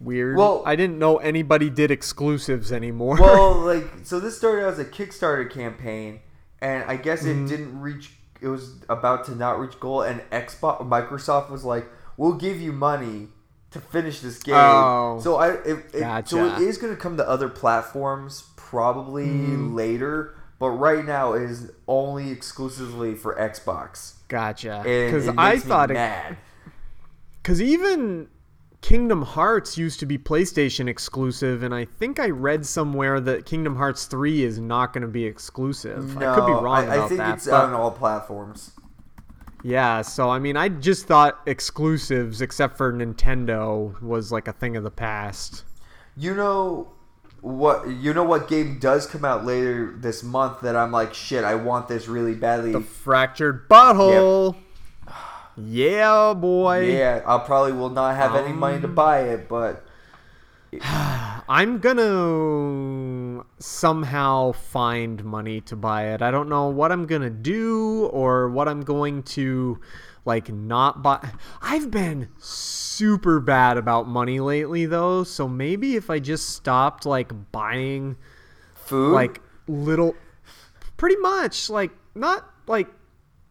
weird. 0.00 0.36
Well- 0.36 0.62
I 0.66 0.76
didn't 0.76 0.98
know 0.98 1.18
anybody 1.18 1.70
did 1.70 1.90
exclusives 1.90 2.72
anymore. 2.72 3.16
well, 3.20 3.54
like 3.60 3.84
so 4.02 4.20
this 4.20 4.36
started 4.36 4.66
as 4.66 4.78
a 4.78 4.84
Kickstarter 4.84 5.50
campaign, 5.50 6.20
and 6.60 6.84
I 6.84 6.96
guess 6.96 7.24
it 7.24 7.36
mm-hmm. 7.36 7.46
didn't 7.46 7.80
reach. 7.80 8.12
It 8.40 8.48
was 8.48 8.82
about 8.88 9.24
to 9.26 9.34
not 9.34 9.58
reach 9.58 9.78
goal, 9.78 10.02
and 10.02 10.20
Xbox 10.30 10.86
Microsoft 10.86 11.50
was 11.50 11.64
like, 11.64 11.86
"We'll 12.16 12.34
give 12.34 12.60
you 12.60 12.72
money 12.72 13.28
to 13.74 13.80
finish 13.80 14.20
this 14.20 14.42
game." 14.42 14.54
Oh. 14.56 15.20
so 15.22 15.36
I 15.36 15.50
it, 15.50 15.66
it, 15.66 15.90
so 15.92 15.98
it 15.98 16.00
Gotcha. 16.00 16.56
is 16.62 16.78
going 16.78 16.94
to 16.94 17.00
come 17.00 17.16
to 17.18 17.28
other 17.28 17.48
platforms 17.48 18.44
probably 18.56 19.26
Mhm. 19.26 19.74
later, 19.74 20.34
but 20.58 20.70
right 20.70 21.04
now 21.04 21.34
it 21.34 21.42
is 21.42 21.70
only 21.86 22.30
exclusively 22.30 23.14
for 23.14 23.34
Xbox. 23.36 24.14
gotcha. 24.28 24.80
Because 24.82 25.28
I 25.36 25.58
thought 25.58 25.90
it. 25.90 25.94
mad. 25.94 26.36
Because 27.42 27.60
even 27.60 28.28
Kingdom 28.80 29.22
Hearts 29.22 29.78
used 29.78 30.00
to 30.00 30.06
be 30.06 30.18
PlayStation 30.18 30.88
exclusive, 30.88 31.62
and 31.62 31.74
I 31.74 31.84
think 31.84 32.18
I 32.18 32.30
read 32.30 32.66
somewhere 32.66 33.20
that 33.20 33.46
Kingdom 33.46 33.76
Hearts 33.76 34.06
3 34.06 34.42
is 34.44 34.58
not 34.58 34.92
going 34.92 35.02
to 35.02 35.08
be 35.08 35.24
exclusive. 35.24 36.16
I 36.18 36.34
could 36.34 36.46
be 36.46 36.52
wrong 36.52 36.66
I, 36.66 36.82
about 36.84 36.98
I 37.04 37.08
think 37.08 37.18
that. 37.18 37.34
it's 37.36 37.46
but- 37.46 37.64
on 37.64 37.74
all 37.74 37.90
platforms. 37.90 38.72
Yeah, 39.66 40.02
so 40.02 40.28
I 40.28 40.38
mean, 40.38 40.58
I 40.58 40.68
just 40.68 41.06
thought 41.06 41.40
exclusives, 41.46 42.42
except 42.42 42.76
for 42.76 42.92
Nintendo, 42.92 43.98
was 44.02 44.30
like 44.30 44.46
a 44.46 44.52
thing 44.52 44.76
of 44.76 44.84
the 44.84 44.90
past. 44.90 45.64
You 46.18 46.34
know 46.34 46.88
what? 47.40 47.88
You 47.88 48.12
know 48.12 48.24
what 48.24 48.46
game 48.46 48.78
does 48.78 49.06
come 49.06 49.24
out 49.24 49.46
later 49.46 49.94
this 49.96 50.22
month 50.22 50.60
that 50.60 50.76
I'm 50.76 50.92
like, 50.92 51.14
shit, 51.14 51.44
I 51.44 51.54
want 51.54 51.88
this 51.88 52.08
really 52.08 52.34
badly. 52.34 52.72
The 52.72 52.82
Fractured 52.82 53.66
But 53.66 53.94
Whole. 53.94 54.56
Yeah, 55.56 56.34
boy. 56.34 56.80
yeah, 56.90 57.22
I 57.26 57.38
probably 57.38 57.72
will 57.72 57.88
not 57.88 58.16
have 58.16 58.34
any 58.34 58.52
money 58.52 58.80
to 58.82 58.88
Um, 58.88 58.94
buy 58.94 59.20
it, 59.20 59.48
but 59.48 59.86
I'm 61.48 61.78
gonna 61.78 62.02
somehow 63.58 64.52
find 64.52 65.24
money 65.24 65.60
to 65.62 65.76
buy 65.76 66.08
it. 66.08 66.22
I 66.22 66.30
don't 66.30 66.48
know 66.48 66.68
what 66.68 66.92
I'm 66.92 67.06
gonna 67.06 67.30
do 67.30 68.06
or 68.06 68.48
what 68.48 68.68
I'm 68.68 68.82
going 68.82 69.22
to 69.22 69.80
like 70.24 70.52
not 70.52 71.02
buy. 71.02 71.30
I've 71.62 71.90
been 71.90 72.28
super 72.38 73.40
bad 73.40 73.76
about 73.76 74.08
money 74.08 74.40
lately 74.40 74.86
though, 74.86 75.24
so 75.24 75.48
maybe 75.48 75.96
if 75.96 76.10
I 76.10 76.18
just 76.18 76.50
stopped 76.50 77.06
like 77.06 77.52
buying 77.52 78.16
Food? 78.74 79.12
like 79.12 79.40
little 79.66 80.14
pretty 80.96 81.16
much 81.16 81.70
like 81.70 81.90
not 82.14 82.48
like 82.66 82.88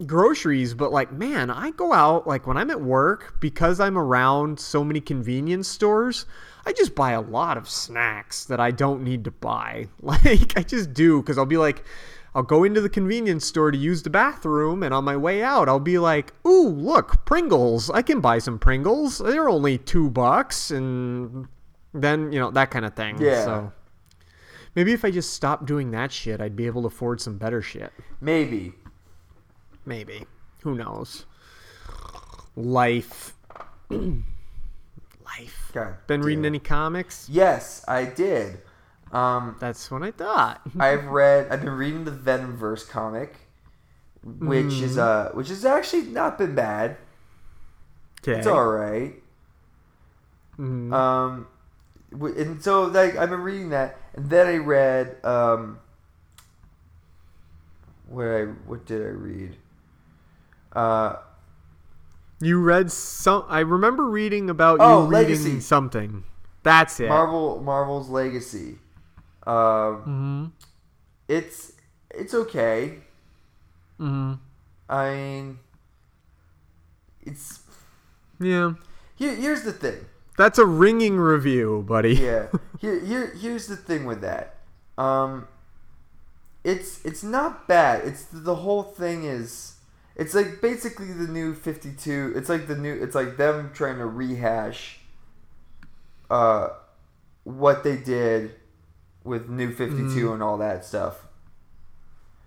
groceries 0.08 0.74
but 0.74 0.91
like 0.91 1.12
man 1.12 1.49
i 1.49 1.72
go 1.72 1.93
out 1.93 2.28
like 2.28 2.45
when 2.47 2.58
i'm 2.58 2.70
at 2.70 2.82
work 2.82 3.36
because 3.39 3.80
i'm 3.80 3.97
around 3.97 4.60
so 4.60 4.84
many 4.84 4.99
convenience 4.99 5.68
stores 5.68 6.26
i 6.66 6.72
just 6.74 6.95
buy 6.95 7.12
a 7.12 7.22
lot 7.22 7.58
of 7.58 7.70
snacks 7.70 8.45
that 8.45 8.60
i 8.60 8.72
don't 8.72 9.04
need 9.04 9.24
to 9.24 9.32
buy 9.32 9.88
like 10.01 10.58
i 10.58 10.64
just 10.64 10.93
do 10.93 11.22
because 11.22 11.38
i'll 11.38 11.45
be 11.45 11.58
like 11.58 11.84
i'll 12.36 12.43
go 12.43 12.64
into 12.64 12.82
the 12.82 12.89
convenience 12.89 13.45
store 13.45 13.72
to 13.72 13.78
use 13.78 14.04
the 14.04 14.10
bathroom 14.10 14.84
and 14.84 14.93
on 14.93 15.04
my 15.04 15.16
way 15.18 15.43
out 15.43 15.68
i'll 15.70 15.80
be 15.80 15.97
like 15.97 16.34
ooh 16.47 16.68
look 16.70 17.24
pringles 17.26 17.89
i 17.91 18.01
can 18.01 18.20
buy 18.22 18.39
some 18.39 18.58
pringles 18.60 19.18
they're 19.20 19.49
only 19.49 19.78
two 19.78 20.10
bucks 20.10 20.72
and 20.72 21.47
then 21.93 22.32
you 22.32 22.39
know 22.39 22.49
that 22.51 22.72
kind 22.72 22.86
of 22.86 22.93
thing 22.95 23.20
Yeah. 23.22 23.43
so 23.45 23.72
Maybe 24.76 24.91
if 24.91 25.06
I 25.06 25.12
just 25.12 25.36
stopped 25.36 25.68
doing 25.68 25.91
that 25.91 26.12
shit, 26.12 26.41
I'd 26.41 26.56
be 26.56 26.66
able 26.66 26.82
to 26.82 26.88
afford 26.88 27.22
some 27.22 27.38
better 27.38 27.62
shit. 27.62 27.93
Maybe. 28.20 28.74
Maybe. 29.86 30.25
Who 30.61 30.75
knows? 30.75 31.25
Life. 32.55 33.34
Life. 33.89 35.71
God 35.73 35.95
Been 36.07 36.21
reading 36.21 36.45
any 36.45 36.59
comics? 36.59 37.27
Yes, 37.29 37.84
I 37.88 38.05
did. 38.05 38.59
Um, 39.11 39.57
That's 39.59 39.89
what 39.91 40.03
I 40.03 40.11
thought. 40.11 40.61
I've 40.79 41.05
read. 41.05 41.51
I've 41.51 41.61
been 41.61 41.71
reading 41.73 42.05
the 42.05 42.11
Venomverse 42.11 42.88
comic, 42.89 43.36
which 44.23 44.73
is 44.73 44.97
uh, 44.97 45.31
which 45.34 45.49
has 45.49 45.65
actually 45.65 46.03
not 46.03 46.38
been 46.38 46.55
bad. 46.55 46.97
Okay. 48.21 48.38
It's 48.39 48.47
all 48.47 48.65
right. 48.65 49.15
Mhm. 50.57 50.93
Um, 50.93 51.47
and 52.11 52.63
so 52.63 52.84
like 52.86 53.17
I've 53.17 53.29
been 53.29 53.41
reading 53.41 53.69
that, 53.69 53.99
and 54.13 54.29
then 54.29 54.47
I 54.47 54.57
read 54.57 55.23
um. 55.25 55.79
What 58.07 58.25
I 58.27 58.43
what 58.43 58.86
did 58.86 59.01
I 59.01 59.09
read? 59.09 59.57
Uh, 60.74 61.15
You 62.39 62.59
read 62.61 62.91
some. 62.91 63.45
I 63.47 63.59
remember 63.59 64.05
reading 64.09 64.49
about 64.49 64.80
Oh, 64.82 65.03
you 65.03 65.09
reading 65.09 65.30
Legacy. 65.43 65.59
something. 65.61 66.24
That's 66.63 66.99
it. 66.99 67.07
Marvel 67.09 67.61
Marvel's 67.61 68.09
Legacy. 68.09 68.80
Um, 69.45 69.95
hmm 70.03 70.45
it's 71.28 71.74
it's 72.09 72.34
okay. 72.34 72.99
Mm-hmm. 73.99 74.34
I 74.89 75.13
mean, 75.13 75.59
it's 77.21 77.59
Yeah. 78.39 78.74
here. 79.15 79.36
Here's 79.36 79.63
the 79.63 79.71
thing. 79.74 80.05
That's 80.38 80.57
a 80.57 80.65
ringing 80.65 81.17
review, 81.17 81.84
buddy. 81.88 82.15
Yeah. 82.15 82.47
Here, 82.84 82.99
here, 82.99 83.28
here's 83.39 83.67
the 83.67 83.78
thing 83.78 84.03
with 84.03 84.19
that. 84.21 84.55
Um, 84.97 85.47
it's 86.65 86.99
it's 87.05 87.24
not 87.24 87.65
bad. 87.65 88.03
It's 88.05 88.26
the 88.26 88.55
whole 88.55 88.84
thing 88.84 89.24
is. 89.24 89.72
It's 90.16 90.34
like 90.36 90.61
basically 90.61 91.11
the 91.11 91.28
new 91.28 91.53
Fifty 91.55 91.91
Two. 91.93 92.34
It's 92.36 92.49
like 92.49 92.68
the 92.68 92.76
new. 92.76 92.93
It's 92.93 93.16
like 93.16 93.38
them 93.38 93.72
trying 93.74 93.97
to 93.97 94.05
rehash. 94.05 94.99
Uh, 96.30 96.70
what 97.43 97.84
they 97.84 97.97
did 97.97 98.55
with 99.24 99.49
New 99.49 99.74
Fifty 99.74 100.03
Two 100.14 100.34
and 100.34 100.43
all 100.43 100.57
that 100.59 100.86
stuff. 100.86 101.26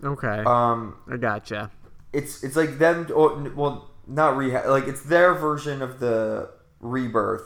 Okay. 0.03 0.43
Um, 0.47 0.97
I 1.11 1.17
gotcha. 1.17 1.71
it's 2.13 2.45
it's 2.45 2.55
like 2.57 2.79
them 2.79 3.07
or 3.15 3.37
well 3.57 3.91
not 4.07 4.35
reha 4.35 4.67
like 4.67 4.87
it's 4.87 5.03
their 5.03 5.35
version 5.35 5.83
of 5.83 5.99
the 5.99 6.49
rebirth 6.81 7.43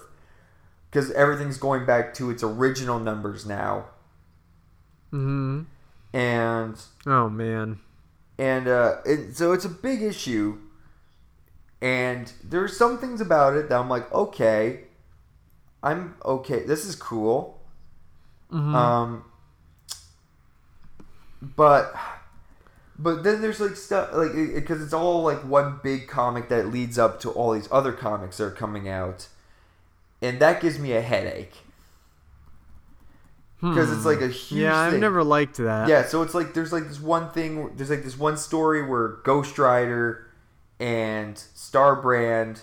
because 0.91 1.11
everything's 1.13 1.57
going 1.57 1.87
back 1.87 2.13
to 2.15 2.31
its 2.31 2.43
original 2.43 2.99
numbers 2.99 3.47
now 3.47 3.87
hmm 5.11 5.63
and 6.13 6.77
Oh 7.07 7.29
man. 7.31 7.81
And 8.41 8.67
uh 8.69 8.97
it, 9.05 9.37
so 9.37 9.53
it's 9.53 9.67
a 9.67 9.69
big 9.69 10.03
issue. 10.03 10.59
And 11.83 12.31
there's 12.45 12.77
some 12.77 12.99
things 12.99 13.21
about 13.21 13.55
it 13.57 13.69
that 13.69 13.79
i'm 13.79 13.89
like 13.89 14.11
okay 14.13 14.85
i'm 15.83 16.15
okay. 16.25 16.61
This 16.65 16.85
is 16.85 16.95
cool. 16.97 17.61
Mhm. 18.53 18.75
um 18.75 19.25
but 21.41 21.95
but 22.99 23.23
then 23.23 23.41
there's 23.41 23.61
like 23.61 23.77
stuff 23.77 24.11
like 24.13 24.33
because 24.55 24.83
it's 24.83 24.93
all 24.93 25.23
like 25.23 25.39
one 25.45 25.81
big 25.83 26.07
comic 26.09 26.49
that 26.49 26.67
leads 26.69 26.99
up 26.99 27.21
to 27.21 27.31
all 27.31 27.53
these 27.53 27.69
other 27.73 27.93
comics 27.93 28.37
that 28.39 28.45
are 28.45 28.51
coming 28.51 28.89
out. 28.89 29.29
And 30.23 30.39
that 30.41 30.61
gives 30.61 30.79
me 30.79 30.93
a 30.93 31.01
headache 31.01 31.55
because 33.61 33.93
it's 33.93 34.05
like 34.07 34.21
a 34.21 34.29
huge 34.29 34.61
Hmm. 34.61 34.65
Yeah, 34.67 34.79
I've 34.79 34.93
thing. 34.93 35.01
never 35.01 35.23
liked 35.23 35.57
that. 35.59 35.89
Yeah, 35.89 36.07
so 36.07 36.23
it's 36.23 36.35
like 36.35 36.55
there's 36.55 36.73
like 36.73 36.89
this 36.89 37.01
one 37.01 37.31
thing. 37.31 37.71
There's 37.77 37.91
like 37.91 38.05
this 38.05 38.19
one 38.19 38.37
story 38.37 38.87
where 38.87 39.09
Ghost 39.25 39.59
Rider 39.59 40.27
and 40.79 41.35
Starbrand 41.37 42.63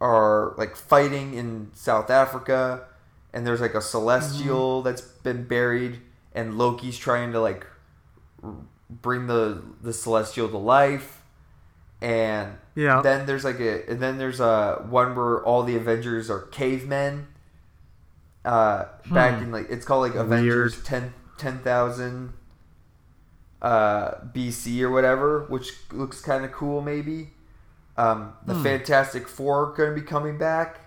are 0.00 0.54
like 0.58 0.76
fighting 0.76 1.34
in 1.34 1.70
South 1.74 2.10
Africa, 2.10 2.84
and 3.32 3.46
there's 3.46 3.60
like 3.60 3.74
a 3.74 3.80
celestial 3.80 4.82
that's 4.82 5.00
been 5.00 5.44
buried, 5.44 6.00
and 6.34 6.56
Loki's 6.58 6.98
trying 6.98 7.32
to 7.32 7.40
like 7.40 7.66
bring 8.88 9.26
the 9.26 9.62
the 9.82 9.92
celestial 9.92 10.48
to 10.48 10.58
life, 10.58 11.22
and 12.00 12.58
Yeah. 12.74 13.00
then 13.02 13.26
there's 13.26 13.44
like 13.44 13.58
a 13.58 13.88
and 13.90 14.00
then 14.00 14.18
there's 14.18 14.38
a 14.40 14.84
one 14.88 15.16
where 15.16 15.42
all 15.42 15.62
the 15.62 15.76
Avengers 15.76 16.30
are 16.30 16.42
cavemen. 16.42 17.26
Uh, 18.46 18.86
back 19.10 19.38
Hmm. 19.38 19.44
in 19.44 19.50
like 19.52 19.66
it's 19.68 19.84
called 19.84 20.02
like 20.08 20.14
Avengers 20.14 20.74
Weird. 20.76 20.84
10 20.86 21.14
10,000 21.36 22.32
uh, 23.60 24.10
BC 24.32 24.80
or 24.82 24.90
whatever, 24.90 25.44
which 25.48 25.72
looks 25.92 26.20
kind 26.22 26.44
of 26.44 26.52
cool 26.52 26.80
maybe. 26.80 27.30
Um, 27.96 28.34
the 28.46 28.54
Hmm. 28.54 28.62
Fantastic 28.62 29.26
Four 29.26 29.64
are 29.72 29.74
going 29.76 29.94
to 29.94 30.00
be 30.00 30.06
coming 30.06 30.38
back 30.38 30.80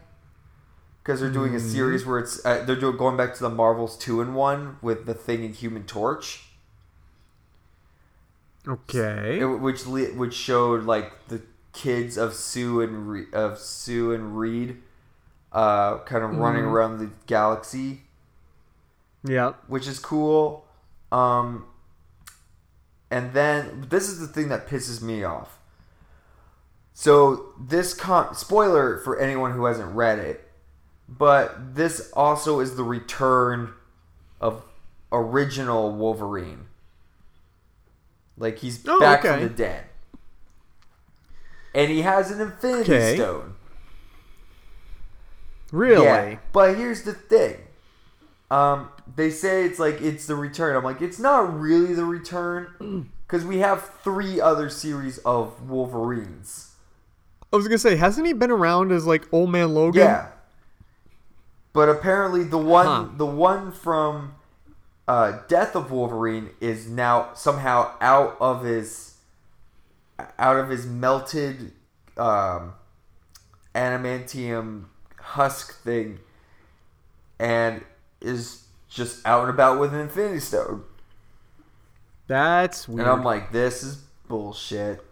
because 1.04 1.20
they're 1.20 1.30
doing 1.30 1.54
a 1.54 1.58
Mhm. 1.60 1.72
series 1.72 2.06
where 2.06 2.20
it's 2.20 2.44
uh, 2.46 2.64
they're 2.66 2.76
doing 2.80 2.96
going 2.98 3.18
back 3.18 3.34
to 3.36 3.42
the 3.44 3.50
Marvels 3.50 3.98
two 3.98 4.22
in 4.22 4.34
one 4.34 4.78
with 4.82 5.06
the 5.06 5.14
Thing 5.14 5.44
and 5.44 5.54
Human 5.56 5.84
Torch. 5.86 6.46
Okay. 8.68 9.40
It, 9.42 9.46
which 9.46 9.86
which 9.86 10.34
showed 10.34 10.84
like 10.86 11.28
the 11.28 11.42
kids 11.74 12.18
of 12.18 12.34
Sue 12.34 12.82
and 12.82 13.10
Re- 13.10 13.32
of 13.34 13.58
Sue 13.60 14.12
and 14.12 14.38
Reed, 14.38 14.82
uh, 15.52 16.00
kind 16.00 16.24
of 16.24 16.38
running 16.38 16.64
Mhm. 16.64 16.72
around 16.72 16.98
the 17.00 17.10
galaxy, 17.26 18.04
yeah. 19.24 19.54
which 19.68 19.88
is 19.88 20.00
cool. 20.00 20.66
Um, 21.12 21.66
and 23.10 23.34
then 23.34 23.88
this 23.90 24.08
is 24.08 24.20
the 24.20 24.28
thing 24.28 24.50
that 24.50 24.68
pisses 24.68 25.02
me 25.02 25.24
off. 25.24 25.58
So 26.94 27.54
this 27.60 27.94
con 27.94 28.36
spoiler 28.36 28.98
for 29.00 29.18
anyone 29.18 29.54
who 29.54 29.66
hasn't 29.66 29.96
read 29.96 30.20
it, 30.20 30.52
but 31.08 31.76
this 31.76 32.12
also 32.12 32.60
is 32.60 32.76
the 32.76 32.84
return 32.84 33.74
of 34.40 34.64
original 35.12 35.92
Wolverine. 35.92 36.68
Like 38.38 38.60
he's 38.60 38.86
Oh, 38.88 39.00
back 39.00 39.20
okay. 39.26 39.34
from 39.40 39.44
the 39.48 39.50
dead. 39.50 39.86
And 41.74 41.90
he 41.90 42.02
has 42.02 42.32
an 42.32 42.42
Infinity 42.42 42.94
Okay. 42.94 43.16
Stone. 43.16 43.56
Really? 45.72 46.04
Yeah, 46.04 46.38
but 46.52 46.76
here's 46.78 47.04
the 47.04 47.14
thing. 47.14 47.58
Um, 48.52 48.90
they 49.16 49.30
say 49.30 49.66
it's 49.66 49.78
like 49.80 50.02
it's 50.02 50.26
the 50.26 50.36
return. 50.36 50.76
I'm 50.76 50.84
like, 50.84 51.02
it's 51.02 51.20
not 51.20 51.60
really 51.60 51.94
the 51.94 52.06
return 52.06 53.12
because 53.28 53.46
we 53.46 53.60
have 53.60 53.88
three 54.04 54.42
other 54.42 54.70
series 54.70 55.20
of 55.20 55.70
Wolverines. 55.70 56.72
I 57.54 57.56
was 57.56 57.68
gonna 57.68 57.78
say, 57.78 57.96
hasn't 57.96 58.26
he 58.26 58.34
been 58.34 58.52
around 58.52 58.92
as 58.92 59.06
like 59.06 59.32
old 59.32 59.52
man 59.52 59.74
Logan? 59.76 60.02
Yeah, 60.02 60.30
but 61.74 61.90
apparently 61.90 62.44
the 62.44 62.58
one 62.58 62.86
Huh. 62.86 63.08
the 63.18 63.26
one 63.28 63.72
from 63.72 64.36
uh, 65.08 65.40
Death 65.48 65.76
of 65.76 65.92
Wolverine 65.92 66.50
is 66.60 66.88
now 66.88 67.30
somehow 67.36 67.92
out 68.02 68.36
of 68.40 68.64
his 68.64 69.16
out 70.38 70.58
of 70.58 70.70
his 70.70 70.86
melted 70.86 71.72
um, 72.18 72.74
adamantium 73.74 74.86
husk 75.30 75.82
thing, 75.84 76.20
and 77.40 77.84
is 78.22 78.66
just 78.90 79.26
out 79.26 79.42
and 79.42 79.50
about 79.50 79.80
with 79.80 79.94
an 79.94 80.00
Infinity 80.02 80.40
Stone. 80.40 80.84
That's 82.28 82.88
weird. 82.88 83.02
And 83.02 83.10
I'm 83.10 83.24
like, 83.24 83.52
this 83.52 83.84
is 83.84 83.96
bullshit. 84.28 85.04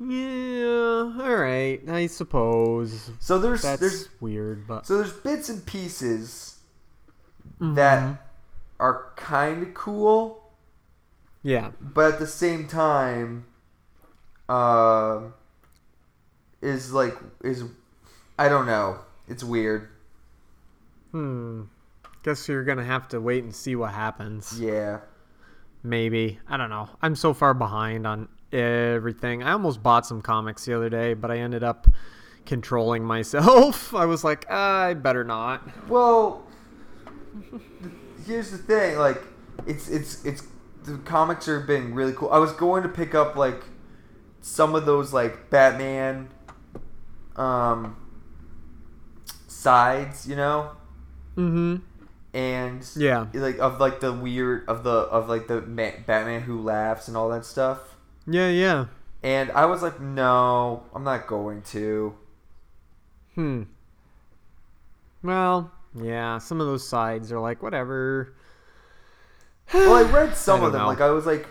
yeah, 0.00 1.12
all 1.20 1.36
right, 1.36 1.80
I 1.88 2.06
suppose. 2.08 3.10
So 3.20 3.38
there's 3.38 3.62
That's 3.62 3.80
there's 3.80 4.08
weird, 4.20 4.66
but 4.66 4.86
So 4.86 4.98
there's 4.98 5.12
bits 5.12 5.48
and 5.48 5.64
pieces 5.64 6.58
Mhm. 7.60 7.74
that 7.76 8.26
are 8.80 9.12
kind 9.16 9.62
of 9.66 9.74
cool, 9.74 10.50
yeah, 11.42 11.70
but 11.80 12.14
at 12.14 12.18
the 12.18 12.26
same 12.26 12.66
time, 12.66 13.46
um, 14.48 15.34
is 16.60 16.92
like 16.92 17.16
is 17.42 17.64
I 18.38 18.48
don't 18.48 18.66
know. 18.66 18.98
It's 19.28 19.44
weird. 19.44 19.88
Hmm. 21.12 21.62
Guess 22.22 22.48
you're 22.48 22.64
gonna 22.64 22.84
have 22.84 23.08
to 23.08 23.20
wait 23.20 23.44
and 23.44 23.54
see 23.54 23.76
what 23.76 23.92
happens. 23.92 24.58
Yeah. 24.58 25.00
Maybe. 25.82 26.40
I 26.48 26.56
don't 26.56 26.70
know. 26.70 26.88
I'm 27.02 27.14
so 27.14 27.34
far 27.34 27.54
behind 27.54 28.06
on 28.06 28.28
everything. 28.52 29.42
I 29.42 29.52
almost 29.52 29.82
bought 29.82 30.06
some 30.06 30.22
comics 30.22 30.64
the 30.64 30.74
other 30.74 30.88
day, 30.88 31.14
but 31.14 31.30
I 31.30 31.38
ended 31.38 31.62
up 31.62 31.86
controlling 32.46 33.04
myself. 33.04 33.94
I 33.94 34.06
was 34.06 34.24
like, 34.24 34.50
I 34.50 34.94
better 34.94 35.24
not. 35.24 35.88
Well, 35.88 36.46
here's 38.26 38.50
the 38.50 38.58
thing. 38.58 38.98
Like, 38.98 39.22
it's 39.66 39.88
it's 39.88 40.24
it's 40.24 40.42
the 40.84 40.98
comics 40.98 41.48
are 41.48 41.60
been 41.60 41.94
really 41.94 42.12
cool. 42.12 42.30
I 42.30 42.38
was 42.38 42.52
going 42.52 42.82
to 42.82 42.88
pick 42.88 43.14
up 43.14 43.36
like 43.36 43.62
some 44.40 44.74
of 44.74 44.86
those 44.86 45.12
like 45.12 45.50
Batman 45.50 46.28
um 47.36 47.96
sides, 49.64 50.28
you 50.28 50.36
know, 50.36 50.70
Mm-hmm. 51.36 51.76
and 52.32 52.88
Yeah. 52.96 53.26
like 53.34 53.58
of 53.58 53.80
like 53.80 53.98
the 54.00 54.12
weird 54.12 54.68
of 54.68 54.84
the 54.84 54.90
of 55.16 55.28
like 55.28 55.48
the 55.48 55.62
Ma- 55.62 55.98
Batman 56.06 56.42
who 56.42 56.60
laughs 56.62 57.08
and 57.08 57.16
all 57.16 57.28
that 57.30 57.44
stuff. 57.44 57.96
Yeah, 58.26 58.48
yeah. 58.48 58.86
And 59.22 59.50
I 59.52 59.64
was 59.66 59.80
like, 59.82 60.00
no, 60.00 60.84
I'm 60.94 61.02
not 61.02 61.26
going 61.26 61.62
to. 61.72 62.14
Hmm. 63.34 63.62
Well, 65.22 65.70
yeah, 65.94 66.38
some 66.38 66.60
of 66.60 66.66
those 66.66 66.86
sides 66.86 67.32
are 67.32 67.40
like 67.40 67.62
whatever. 67.62 68.34
Well, 69.72 69.94
I 69.94 70.02
read 70.02 70.36
some 70.36 70.60
I 70.62 70.66
of 70.66 70.72
them. 70.72 70.82
know. 70.82 70.88
Like 70.88 71.00
I 71.00 71.08
was 71.10 71.24
like, 71.24 71.48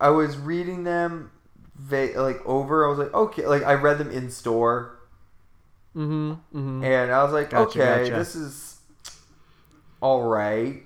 I 0.00 0.08
was 0.08 0.36
reading 0.38 0.82
them, 0.84 1.30
va- 1.76 2.12
like 2.16 2.40
over. 2.46 2.86
I 2.86 2.88
was 2.88 2.98
like, 2.98 3.12
okay. 3.14 3.46
Like 3.46 3.62
I 3.64 3.74
read 3.74 3.98
them 3.98 4.10
in 4.10 4.30
store, 4.30 4.96
Mm-hmm. 5.96 6.32
mm-hmm. 6.32 6.84
and 6.84 7.12
I 7.12 7.22
was 7.22 7.32
like, 7.32 7.50
Gotcha, 7.50 7.80
okay, 7.80 8.04
gotcha. 8.04 8.18
this 8.18 8.34
is 8.34 8.80
all 10.00 10.22
right, 10.22 10.82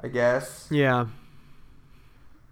I 0.00 0.08
guess. 0.08 0.66
Yeah. 0.70 1.06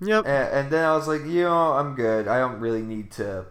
Yep. 0.00 0.26
And, 0.26 0.54
and 0.54 0.70
then 0.70 0.84
I 0.84 0.94
was 0.96 1.08
like, 1.08 1.22
you 1.22 1.42
know, 1.42 1.72
I'm 1.72 1.94
good. 1.94 2.28
I 2.28 2.38
don't 2.38 2.60
really 2.60 2.82
need 2.82 3.10
to 3.12 3.46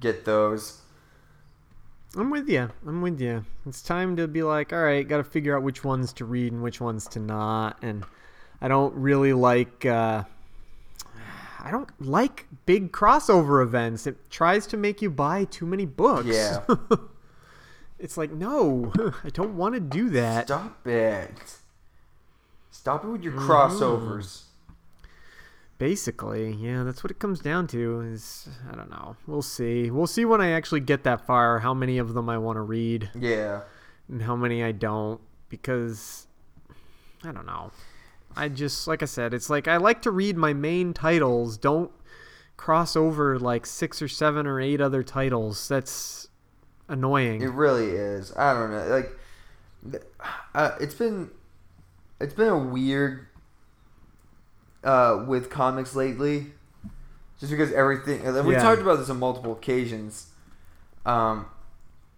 get 0.00 0.24
those. 0.24 0.80
I'm 2.16 2.30
with 2.30 2.48
you. 2.48 2.70
I'm 2.86 3.02
with 3.02 3.20
you. 3.20 3.44
It's 3.66 3.82
time 3.82 4.16
to 4.16 4.28
be 4.28 4.42
like, 4.42 4.72
all 4.72 4.82
right, 4.82 5.06
got 5.06 5.18
to 5.18 5.24
figure 5.24 5.56
out 5.56 5.62
which 5.62 5.84
ones 5.84 6.12
to 6.14 6.24
read 6.24 6.52
and 6.52 6.62
which 6.62 6.80
ones 6.80 7.06
to 7.08 7.20
not. 7.20 7.78
And 7.82 8.04
I 8.60 8.68
don't 8.68 8.94
really 8.94 9.32
like. 9.32 9.86
Uh, 9.86 10.24
I 11.64 11.70
don't 11.70 11.88
like 12.04 12.46
big 12.66 12.90
crossover 12.90 13.62
events. 13.62 14.06
It 14.06 14.30
tries 14.30 14.66
to 14.68 14.76
make 14.76 15.00
you 15.00 15.10
buy 15.10 15.44
too 15.44 15.64
many 15.64 15.86
books. 15.86 16.26
Yeah. 16.26 16.64
it's 18.00 18.16
like, 18.16 18.32
no, 18.32 18.92
I 19.24 19.28
don't 19.30 19.56
want 19.56 19.74
to 19.74 19.80
do 19.80 20.10
that. 20.10 20.48
Stop 20.48 20.84
it. 20.86 21.58
Stop 22.72 23.04
it 23.04 23.08
with 23.08 23.22
your 23.22 23.34
Mhm. 23.34 23.46
crossovers. 23.46 24.42
Basically, 25.78 26.52
yeah, 26.52 26.84
that's 26.84 27.02
what 27.02 27.10
it 27.10 27.18
comes 27.18 27.40
down 27.40 27.66
to. 27.68 28.00
Is 28.02 28.48
I 28.70 28.74
don't 28.76 28.90
know. 28.90 29.16
We'll 29.26 29.42
see. 29.42 29.90
We'll 29.90 30.06
see 30.06 30.24
when 30.24 30.40
I 30.40 30.50
actually 30.50 30.80
get 30.80 31.02
that 31.04 31.26
far. 31.26 31.58
How 31.60 31.74
many 31.74 31.98
of 31.98 32.14
them 32.14 32.28
I 32.28 32.38
want 32.38 32.56
to 32.56 32.60
read. 32.62 33.10
Yeah. 33.14 33.62
and 34.08 34.22
how 34.22 34.36
many 34.36 34.62
I 34.62 34.72
don't 34.72 35.20
because 35.48 36.26
I 37.24 37.32
don't 37.32 37.46
know. 37.46 37.70
I 38.36 38.48
just 38.48 38.86
like 38.88 39.02
I 39.02 39.06
said, 39.06 39.34
it's 39.34 39.50
like 39.50 39.68
I 39.68 39.76
like 39.76 40.02
to 40.02 40.10
read 40.10 40.36
my 40.36 40.52
main 40.52 40.92
titles. 40.94 41.56
Don't 41.56 41.90
cross 42.56 42.96
over 42.96 43.38
like 43.38 43.66
six 43.66 44.00
or 44.00 44.08
seven 44.08 44.46
or 44.46 44.60
eight 44.60 44.80
other 44.80 45.02
titles. 45.02 45.68
That's 45.68 46.28
annoying. 46.88 47.42
It 47.42 47.50
really 47.50 47.90
is. 47.90 48.32
I 48.36 48.54
don't 48.54 48.70
know. 48.70 48.86
Like, 48.88 50.00
uh, 50.54 50.76
it's 50.80 50.94
been, 50.94 51.30
it's 52.20 52.34
been 52.34 52.48
a 52.48 52.58
weird, 52.58 53.26
uh, 54.84 55.24
with 55.26 55.50
comics 55.50 55.94
lately, 55.96 56.52
just 57.40 57.50
because 57.50 57.72
everything. 57.72 58.24
and 58.26 58.46
We 58.46 58.54
Yeah. 58.54 58.62
talked 58.62 58.80
about 58.80 58.98
this 58.98 59.10
on 59.10 59.18
multiple 59.18 59.52
occasions. 59.52 60.28
Um, 61.04 61.46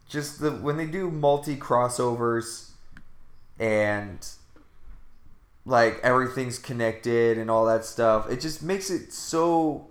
just 0.09 0.41
the 0.41 0.51
when 0.51 0.77
they 0.77 0.87
do 0.87 1.11
multi 1.11 1.57
crossovers, 1.57 2.71
and 3.59 4.27
like 5.65 6.01
everything's 6.03 6.59
connected 6.59 7.39
and 7.39 7.51
all 7.51 7.65
that 7.67 7.85
stuff, 7.85 8.31
it 8.31 8.41
just 8.41 8.63
makes 8.63 8.91
it 8.91 9.13
so 9.13 9.89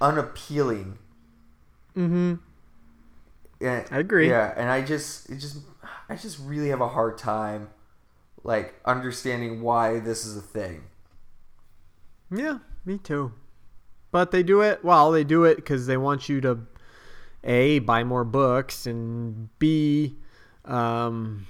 unappealing. 0.00 0.98
mm-hmm. 1.96 2.34
Yeah, 3.60 3.86
I 3.90 3.98
agree. 3.98 4.28
Yeah, 4.28 4.54
and 4.56 4.70
I 4.70 4.82
just, 4.82 5.28
it 5.30 5.38
just, 5.38 5.58
I 6.08 6.14
just 6.14 6.38
really 6.40 6.68
have 6.68 6.80
a 6.80 6.88
hard 6.88 7.18
time, 7.18 7.70
like 8.44 8.74
understanding 8.84 9.62
why 9.62 9.98
this 9.98 10.24
is 10.24 10.36
a 10.36 10.40
thing. 10.40 10.84
Yeah, 12.30 12.58
me 12.84 12.98
too. 12.98 13.32
But 14.10 14.30
they 14.30 14.42
do 14.42 14.60
it. 14.60 14.84
Well, 14.84 15.10
they 15.10 15.24
do 15.24 15.44
it 15.44 15.56
because 15.56 15.86
they 15.86 15.96
want 15.96 16.28
you 16.28 16.40
to 16.42 16.60
a 17.44 17.78
buy 17.80 18.04
more 18.04 18.24
books 18.24 18.86
and 18.86 19.48
b 19.58 20.16
um, 20.64 21.46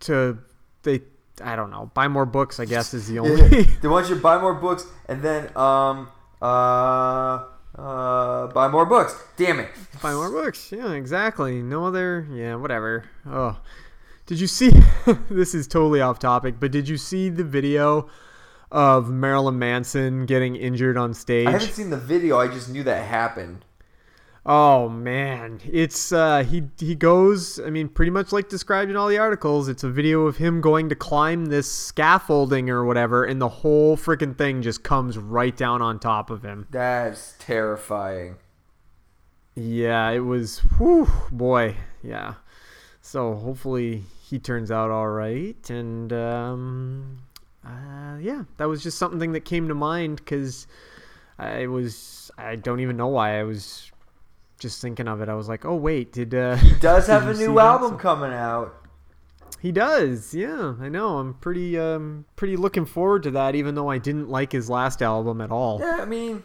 to 0.00 0.38
they 0.82 1.02
I 1.40 1.56
don't 1.56 1.70
know 1.70 1.90
buy 1.94 2.08
more 2.08 2.26
books. 2.26 2.60
I 2.60 2.64
guess 2.64 2.94
is 2.94 3.08
the 3.08 3.18
only. 3.20 3.62
they 3.82 3.88
want 3.88 4.08
you 4.08 4.14
to 4.14 4.20
buy 4.20 4.40
more 4.40 4.54
books 4.54 4.84
and 5.06 5.22
then 5.22 5.56
um 5.56 6.08
uh 6.42 7.44
uh 7.76 8.46
buy 8.48 8.68
more 8.68 8.86
books. 8.86 9.14
Damn 9.36 9.60
it! 9.60 9.70
Buy 10.02 10.14
more 10.14 10.30
books. 10.30 10.72
Yeah, 10.72 10.92
exactly. 10.92 11.62
No 11.62 11.84
other. 11.84 12.26
Yeah, 12.32 12.56
whatever. 12.56 13.04
Oh, 13.26 13.56
did 14.26 14.40
you 14.40 14.46
see? 14.46 14.70
this 15.30 15.54
is 15.54 15.66
totally 15.66 16.00
off 16.00 16.18
topic, 16.18 16.56
but 16.58 16.70
did 16.70 16.88
you 16.88 16.96
see 16.96 17.28
the 17.28 17.44
video 17.44 18.08
of 18.70 19.10
Marilyn 19.10 19.58
Manson 19.58 20.26
getting 20.26 20.56
injured 20.56 20.96
on 20.96 21.14
stage? 21.14 21.46
I 21.46 21.52
haven't 21.52 21.72
seen 21.72 21.90
the 21.90 21.96
video. 21.96 22.38
I 22.38 22.48
just 22.48 22.68
knew 22.68 22.82
that 22.84 23.06
happened. 23.06 23.64
Oh 24.46 24.88
man, 24.88 25.60
it's 25.64 26.12
uh, 26.12 26.42
he 26.44 26.62
he 26.78 26.94
goes. 26.94 27.60
I 27.60 27.70
mean, 27.70 27.88
pretty 27.88 28.10
much 28.10 28.32
like 28.32 28.48
described 28.48 28.90
in 28.90 28.96
all 28.96 29.08
the 29.08 29.18
articles. 29.18 29.68
It's 29.68 29.84
a 29.84 29.90
video 29.90 30.26
of 30.26 30.36
him 30.36 30.60
going 30.60 30.88
to 30.88 30.94
climb 30.94 31.46
this 31.46 31.70
scaffolding 31.70 32.70
or 32.70 32.84
whatever, 32.84 33.24
and 33.24 33.40
the 33.40 33.48
whole 33.48 33.96
freaking 33.96 34.36
thing 34.36 34.62
just 34.62 34.82
comes 34.82 35.18
right 35.18 35.56
down 35.56 35.82
on 35.82 35.98
top 35.98 36.30
of 36.30 36.42
him. 36.42 36.66
That's 36.70 37.34
terrifying. 37.38 38.36
Yeah, 39.54 40.10
it 40.10 40.20
was. 40.20 40.60
Whew, 40.78 41.08
boy, 41.32 41.76
yeah. 42.02 42.34
So 43.02 43.34
hopefully 43.34 44.04
he 44.22 44.38
turns 44.38 44.70
out 44.70 44.90
all 44.90 45.08
right, 45.08 45.68
and 45.68 46.12
um, 46.12 47.18
uh, 47.66 48.16
yeah, 48.20 48.44
that 48.56 48.68
was 48.68 48.82
just 48.82 48.98
something 48.98 49.32
that 49.32 49.44
came 49.44 49.68
to 49.68 49.74
mind 49.74 50.16
because 50.16 50.66
I 51.38 51.66
was. 51.66 52.30
I 52.38 52.56
don't 52.56 52.80
even 52.80 52.96
know 52.96 53.08
why 53.08 53.40
I 53.40 53.42
was 53.42 53.87
just 54.58 54.80
thinking 54.82 55.08
of 55.08 55.20
it. 55.20 55.28
I 55.28 55.34
was 55.34 55.48
like, 55.48 55.64
oh 55.64 55.76
wait, 55.76 56.12
did 56.12 56.34
uh, 56.34 56.56
He 56.56 56.74
does 56.80 57.06
have 57.08 57.26
a 57.28 57.34
new 57.34 57.58
album 57.58 57.92
So- 57.92 57.96
coming 57.96 58.32
out. 58.32 58.74
He 59.60 59.72
does, 59.72 60.34
yeah. 60.34 60.74
I 60.80 60.88
know. 60.88 61.18
I'm 61.18 61.34
pretty 61.34 61.76
um 61.78 62.26
pretty 62.36 62.56
looking 62.56 62.84
forward 62.84 63.24
to 63.24 63.30
that, 63.32 63.56
even 63.56 63.74
though 63.74 63.88
I 63.88 63.98
didn't 63.98 64.28
like 64.28 64.52
his 64.52 64.70
last 64.70 65.02
album 65.02 65.40
at 65.40 65.50
all. 65.50 65.80
Yeah, 65.80 65.98
I 66.00 66.04
mean, 66.04 66.44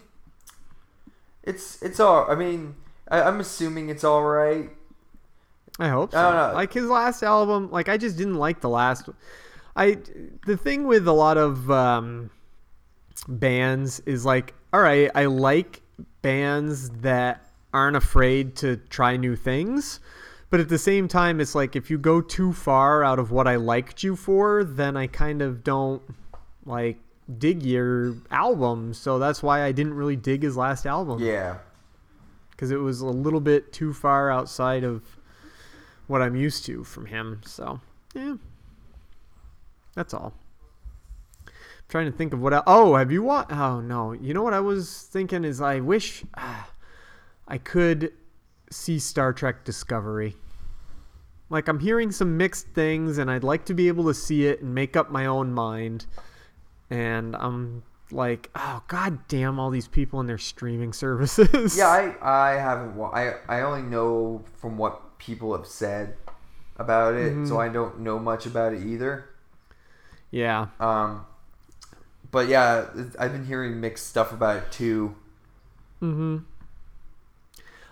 it's 1.43 1.81
it's 1.83 1.99
all. 1.99 2.25
I 2.29 2.33
mean, 2.35 2.75
I, 3.11 3.21
I'm 3.21 3.39
assuming 3.39 3.89
it's 3.89 4.03
all 4.03 4.23
right. 4.23 4.69
I 5.79 5.89
hope 5.89 6.11
so. 6.11 6.17
I 6.17 6.23
don't 6.23 6.49
know. 6.49 6.53
Like 6.55 6.73
his 6.73 6.85
last 6.85 7.21
album, 7.23 7.69
like 7.71 7.87
I 7.87 7.97
just 7.97 8.17
didn't 8.17 8.35
like 8.35 8.61
the 8.61 8.69
last. 8.69 9.09
I 9.75 9.97
the 10.47 10.57
thing 10.57 10.87
with 10.87 11.07
a 11.07 11.11
lot 11.13 11.37
of 11.37 11.69
um, 11.69 12.31
bands 13.27 13.99
is 14.07 14.25
like, 14.25 14.53
all 14.71 14.79
right, 14.81 15.11
I 15.13 15.25
like 15.25 15.81
bands 16.23 16.89
that 17.01 17.45
aren't 17.73 17.97
afraid 17.97 18.55
to 18.57 18.77
try 18.77 19.17
new 19.17 19.35
things, 19.35 19.99
but 20.49 20.59
at 20.59 20.69
the 20.69 20.77
same 20.77 21.07
time, 21.07 21.39
it's 21.41 21.55
like 21.55 21.75
if 21.75 21.89
you 21.89 21.97
go 21.97 22.21
too 22.21 22.53
far 22.53 23.03
out 23.03 23.17
of 23.19 23.31
what 23.31 23.47
I 23.47 23.55
liked 23.55 24.03
you 24.03 24.15
for, 24.15 24.63
then 24.63 24.95
I 24.95 25.07
kind 25.07 25.41
of 25.41 25.63
don't 25.63 26.01
like 26.65 26.97
dig 27.39 27.63
your 27.63 28.15
album. 28.31 28.93
So 28.93 29.17
that's 29.17 29.41
why 29.41 29.63
I 29.63 29.71
didn't 29.71 29.95
really 29.95 30.15
dig 30.15 30.43
his 30.43 30.55
last 30.55 30.85
album 30.85 31.19
Yeah. 31.21 31.57
because 32.51 32.69
it 32.69 32.77
was 32.77 33.01
a 33.01 33.07
little 33.07 33.39
bit 33.39 33.73
too 33.73 33.93
far 33.93 34.29
outside 34.29 34.83
of 34.83 35.01
what 36.07 36.21
I'm 36.21 36.35
used 36.35 36.65
to 36.65 36.83
from 36.83 37.07
him. 37.07 37.41
So, 37.45 37.79
yeah, 38.13 38.35
that's 39.95 40.13
all. 40.13 40.33
I'm 41.47 41.53
trying 41.89 42.11
to 42.11 42.17
think 42.17 42.33
of 42.33 42.41
what. 42.41 42.53
I, 42.53 42.61
oh, 42.67 42.95
have 42.95 43.11
you 43.11 43.23
watched? 43.23 43.51
Oh 43.51 43.79
no, 43.81 44.11
you 44.11 44.33
know 44.33 44.43
what 44.43 44.53
I 44.53 44.59
was 44.59 45.03
thinking 45.03 45.43
is 45.45 45.61
I 45.61 45.79
wish 45.79 46.23
ah, 46.35 46.69
I 47.47 47.57
could 47.57 48.13
see 48.69 48.99
Star 48.99 49.33
Trek 49.33 49.63
Discovery. 49.65 50.35
Like 51.49 51.67
I'm 51.67 51.79
hearing 51.79 52.11
some 52.11 52.37
mixed 52.37 52.67
things, 52.69 53.17
and 53.17 53.29
I'd 53.29 53.43
like 53.43 53.65
to 53.65 53.73
be 53.73 53.87
able 53.87 54.05
to 54.05 54.13
see 54.13 54.47
it 54.47 54.61
and 54.61 54.73
make 54.73 54.95
up 54.95 55.11
my 55.11 55.25
own 55.25 55.53
mind. 55.53 56.05
And 56.89 57.35
I'm 57.35 57.83
like 58.11 58.49
oh 58.55 58.83
god 58.87 59.27
damn 59.27 59.59
all 59.59 59.69
these 59.71 59.87
people 59.87 60.19
and 60.19 60.27
their 60.29 60.37
streaming 60.37 60.93
services. 61.03 61.77
Yeah, 61.77 61.87
I 61.87 62.15
I 62.21 62.51
haven't. 62.59 62.95
wa- 62.95 63.11
I 63.13 63.35
I 63.47 63.61
only 63.61 63.81
know 63.83 64.43
from 64.57 64.77
what 64.77 65.17
people 65.19 65.55
have 65.55 65.67
said 65.67 66.15
about 66.77 67.13
it, 67.15 67.47
so 67.47 67.55
Mhm. 67.55 67.59
I 67.59 67.69
don't 67.69 67.99
know 67.99 68.17
much 68.19 68.45
about 68.45 68.73
it 68.73 68.83
either. 68.85 69.29
yeah. 70.31 70.67
Um, 70.79 71.25
but 72.31 72.47
yeah, 72.47 72.87
I've 73.19 73.31
been 73.31 73.45
hearing 73.45 73.79
mixed 73.79 74.07
stuff 74.07 74.31
about 74.33 74.57
it 74.57 74.71
too. 74.71 75.15
Mm-hmm. 76.01 76.37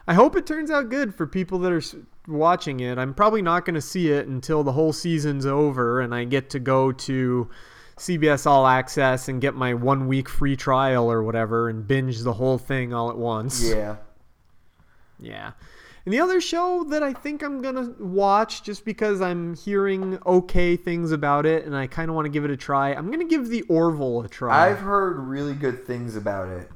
I 0.07 0.13
hope 0.13 0.35
it 0.35 0.45
turns 0.45 0.71
out 0.71 0.89
good 0.89 1.13
for 1.13 1.27
people 1.27 1.59
that 1.59 1.71
are 1.71 1.81
watching 2.27 2.79
it. 2.79 2.97
I'm 2.97 3.13
probably 3.13 3.41
not 3.41 3.65
going 3.65 3.75
to 3.75 3.81
see 3.81 4.09
it 4.09 4.27
until 4.27 4.63
the 4.63 4.71
whole 4.71 4.93
season's 4.93 5.45
over 5.45 6.01
and 6.01 6.13
I 6.13 6.23
get 6.23 6.49
to 6.51 6.59
go 6.59 6.91
to 6.91 7.49
CBS 7.97 8.45
All 8.47 8.65
Access 8.65 9.27
and 9.27 9.39
get 9.39 9.53
my 9.53 9.73
one 9.73 10.07
week 10.07 10.27
free 10.27 10.55
trial 10.55 11.11
or 11.11 11.23
whatever 11.23 11.69
and 11.69 11.87
binge 11.87 12.21
the 12.21 12.33
whole 12.33 12.57
thing 12.57 12.93
all 12.93 13.09
at 13.09 13.17
once. 13.17 13.63
Yeah. 13.63 13.97
Yeah. 15.19 15.51
And 16.03 16.13
the 16.13 16.19
other 16.19 16.41
show 16.41 16.83
that 16.85 17.03
I 17.03 17.13
think 17.13 17.43
I'm 17.43 17.61
going 17.61 17.75
to 17.75 18.03
watch 18.03 18.63
just 18.63 18.85
because 18.85 19.21
I'm 19.21 19.55
hearing 19.55 20.17
okay 20.25 20.75
things 20.75 21.11
about 21.11 21.45
it 21.45 21.65
and 21.65 21.75
I 21.75 21.85
kind 21.85 22.09
of 22.09 22.15
want 22.15 22.25
to 22.25 22.31
give 22.31 22.43
it 22.43 22.49
a 22.49 22.57
try, 22.57 22.93
I'm 22.93 23.07
going 23.07 23.19
to 23.19 23.27
give 23.27 23.49
The 23.49 23.61
Orville 23.63 24.21
a 24.23 24.27
try. 24.27 24.69
I've 24.69 24.79
heard 24.79 25.19
really 25.19 25.53
good 25.53 25.85
things 25.85 26.15
about 26.15 26.49
it. 26.49 26.71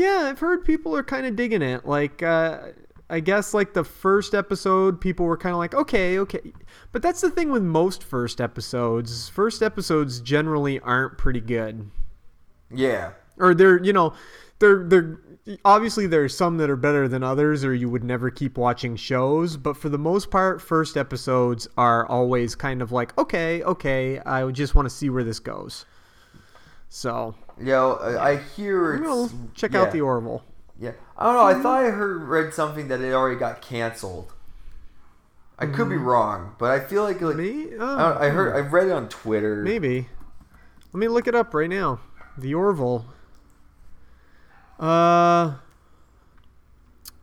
Yeah, 0.00 0.28
I've 0.30 0.38
heard 0.38 0.64
people 0.64 0.96
are 0.96 1.02
kind 1.02 1.26
of 1.26 1.36
digging 1.36 1.60
it. 1.60 1.84
Like, 1.84 2.22
uh, 2.22 2.68
I 3.10 3.20
guess 3.20 3.52
like 3.52 3.74
the 3.74 3.84
first 3.84 4.34
episode, 4.34 4.98
people 4.98 5.26
were 5.26 5.36
kind 5.36 5.52
of 5.52 5.58
like, 5.58 5.74
okay, 5.74 6.18
okay. 6.20 6.54
But 6.90 7.02
that's 7.02 7.20
the 7.20 7.28
thing 7.28 7.50
with 7.50 7.62
most 7.62 8.02
first 8.02 8.40
episodes. 8.40 9.28
First 9.28 9.62
episodes 9.62 10.22
generally 10.22 10.80
aren't 10.80 11.18
pretty 11.18 11.42
good. 11.42 11.90
Yeah. 12.70 13.10
Or 13.36 13.52
they're, 13.52 13.84
you 13.84 13.92
know, 13.92 14.14
they're 14.58 14.84
they're 14.84 15.20
obviously 15.66 16.06
there's 16.06 16.34
some 16.34 16.56
that 16.56 16.70
are 16.70 16.76
better 16.76 17.06
than 17.06 17.22
others, 17.22 17.62
or 17.62 17.74
you 17.74 17.90
would 17.90 18.04
never 18.04 18.30
keep 18.30 18.56
watching 18.56 18.96
shows. 18.96 19.58
But 19.58 19.76
for 19.76 19.90
the 19.90 19.98
most 19.98 20.30
part, 20.30 20.62
first 20.62 20.96
episodes 20.96 21.68
are 21.76 22.06
always 22.06 22.54
kind 22.54 22.80
of 22.80 22.90
like, 22.90 23.16
okay, 23.18 23.62
okay, 23.64 24.18
I 24.20 24.50
just 24.50 24.74
want 24.74 24.86
to 24.86 24.94
see 24.94 25.10
where 25.10 25.24
this 25.24 25.40
goes. 25.40 25.84
So 26.92 27.34
Yo, 27.62 27.92
I, 28.02 28.30
I 28.32 28.36
hear 28.36 28.96
it's 28.96 29.32
check 29.54 29.72
yeah. 29.72 29.82
out 29.82 29.92
the 29.92 30.00
Orville. 30.00 30.42
Yeah, 30.78 30.92
I 31.16 31.24
don't 31.24 31.34
know. 31.34 31.44
I 31.44 31.62
thought 31.62 31.84
I 31.84 31.90
heard 31.90 32.22
read 32.22 32.52
something 32.52 32.88
that 32.88 33.00
it 33.00 33.12
already 33.12 33.38
got 33.38 33.62
canceled. 33.62 34.32
I 35.58 35.66
could 35.66 35.88
be 35.90 35.96
Mm. 35.96 36.04
wrong, 36.04 36.54
but 36.58 36.70
I 36.70 36.80
feel 36.80 37.02
like 37.04 37.20
like 37.20 37.36
Me? 37.36 37.66
I, 37.74 37.76
don't- 37.78 38.22
I 38.22 38.28
heard 38.30 38.56
I 38.56 38.60
read 38.60 38.88
it 38.88 38.92
on 38.92 39.08
Twitter. 39.08 39.56
Maybe. 39.56 40.08
Let 40.92 40.98
me 41.00 41.06
look 41.08 41.28
it 41.28 41.34
up 41.34 41.54
right 41.54 41.68
now. 41.70 42.00
The 42.36 42.54
Orville. 42.54 43.04
Uh 44.78 45.54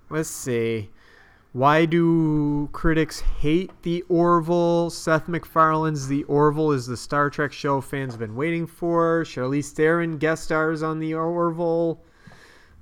Let's 0.09 0.29
see. 0.29 0.89
Why 1.57 1.85
do 1.85 2.69
critics 2.71 3.19
hate 3.19 3.71
the 3.81 4.03
Orville? 4.09 4.91
Seth 4.91 5.25
MacFarlane's 5.27 6.07
The 6.07 6.23
Orville 6.25 6.71
is 6.71 6.85
the 6.85 6.95
Star 6.95 7.31
Trek 7.31 7.51
show 7.51 7.81
fans 7.81 8.13
have 8.13 8.19
been 8.19 8.35
waiting 8.35 8.67
for. 8.67 9.23
Charlize 9.23 9.71
Theron 9.71 10.19
guest 10.19 10.43
stars 10.43 10.83
on 10.83 10.99
The 10.99 11.15
Orville. 11.15 11.99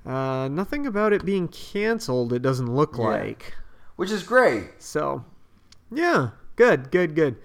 Uh, 0.04 0.48
nothing 0.52 0.86
about 0.86 1.14
it 1.14 1.24
being 1.24 1.48
canceled, 1.48 2.34
it 2.34 2.42
doesn't 2.42 2.66
look 2.74 2.96
Yeah. 2.98 3.04
like. 3.04 3.54
which 3.96 4.10
is 4.10 4.22
great. 4.22 4.72
So, 4.78 5.24
yeah, 5.90 6.32
good, 6.56 6.90
good, 6.90 7.14
good. 7.14 7.36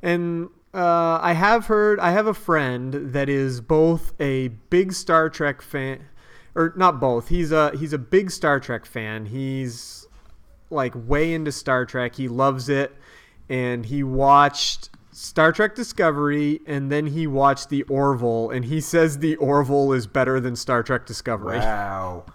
And 0.00 0.48
uh, 0.72 1.18
I 1.20 1.34
have 1.34 1.66
heard, 1.66 2.00
I 2.00 2.12
have 2.12 2.26
a 2.26 2.32
friend 2.32 3.12
that 3.12 3.28
is 3.28 3.60
both 3.60 4.14
a 4.18 4.48
big 4.70 4.94
Star 4.94 5.28
Trek 5.28 5.60
fan, 5.60 6.06
or 6.54 6.72
not 6.78 6.98
both. 6.98 7.28
He's 7.28 7.52
a 7.52 7.76
he's 7.76 7.92
a 7.92 7.98
big 7.98 8.30
Star 8.30 8.58
Trek 8.58 8.86
fan. 8.86 9.26
He's 9.26 10.07
like 10.70 10.92
way 10.94 11.32
into 11.34 11.52
Star 11.52 11.84
Trek. 11.86 12.14
He 12.14 12.28
loves 12.28 12.68
it, 12.68 12.94
and 13.48 13.86
he 13.86 14.02
watched 14.02 14.90
Star 15.12 15.52
Trek 15.52 15.74
Discovery, 15.74 16.60
and 16.66 16.92
then 16.92 17.06
he 17.06 17.26
watched 17.26 17.70
the 17.70 17.82
Orville, 17.84 18.50
and 18.50 18.64
he 18.64 18.80
says 18.80 19.18
the 19.18 19.36
Orville 19.36 19.92
is 19.92 20.06
better 20.06 20.38
than 20.40 20.54
Star 20.56 20.82
Trek 20.82 21.06
Discovery. 21.06 21.58
Wow. 21.58 22.24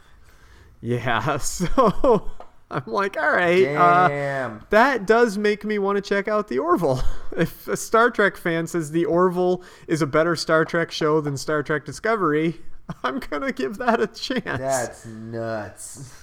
Yeah, 0.85 1.37
so 1.37 2.29
I'm 2.69 2.83
like, 2.85 3.15
all 3.15 3.31
right, 3.31 3.67
uh, 3.73 4.09
Damn. 4.09 4.65
that 4.69 5.05
does 5.07 5.37
make 5.37 5.63
me 5.63 5.79
want 5.79 5.95
to 5.95 6.01
check 6.01 6.27
out 6.27 6.49
the 6.49 6.59
Orville. 6.59 7.01
If 7.37 7.69
a 7.69 7.77
Star 7.77 8.11
Trek 8.11 8.35
fan 8.35 8.67
says 8.67 8.91
the 8.91 9.05
Orville 9.05 9.63
is 9.87 10.01
a 10.01 10.05
better 10.05 10.35
Star 10.35 10.65
Trek 10.65 10.91
show 10.91 11.21
than 11.21 11.37
Star 11.37 11.63
Trek 11.63 11.85
Discovery, 11.85 12.59
I'm 13.03 13.19
gonna 13.19 13.53
give 13.53 13.77
that 13.77 14.01
a 14.01 14.07
chance. 14.07 14.43
That's 14.43 15.05
nuts. 15.05 16.13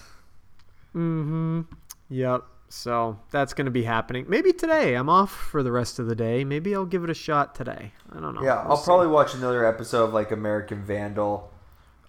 Mm-hmm. 0.94 1.62
Yep. 2.10 2.44
So 2.68 3.18
that's 3.32 3.52
gonna 3.54 3.70
be 3.72 3.82
happening. 3.82 4.26
Maybe 4.28 4.52
today. 4.52 4.94
I'm 4.94 5.08
off 5.08 5.32
for 5.32 5.62
the 5.62 5.72
rest 5.72 5.98
of 5.98 6.06
the 6.06 6.14
day. 6.14 6.44
Maybe 6.44 6.74
I'll 6.74 6.84
give 6.84 7.02
it 7.02 7.10
a 7.10 7.14
shot 7.14 7.54
today. 7.54 7.92
I 8.14 8.20
don't 8.20 8.34
know. 8.34 8.42
Yeah, 8.44 8.62
We'll 8.62 8.72
I'll 8.72 8.76
see. 8.76 8.84
probably 8.84 9.08
watch 9.08 9.34
another 9.34 9.64
episode 9.64 10.04
of 10.04 10.12
like 10.14 10.30
American 10.30 10.84
Vandal 10.84 11.50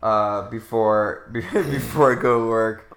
uh, 0.04 0.50
before 0.50 1.30
before 1.34 2.12
I 2.12 2.22
go 2.22 2.42
to 2.44 2.48
work. 2.48 2.91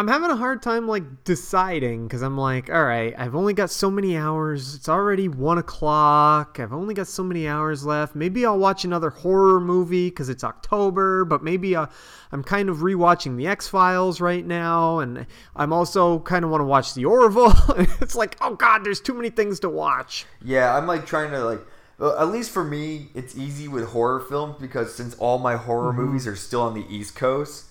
I'm 0.00 0.08
having 0.08 0.30
a 0.30 0.36
hard 0.36 0.62
time 0.62 0.88
like 0.88 1.24
deciding 1.24 2.06
because 2.08 2.22
I'm 2.22 2.38
like, 2.38 2.70
all 2.70 2.84
right, 2.84 3.14
I've 3.18 3.34
only 3.34 3.52
got 3.52 3.68
so 3.68 3.90
many 3.90 4.16
hours. 4.16 4.74
It's 4.74 4.88
already 4.88 5.28
one 5.28 5.58
o'clock. 5.58 6.58
I've 6.58 6.72
only 6.72 6.94
got 6.94 7.06
so 7.06 7.22
many 7.22 7.46
hours 7.46 7.84
left. 7.84 8.14
Maybe 8.14 8.46
I'll 8.46 8.58
watch 8.58 8.82
another 8.86 9.10
horror 9.10 9.60
movie 9.60 10.08
because 10.08 10.30
it's 10.30 10.42
October. 10.42 11.26
But 11.26 11.44
maybe 11.44 11.76
uh, 11.76 11.84
I'm 12.32 12.42
kind 12.42 12.70
of 12.70 12.78
rewatching 12.78 13.36
the 13.36 13.46
X 13.46 13.68
Files 13.68 14.22
right 14.22 14.46
now, 14.46 15.00
and 15.00 15.26
I'm 15.54 15.70
also 15.70 16.20
kind 16.20 16.46
of 16.46 16.50
want 16.50 16.62
to 16.62 16.66
watch 16.66 16.94
the 16.94 17.04
Orville. 17.04 17.52
it's 18.00 18.14
like, 18.14 18.38
oh 18.40 18.54
god, 18.54 18.84
there's 18.84 19.02
too 19.02 19.12
many 19.12 19.28
things 19.28 19.60
to 19.60 19.68
watch. 19.68 20.24
Yeah, 20.42 20.74
I'm 20.74 20.86
like 20.86 21.04
trying 21.04 21.30
to 21.32 21.44
like. 21.44 21.60
Well, 21.98 22.18
at 22.18 22.28
least 22.28 22.52
for 22.52 22.64
me, 22.64 23.08
it's 23.14 23.36
easy 23.36 23.68
with 23.68 23.88
horror 23.90 24.20
films 24.20 24.56
because 24.58 24.94
since 24.94 25.14
all 25.16 25.38
my 25.38 25.56
horror 25.56 25.92
Mhm. 25.92 25.96
movies 25.96 26.26
are 26.26 26.36
still 26.36 26.62
on 26.62 26.72
the 26.72 26.86
East 26.88 27.14
Coast, 27.14 27.66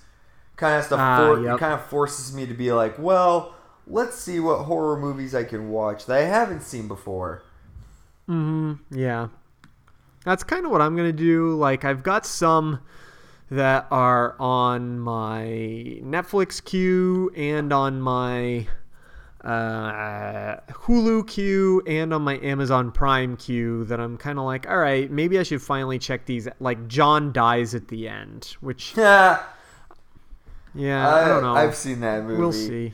kind 0.60 0.78
of 0.78 0.86
stuff. 0.86 1.00
Ah, 1.00 1.18
for, 1.18 1.44
yep. 1.44 1.56
It 1.56 1.60
kind 1.60 1.74
of 1.74 1.86
forces 1.86 2.34
me 2.34 2.46
to 2.46 2.54
be 2.54 2.72
like, 2.72 3.00
well, 3.00 3.56
let's 3.88 4.16
see 4.16 4.40
what 4.40 4.64
horror 4.66 4.98
movies 5.00 5.34
I 5.34 5.44
can 5.44 5.70
watch 5.70 6.06
that 6.06 6.18
I 6.18 6.26
haven't 6.26 6.62
seen 6.62 6.88
before. 6.88 7.42
hmm 8.28 8.74
Yeah. 8.92 9.30
That's 10.26 10.44
kind 10.44 10.66
of 10.66 10.72
what 10.72 10.82
I'm 10.82 10.96
going 10.96 11.08
to 11.08 11.14
do. 11.18 11.56
Like, 11.56 11.86
I've 11.86 12.04
got 12.04 12.26
some 12.26 12.82
that 13.50 13.88
are 13.90 14.36
on 14.40 15.00
my 15.00 15.44
Netflix 16.04 16.64
queue 16.64 17.32
and 17.36 17.74
on 17.74 18.02
my 18.02 18.68
uh, 19.44 20.58
Hulu 20.72 21.26
queue 21.26 21.82
and 21.88 22.14
on 22.14 22.22
my 22.22 22.38
Amazon 22.42 22.92
Prime 22.92 23.38
queue 23.38 23.86
that 23.86 24.00
I'm 24.00 24.18
kind 24.18 24.38
of 24.38 24.46
like, 24.46 24.70
all 24.70 24.78
right, 24.78 25.10
maybe 25.10 25.40
I 25.40 25.44
should 25.44 25.62
finally 25.62 25.98
check 25.98 26.26
these. 26.26 26.48
Like, 26.60 26.88
John 26.90 27.32
dies 27.32 27.74
at 27.74 27.88
the 27.88 28.08
end, 28.10 28.56
which. 28.60 28.94
Yeah. 28.98 29.42
Yeah, 30.76 31.08
I, 31.14 31.28
don't 31.28 31.42
know. 31.44 31.56
I've 31.56 31.76
seen 31.76 32.02
that 32.02 32.24
movie. 32.24 32.40
We'll 32.40 32.52
see. 32.54 32.94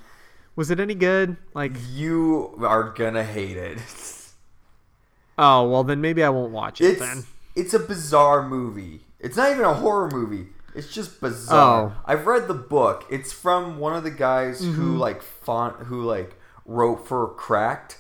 Was 0.55 0.71
it 0.71 0.79
any 0.79 0.95
good? 0.95 1.35
Like, 1.53 1.73
you 1.91 2.55
are 2.65 2.91
gonna 2.91 3.23
hate 3.23 3.57
it. 3.57 3.77
oh 5.37 5.69
well, 5.69 5.83
then 5.83 6.01
maybe 6.01 6.23
I 6.23 6.29
won't 6.29 6.51
watch 6.51 6.79
it 6.81 6.85
It's 6.91 6.99
then. 6.99 7.23
it's 7.55 7.73
a 7.73 7.79
bizarre 7.79 8.47
movie. 8.47 9.01
It's 9.19 9.35
not 9.37 9.51
even 9.51 9.65
a 9.65 9.73
horror 9.73 10.09
movie. 10.09 10.47
It's 10.73 10.91
just 10.93 11.19
bizarre. 11.21 11.93
Oh. 11.95 12.01
I've 12.05 12.25
read 12.27 12.47
the 12.47 12.53
book. 12.53 13.05
It's 13.09 13.31
from 13.31 13.79
one 13.79 13.95
of 13.95 14.03
the 14.03 14.11
guys 14.11 14.59
who 14.61 14.95
Mhm. 14.95 14.99
like 14.99 15.21
font 15.21 15.77
who 15.87 16.03
like 16.03 16.35
wrote 16.65 17.07
for 17.07 17.27
Cracked. 17.29 17.97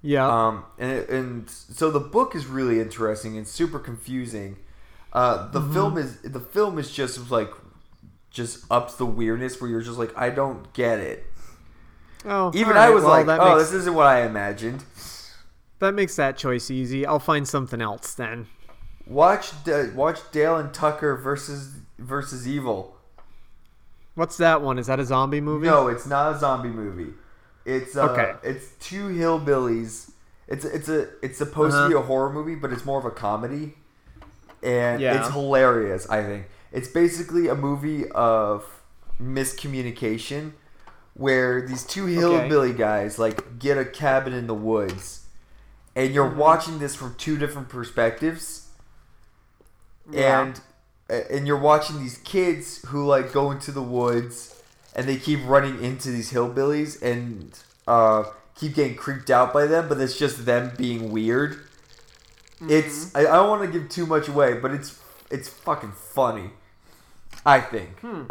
Yeah. 0.00 0.26
Um, 0.26 0.64
and 0.78 0.90
it, 0.90 1.08
and 1.10 1.48
so 1.50 1.90
the 1.90 2.00
book 2.00 2.34
is 2.34 2.46
really 2.46 2.80
interesting 2.80 3.36
and 3.36 3.46
super 3.46 3.78
confusing. 3.78 4.56
Uh, 5.12 5.48
the 5.50 5.60
Mhm. 5.60 5.72
film 5.72 5.98
is 5.98 6.18
the 6.22 6.40
film 6.40 6.78
is 6.78 6.90
just 6.90 7.30
like 7.30 7.52
just 8.32 8.64
ups 8.70 8.94
the 8.94 9.06
weirdness 9.06 9.60
where 9.60 9.68
you're 9.70 9.82
just 9.82 9.98
like 9.98 10.16
I 10.16 10.30
don't 10.30 10.72
get 10.72 10.98
it. 10.98 11.26
Oh, 12.24 12.50
Even 12.54 12.68
alright, 12.74 12.88
I 12.88 12.90
was 12.90 13.02
well, 13.04 13.12
like, 13.12 13.26
that 13.26 13.40
oh, 13.40 13.56
makes- 13.56 13.70
this 13.70 13.80
isn't 13.80 13.94
what 13.94 14.06
I 14.06 14.22
imagined. 14.24 14.84
That 15.80 15.94
makes 15.94 16.14
that 16.16 16.36
choice 16.36 16.70
easy. 16.70 17.04
I'll 17.04 17.18
find 17.18 17.46
something 17.48 17.80
else 17.82 18.14
then. 18.14 18.46
Watch 19.06 19.50
D- 19.64 19.88
watch 19.94 20.18
Dale 20.30 20.56
and 20.56 20.72
Tucker 20.72 21.16
versus 21.16 21.72
versus 21.98 22.46
Evil. 22.46 22.96
What's 24.14 24.36
that 24.36 24.62
one? 24.62 24.78
Is 24.78 24.86
that 24.86 25.00
a 25.00 25.04
zombie 25.04 25.40
movie? 25.40 25.66
No, 25.66 25.88
it's 25.88 26.06
not 26.06 26.34
a 26.36 26.38
zombie 26.38 26.68
movie. 26.68 27.12
It's 27.64 27.96
uh, 27.96 28.10
Okay. 28.10 28.32
It's 28.44 28.70
two 28.78 29.08
hillbillies. 29.08 30.10
It's 30.46 30.64
it's 30.64 30.88
a 30.88 31.08
it's 31.22 31.38
supposed 31.38 31.74
to 31.74 31.88
be 31.88 31.94
Uh-huh. 31.94 32.04
a 32.04 32.06
horror 32.06 32.30
movie, 32.32 32.54
but 32.54 32.72
it's 32.72 32.84
more 32.84 32.98
of 33.00 33.04
a 33.04 33.10
comedy, 33.10 33.74
and 34.62 35.00
Yeah. 35.00 35.18
it's 35.18 35.30
hilarious. 35.32 36.08
I 36.08 36.22
think 36.22 36.46
it's 36.72 36.88
basically 36.88 37.48
a 37.48 37.54
movie 37.54 38.08
of 38.10 38.64
miscommunication, 39.20 40.52
where 41.14 41.66
these 41.66 41.84
two 41.84 42.06
hillbilly 42.06 42.72
guys 42.72 43.18
like 43.18 43.58
get 43.58 43.76
a 43.78 43.84
cabin 43.84 44.32
in 44.32 44.46
the 44.46 44.54
woods, 44.54 45.26
and 45.94 46.12
you're 46.14 46.30
Mhm. 46.30 46.36
watching 46.36 46.78
this 46.78 46.94
from 46.94 47.14
two 47.16 47.36
different 47.36 47.68
perspectives. 47.68 48.68
Yeah. 50.10 50.42
and 50.42 50.60
and 51.08 51.46
you're 51.46 51.58
watching 51.58 51.98
these 52.00 52.18
kids 52.18 52.80
who 52.88 53.04
like 53.06 53.32
go 53.32 53.50
into 53.50 53.70
the 53.70 53.82
woods 53.82 54.62
and 54.96 55.06
they 55.06 55.16
keep 55.16 55.40
running 55.46 55.82
into 55.82 56.10
these 56.10 56.32
hillbillies 56.32 57.00
and 57.02 57.56
uh, 57.86 58.24
keep 58.54 58.74
getting 58.74 58.94
creeped 58.96 59.30
out 59.30 59.52
by 59.52 59.66
them, 59.66 59.88
but 59.88 60.00
it's 60.00 60.16
just 60.18 60.46
them 60.46 60.72
being 60.76 61.12
weird. 61.12 61.58
It's 62.66 63.14
I, 63.14 63.20
I 63.20 63.22
don't 63.24 63.48
want 63.50 63.62
to 63.70 63.78
give 63.78 63.88
too 63.90 64.06
much 64.06 64.26
away, 64.28 64.54
but 64.54 64.70
it's 64.72 64.98
it's 65.30 65.48
fucking 65.48 65.92
funny. 65.92 66.50
I 67.44 67.60
think. 67.60 68.00
Hmm. 68.00 68.24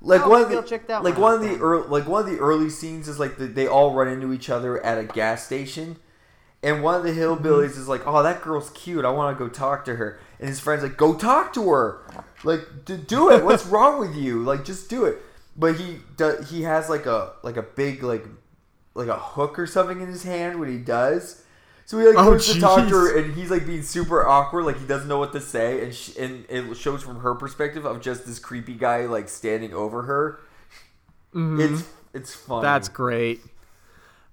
Like 0.00 0.20
Oh, 0.26 0.28
one 0.28 0.42
of 0.42 0.50
the 0.50 0.62
check 0.62 0.86
that 0.88 1.02
like 1.02 1.14
one 1.14 1.22
one 1.22 1.34
of 1.34 1.40
the 1.42 1.64
early, 1.64 1.88
like 1.88 2.06
one 2.06 2.24
of 2.24 2.30
the 2.30 2.38
early 2.38 2.68
scenes 2.68 3.08
is 3.08 3.18
like 3.18 3.38
the, 3.38 3.46
they 3.46 3.66
all 3.66 3.94
run 3.94 4.08
into 4.08 4.32
each 4.32 4.50
other 4.50 4.84
at 4.84 4.98
a 4.98 5.04
gas 5.04 5.46
station, 5.46 5.96
and 6.62 6.82
one 6.82 6.94
of 6.94 7.04
the 7.04 7.10
mm-hmm. 7.10 7.20
hillbillies 7.20 7.78
is 7.78 7.88
like, 7.88 8.06
"Oh, 8.06 8.22
that 8.22 8.42
girl's 8.42 8.70
cute. 8.70 9.06
I 9.06 9.10
want 9.10 9.36
to 9.36 9.42
go 9.42 9.48
talk 9.48 9.86
to 9.86 9.96
her." 9.96 10.20
And 10.38 10.48
his 10.48 10.60
friend's 10.60 10.82
like, 10.82 10.98
"Go 10.98 11.14
talk 11.14 11.54
to 11.54 11.70
her. 11.70 12.02
Like, 12.42 12.84
d- 12.84 12.98
do 12.98 13.30
it. 13.30 13.44
What's 13.46 13.64
wrong 13.64 13.98
with 13.98 14.14
you? 14.14 14.42
Like, 14.42 14.64
just 14.64 14.90
do 14.90 15.06
it." 15.06 15.18
But 15.56 15.76
he 15.76 16.00
does. 16.16 16.50
he 16.50 16.62
has 16.62 16.90
like 16.90 17.06
a 17.06 17.32
like 17.42 17.56
a 17.56 17.62
big 17.62 18.02
like 18.02 18.26
like 18.92 19.08
a 19.08 19.18
hook 19.18 19.58
or 19.58 19.66
something 19.66 20.02
in 20.02 20.08
his 20.08 20.24
hand 20.24 20.60
when 20.60 20.68
he 20.68 20.78
does. 20.78 21.43
So 21.86 21.98
he 21.98 22.06
like 22.06 22.16
Oh, 22.18 22.32
goes 22.32 22.50
to 22.52 22.58
talk 22.60 22.88
to 22.88 22.94
her, 22.94 23.18
and 23.18 23.34
he's 23.34 23.50
like 23.50 23.66
being 23.66 23.82
super 23.82 24.26
awkward, 24.26 24.64
like 24.64 24.78
he 24.80 24.86
doesn't 24.86 25.08
know 25.08 25.18
what 25.18 25.32
to 25.32 25.40
say, 25.40 25.84
and 25.84 25.94
sh- 25.94 26.16
and 26.18 26.46
it 26.48 26.74
shows 26.76 27.02
from 27.02 27.20
her 27.20 27.34
perspective 27.34 27.84
of 27.84 28.00
just 28.00 28.24
this 28.26 28.38
creepy 28.38 28.74
guy 28.74 29.04
like 29.06 29.28
standing 29.28 29.74
over 29.74 30.02
her. 30.02 30.40
It's 31.34 31.84
it's 32.14 32.34
fun. 32.34 32.62
That's 32.62 32.88
great. 32.88 33.40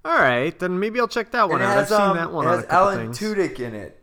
All 0.06 0.18
right, 0.18 0.58
then 0.58 0.80
maybe 0.80 1.00
I'll 1.00 1.08
check 1.08 1.32
that 1.32 1.50
one 1.50 1.62
it 1.62 1.66
out. 1.66 1.74
has, 1.76 1.92
I've 1.92 1.98
seen 1.98 2.10
um, 2.12 2.18
that 2.18 2.32
one 2.32 2.48
it 2.48 2.50
has 2.50 2.66
Alan 2.70 3.14
things. 3.14 3.20
Tudyk 3.20 3.60
in 3.60 3.76
it. 3.76 4.02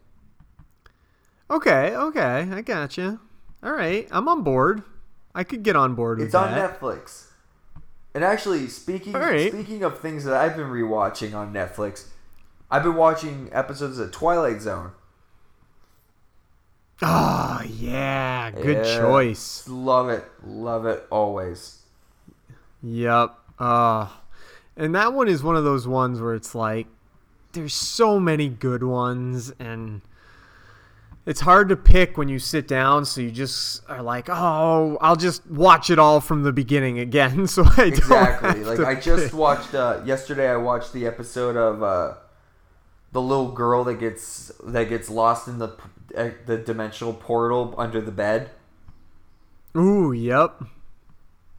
Okay, 1.51 1.95
okay, 1.97 2.21
I 2.21 2.45
got 2.61 2.67
gotcha. 2.67 3.21
All 3.63 3.73
right, 3.73 4.07
I'm 4.11 4.29
on 4.29 4.43
board. 4.43 4.83
I 5.35 5.45
could 5.45 5.63
get 5.63 5.75
on 5.77 5.95
board 5.95 6.19
with 6.19 6.27
It's 6.27 6.35
on 6.35 6.51
that. 6.51 6.81
Netflix. 6.81 7.27
And 8.15 8.25
actually, 8.25 8.69
speaking 8.69 9.13
right. 9.13 9.51
speaking 9.53 9.83
of 9.85 9.99
things 10.01 10.25
that 10.25 10.35
I've 10.35 10.57
been 10.57 10.67
rewatching 10.69 11.35
on 11.35 11.53
Netflix, 11.53 12.07
I've 12.71 12.83
been 12.83 12.97
watching 12.97 13.49
episodes 13.53 13.99
of 13.99 14.13
Twilight 14.13 14.61
Zone. 14.61 14.93
Oh 17.01 17.63
yeah, 17.67 18.51
good 18.51 18.85
Yeah. 18.85 18.99
choice. 19.01 19.67
Love 19.69 20.09
it, 20.09 20.25
love 20.45 20.85
it 20.87 21.07
always. 21.11 21.83
Yep. 22.83 23.35
Uh, 23.59 24.09
and 24.77 24.95
that 24.95 25.13
one 25.13 25.29
is 25.29 25.43
one 25.43 25.57
of 25.57 25.65
those 25.65 25.87
ones 25.87 26.21
where 26.21 26.35
it's 26.35 26.55
like 26.55 26.87
there's 27.53 27.75
so 27.75 28.21
many 28.21 28.49
good 28.49 28.83
ones 28.83 29.53
and 29.59 30.01
it's 31.27 31.41
hard 31.41 31.69
to 31.71 31.77
pick 31.77 32.17
when 32.17 32.29
you 32.29 32.39
sit 32.39 32.69
down 32.69 33.05
so 33.05 33.21
you 33.21 33.31
just 33.31 33.83
are 33.89 34.03
like 34.03 34.29
oh 34.29 34.97
i'll 35.01 35.17
just 35.17 35.45
watch 35.51 35.91
it 35.91 35.99
all 35.99 36.21
from 36.21 36.43
the 36.43 36.53
beginning 36.53 36.99
again 37.01 37.47
so 37.49 37.65
i 37.77 37.85
Exactly. 37.85 38.63
Like 38.65 38.81
I 38.81 38.95
just 38.95 39.33
watched 39.35 39.75
uh, 39.75 40.01
yesterday. 40.05 40.49
I 40.51 40.57
watched 40.57 40.93
the 40.93 41.07
episode 41.07 41.57
of 41.57 41.83
uh, 41.83 42.15
the 43.13 43.21
little 43.23 43.53
girl 43.53 43.85
that 43.85 43.95
gets 43.95 44.53
that 44.65 44.89
gets 44.89 45.09
lost 45.09 45.49
in 45.49 45.59
the 45.59 45.69
uh, 46.17 46.31
the 46.47 46.59
dimensional 46.59 47.13
portal 47.15 47.75
under 47.79 48.01
the 48.01 48.13
bed. 48.13 48.51
ooh 49.77 50.13
yep. 50.13 50.63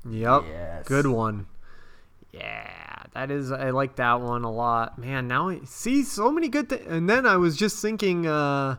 Yep. 0.09 0.43
Yes. 0.47 0.87
good 0.87 1.07
one. 1.07 1.47
Yeah 2.31 2.69
that 3.13 3.31
is 3.31 3.51
i 3.51 3.71
like 3.71 3.95
that 3.95 4.21
one 4.21 4.43
a 4.43 4.51
lot. 4.51 4.97
Man 4.99 5.27
now 5.27 5.49
i 5.49 5.59
see 5.65 6.03
so 6.03 6.31
many 6.31 6.47
good 6.47 6.69
things 6.69 6.85
and 6.87 7.09
then 7.09 7.25
i 7.25 7.37
was 7.37 7.57
just 7.57 7.81
thinking 7.81 8.27
uh 8.27 8.75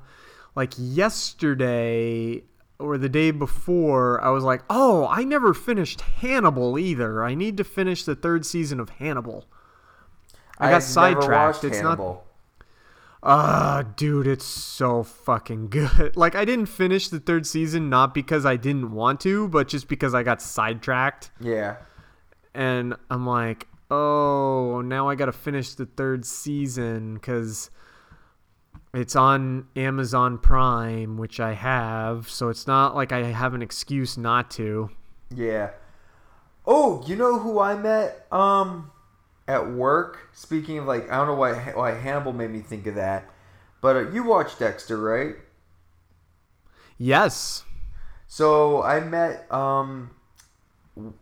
like 0.55 0.73
yesterday 0.79 2.43
or 2.79 2.97
the 2.97 3.09
day 3.09 3.31
before 3.33 4.23
i 4.23 4.31
was 4.31 4.45
like 4.45 4.63
oh 4.71 5.07
i 5.09 5.25
never 5.25 5.53
finished 5.53 6.01
hannibal 6.01 6.79
either. 6.79 7.25
I 7.25 7.35
need 7.35 7.57
to 7.59 7.65
finish 7.65 8.05
the 8.05 8.15
third 8.15 8.47
season 8.47 8.81
of 8.81 8.89
hannibal. 8.91 9.47
I 10.59 10.67
got 10.67 10.67
I've 10.67 10.71
never 10.73 10.81
sidetracked. 10.81 11.65
it's 11.65 11.79
Hannibal. 11.79 12.15
not 12.15 12.30
ah 13.23 13.83
dude 13.97 14.27
it's 14.27 14.45
so 14.47 15.03
fucking 15.03 15.69
good 15.69 16.17
like 16.17 16.35
i 16.35 16.45
didn't 16.45 16.67
finish 16.67 17.09
the 17.09 17.21
third 17.21 17.47
season 17.47 17.91
not 17.91 18.15
because 18.15 18.47
i 18.47 18.57
didn't 18.57 18.93
want 18.93 19.21
to 19.21 19.47
but 19.49 19.69
just 19.69 19.89
because 19.89 20.15
i 20.15 20.23
got 20.23 20.41
sidetracked 20.41 21.31
Yeah. 21.39 21.77
and 22.55 22.95
I'm 23.11 23.27
like, 23.27 23.67
oh, 23.91 24.81
now 24.85 25.09
I 25.09 25.15
got 25.17 25.27
to 25.27 25.33
finish 25.33 25.75
the 25.75 25.87
third 25.87 26.25
season 26.25 27.15
because 27.15 27.71
it's 28.95 29.15
on 29.17 29.67
Amazon 29.77 30.39
Prime, 30.39 31.17
which 31.17 31.39
I 31.41 31.53
have. 31.55 32.29
So 32.29 32.49
it's 32.49 32.67
not 32.67 32.95
like 32.97 33.13
I 33.13 33.25
have 33.25 33.53
an 33.55 33.63
excuse 33.63 34.17
not 34.17 34.51
to. 34.53 34.91
Yeah. 35.35 35.71
Oh, 36.67 37.03
you 37.07 37.17
know 37.17 37.39
who 37.39 37.59
I 37.61 37.75
met 37.77 38.27
um 38.33 38.91
at 39.51 39.71
work? 39.71 40.29
Speaking 40.33 40.79
of 40.79 40.87
like, 40.87 41.11
I 41.11 41.17
don't 41.17 41.27
know 41.27 41.35
why 41.35 41.55
why 41.75 41.91
Hannibal 41.93 42.33
made 42.33 42.51
me 42.51 42.61
think 42.61 42.87
of 42.87 42.95
that, 42.95 43.29
but 43.81 43.97
uh, 43.97 44.11
you 44.11 44.23
watched 44.23 44.59
Dexter, 44.61 44.97
right? 44.97 45.35
Yes. 46.99 47.65
So 48.27 48.83
I 48.83 49.01
met 49.01 49.51
um 49.53 50.11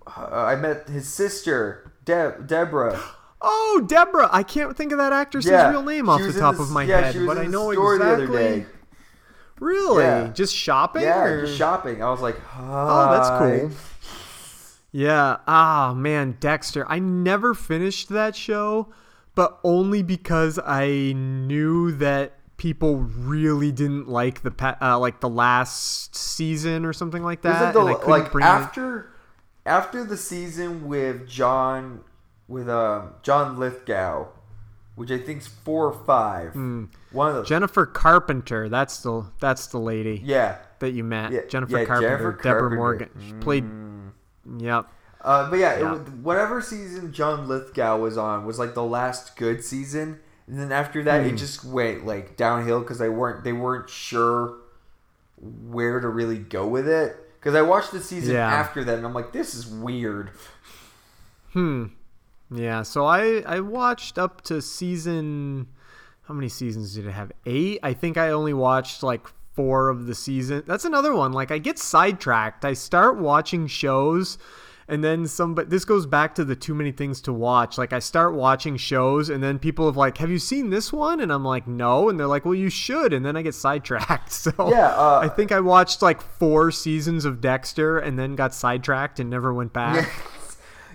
I 0.07 0.55
met 0.57 0.89
his 0.89 1.09
sister 1.09 1.93
Deb 2.05 2.47
Deborah. 2.47 3.01
Oh, 3.41 3.85
Deborah. 3.87 4.29
I 4.33 4.43
can't 4.43 4.77
think 4.77 4.91
of 4.91 4.99
that 4.99 5.13
actress's 5.13 5.53
Yeah, 5.53 5.71
real 5.71 5.85
name 5.85 6.09
off 6.09 6.21
the 6.21 6.33
top 6.33 6.57
the 6.57 6.63
of 6.63 6.73
my 6.73 6.83
yeah, 6.83 7.03
head, 7.13 7.25
but 7.25 7.39
I 7.39 7.47
know 7.47 7.71
store 7.71 7.97
the 7.97 8.05
other 8.05 8.25
exactly. 8.25 8.37
day. 8.63 8.67
Really? 9.61 10.03
Yeah. 10.03 10.33
Just 10.35 10.53
shopping? 10.57 11.03
Yeah, 11.03 11.23
or- 11.23 11.41
just 11.47 11.57
shopping. 11.57 12.03
I 12.03 12.11
was 12.11 12.21
like, 12.21 12.35
Oh, 12.59 13.13
that's 13.13 13.29
cool. 13.29 13.71
Yeah. 14.99 15.37
Ah, 15.47 15.95
man, 15.97 16.37
Dexter. 16.41 16.85
I 16.91 16.99
never 16.99 17.55
finished 17.55 18.09
that 18.09 18.35
show, 18.35 18.89
but 19.37 19.61
only 19.63 20.03
because 20.03 20.59
I 20.59 21.13
knew 21.17 21.93
that 21.93 22.33
people 22.57 22.97
really 22.97 23.71
didn't 23.71 24.09
like 24.09 24.43
the 24.43 24.51
pa- 24.51 24.77
uh, 24.83 24.99
like 24.99 25.21
the 25.21 25.29
last 25.29 26.17
season 26.17 26.85
or 26.85 26.93
something 26.93 27.23
like 27.23 27.43
that. 27.43 27.75
the- 27.75 27.81
like 27.81 28.33
bring 28.33 28.45
it- 28.45 28.49
after 28.49 29.13
after 29.65 30.03
the 30.03 30.17
season 30.17 30.89
with 30.89 31.29
John 31.29 32.01
with 32.49 32.69
um 32.69 33.11
John 33.23 33.57
Lithgow, 33.57 34.27
which 34.97 35.13
I 35.13 35.19
think's 35.19 35.47
four 35.47 35.87
or 35.87 36.05
five. 36.07 36.55
One 37.13 37.29
of 37.29 37.35
the 37.37 37.43
Jennifer 37.45 37.87
Carpenter. 37.87 38.69
That's 38.69 39.01
the 39.03 39.27
that's 39.39 39.69
the 39.69 39.79
lady. 39.79 40.21
Yeah. 40.25 40.57
That 40.81 40.91
you 40.91 41.05
met. 41.05 41.31
Yeah, 41.31 41.41
Jennifer 41.49 41.79
yeah, 41.79 41.85
Carpenter. 41.85 42.09
Jennifer 42.09 42.33
Deborah 42.43 42.61
Carpenter. 42.61 42.77
Morgan. 42.77 43.11
She 43.25 43.33
played. 43.35 43.65
Yep. 44.57 44.87
Uh, 45.21 45.51
but 45.51 45.59
yeah, 45.59 45.79
Yeah. 45.79 45.87
It 45.87 45.91
was, 45.91 46.01
whatever 46.23 46.61
season 46.61 47.13
John 47.13 47.49
Lithgow 47.49 47.99
was 47.99 48.17
on 48.17 48.47
was 48.47 48.59
like 48.59 48.75
the 48.75 48.85
last 48.85 49.37
good 49.37 49.63
season, 49.65 50.21
and 50.47 50.59
then 50.59 50.73
after 50.73 51.03
that 51.05 51.23
it 51.27 51.31
Hmm. 51.31 51.37
just 51.37 51.65
went 51.65 52.07
like 52.07 52.37
downhill 52.37 52.81
because 52.81 52.99
they 52.99 53.09
weren't 53.09 53.45
they 53.45 53.53
weren't 53.53 53.91
sure 53.91 54.55
where 55.37 56.01
to 56.01 56.09
really 56.09 56.39
go 56.39 56.67
with 56.67 56.89
it. 56.89 57.17
Because 57.39 57.55
I 57.55 57.63
watched 57.63 57.93
the 57.93 58.01
season 58.01 58.35
Yeah. 58.35 58.49
after 58.49 58.83
that, 58.85 58.97
and 58.97 59.07
I'm 59.07 59.15
like, 59.15 59.33
this 59.33 59.55
is 59.55 59.67
weird. 59.67 60.31
Hmm. 61.53 61.87
Yeah. 62.51 62.83
So 62.83 63.05
I 63.05 63.43
I 63.47 63.61
watched 63.61 64.19
up 64.19 64.43
to 64.43 64.61
season. 64.63 65.67
How 66.23 66.35
many 66.35 66.49
seasons 66.49 66.95
did 66.95 67.07
it 67.07 67.13
have? 67.13 67.33
Eight. 67.47 67.81
I 67.83 67.95
think 67.95 68.17
I 68.19 68.31
only 68.31 68.53
watched 68.53 69.03
like 69.03 69.27
four 69.59 69.89
of 69.89 70.07
the 70.07 70.15
season. 70.15 70.63
That's 70.67 70.85
another 70.85 71.13
one. 71.15 71.33
Like 71.33 71.51
I 71.51 71.59
get 71.59 71.79
sidetracked. 71.81 72.65
I 72.65 72.75
start 72.75 73.19
watching 73.19 73.67
shows. 73.67 74.39
And 74.91 75.05
then 75.05 75.27
some, 75.27 75.55
but 75.55 75.69
this 75.69 75.85
goes 75.85 76.07
back 76.07 76.35
to 76.37 76.45
the 76.47 76.57
too 76.57 76.75
many 76.75 76.93
things 76.93 77.21
to 77.23 77.33
watch. 77.33 77.77
Like 77.77 77.93
I 77.93 77.99
start 77.99 78.33
watching 78.33 78.79
shows, 78.79 79.29
and 79.29 79.43
then 79.43 79.59
people 79.59 79.85
have 79.85 79.99
like, 79.99 80.17
"Have 80.17 80.31
you 80.31 80.39
seen 80.39 80.71
this 80.71 80.91
one?" 80.91 81.21
And 81.21 81.31
I'm 81.31 81.45
like, 81.45 81.67
"No," 81.67 82.09
and 82.09 82.19
they're 82.19 82.27
like, 82.27 82.47
"Well, 82.47 82.55
you 82.55 82.71
should." 82.71 83.13
And 83.13 83.23
then 83.23 83.37
I 83.37 83.43
get 83.43 83.55
sidetracked. 83.55 84.33
So 84.45 84.51
Yeah, 84.71 84.87
uh, 84.97 85.21
I 85.23 85.29
think 85.29 85.53
I 85.53 85.61
watched 85.61 86.01
like 86.01 86.23
four 86.23 86.71
seasons 86.71 87.27
of 87.27 87.43
Dexter, 87.43 87.99
and 87.99 88.19
then 88.19 88.35
got 88.35 88.55
sidetracked 88.55 89.21
and 89.21 89.29
never 89.29 89.53
went 89.53 89.75
back. 89.75 90.09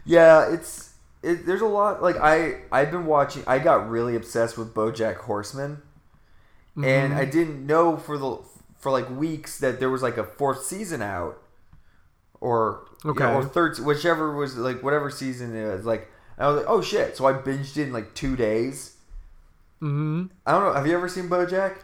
Yeah, 0.05 0.51
it's 0.51 0.95
it, 1.21 1.45
there's 1.45 1.61
a 1.61 1.67
lot 1.67 2.01
like 2.01 2.17
I 2.17 2.61
I've 2.71 2.89
been 2.89 3.05
watching. 3.05 3.43
I 3.45 3.59
got 3.59 3.87
really 3.91 4.15
obsessed 4.15 4.57
with 4.57 4.73
BoJack 4.73 5.17
Horseman, 5.17 5.83
and 6.75 7.13
Mhm. 7.13 7.17
I 7.17 7.25
didn't 7.25 7.65
know 7.67 7.97
for 7.97 8.17
the 8.17 8.39
for 8.83 8.91
like 8.91 9.09
weeks 9.09 9.57
that 9.59 9.79
there 9.79 9.89
was 9.89 10.03
like 10.03 10.17
a 10.17 10.23
fourth 10.23 10.63
season 10.63 11.01
out, 11.01 11.41
or 12.39 12.85
you 13.03 13.13
know, 13.13 13.21
Okay. 13.25 13.33
or 13.33 13.43
third, 13.43 13.77
whichever 13.79 14.35
was 14.35 14.55
like 14.57 14.83
whatever 14.83 15.09
season 15.09 15.55
it 15.55 15.65
was. 15.75 15.85
Like 15.85 16.09
I 16.37 16.47
was 16.47 16.57
like, 16.57 16.65
oh 16.69 16.81
shit! 16.81 17.17
So 17.17 17.25
I 17.25 17.33
binged 17.33 17.77
it 17.77 17.83
in 17.87 17.93
like 17.93 18.13
two 18.13 18.35
days. 18.35 18.97
hmm 19.79 20.25
I 20.45 20.51
don't 20.51 20.63
know. 20.65 20.73
Have 20.73 20.85
you 20.87 20.93
ever 20.95 21.09
seen 21.09 21.29
BoJack? 21.29 21.77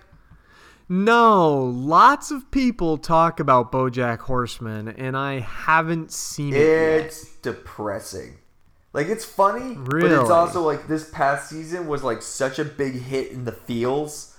No, 0.91 1.55
lots 1.65 2.31
of 2.31 2.49
people 2.49 2.97
talk 2.97 3.39
about 3.39 3.71
BoJack 3.71 4.19
Horseman, 4.19 4.87
and 4.87 5.15
I 5.15 5.39
haven't 5.39 6.11
seen 6.11 6.53
it. 6.55 6.59
yet. 6.59 7.05
It's 7.05 7.35
depressing. 7.37 8.37
Like 8.91 9.05
it's 9.07 9.23
funny, 9.23 9.75
but 9.75 10.05
it's 10.05 10.31
also 10.31 10.63
like 10.63 10.87
this 10.87 11.07
past 11.11 11.47
season 11.49 11.85
was 11.87 12.03
like 12.03 12.23
such 12.23 12.57
a 12.57 12.65
big 12.65 12.95
hit 12.95 13.31
in 13.31 13.45
the 13.45 13.51
feels, 13.51 14.35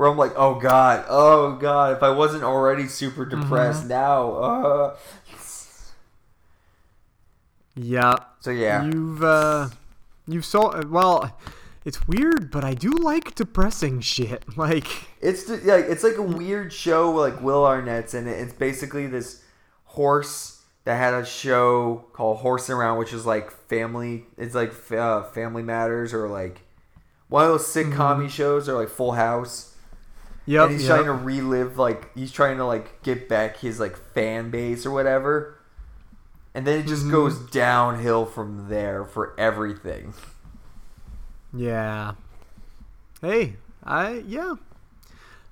where 0.00 0.08
I'm 0.08 0.16
like, 0.16 0.32
oh 0.34 0.54
god, 0.54 1.04
oh 1.10 1.56
god, 1.56 1.94
if 1.94 2.02
I 2.02 2.08
wasn't 2.08 2.42
already 2.42 2.86
super 2.86 3.26
depressed 3.26 3.86
now, 3.86 4.32
uh. 4.32 4.96
Yeah. 7.76 8.14
So 8.40 8.50
yeah, 8.50 8.86
You've 8.86 9.22
uh 9.22 9.68
you've 10.26 10.46
so 10.46 10.82
well 10.88 11.38
it's 11.84 12.08
weird, 12.08 12.50
but 12.50 12.64
I 12.64 12.72
do 12.72 12.92
like 12.92 13.34
depressing 13.34 14.00
shit. 14.00 14.42
Like 14.56 14.86
it's 15.20 15.46
like 15.50 15.84
it's 15.84 16.02
like 16.02 16.16
a 16.16 16.22
weird 16.22 16.72
show 16.72 17.10
like 17.10 17.42
Will 17.42 17.62
Arnett's 17.62 18.14
and 18.14 18.26
it. 18.26 18.40
it's 18.40 18.54
basically 18.54 19.06
this 19.06 19.44
horse 19.84 20.62
that 20.84 20.96
had 20.96 21.12
a 21.12 21.26
show 21.26 22.06
called 22.14 22.38
Horsing 22.38 22.74
Around, 22.74 22.96
which 22.96 23.12
is 23.12 23.26
like 23.26 23.50
family. 23.50 24.24
It's 24.38 24.54
like 24.54 24.72
uh, 24.92 25.24
Family 25.24 25.62
Matters 25.62 26.14
or 26.14 26.26
like 26.26 26.62
one 27.28 27.44
of 27.44 27.50
those 27.50 27.66
sitcom 27.66 28.30
shows 28.30 28.66
or 28.66 28.80
like 28.80 28.88
Full 28.88 29.12
House. 29.12 29.69
Yep. 30.50 30.62
and 30.64 30.72
he's 30.72 30.88
yep. 30.88 30.96
trying 30.96 31.06
to 31.06 31.12
relive 31.12 31.78
like 31.78 32.12
he's 32.16 32.32
trying 32.32 32.56
to 32.58 32.64
like 32.64 33.02
get 33.02 33.28
back 33.28 33.58
his 33.58 33.78
like 33.78 33.96
fan 34.14 34.50
base 34.50 34.84
or 34.84 34.90
whatever 34.90 35.56
and 36.54 36.66
then 36.66 36.80
it 36.80 36.86
just 36.86 37.02
Mm-hmm. 37.02 37.12
goes 37.12 37.38
downhill 37.50 38.26
from 38.26 38.68
there 38.68 39.04
for 39.04 39.34
everything 39.38 40.12
Yeah. 41.52 42.12
Hey, 43.20 43.56
I 43.84 44.22
yeah. 44.26 44.54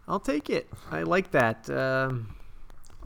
I'll 0.06 0.20
take 0.20 0.48
it. 0.48 0.68
I 0.90 1.02
like 1.02 1.32
that. 1.32 1.68
Um, 1.68 2.34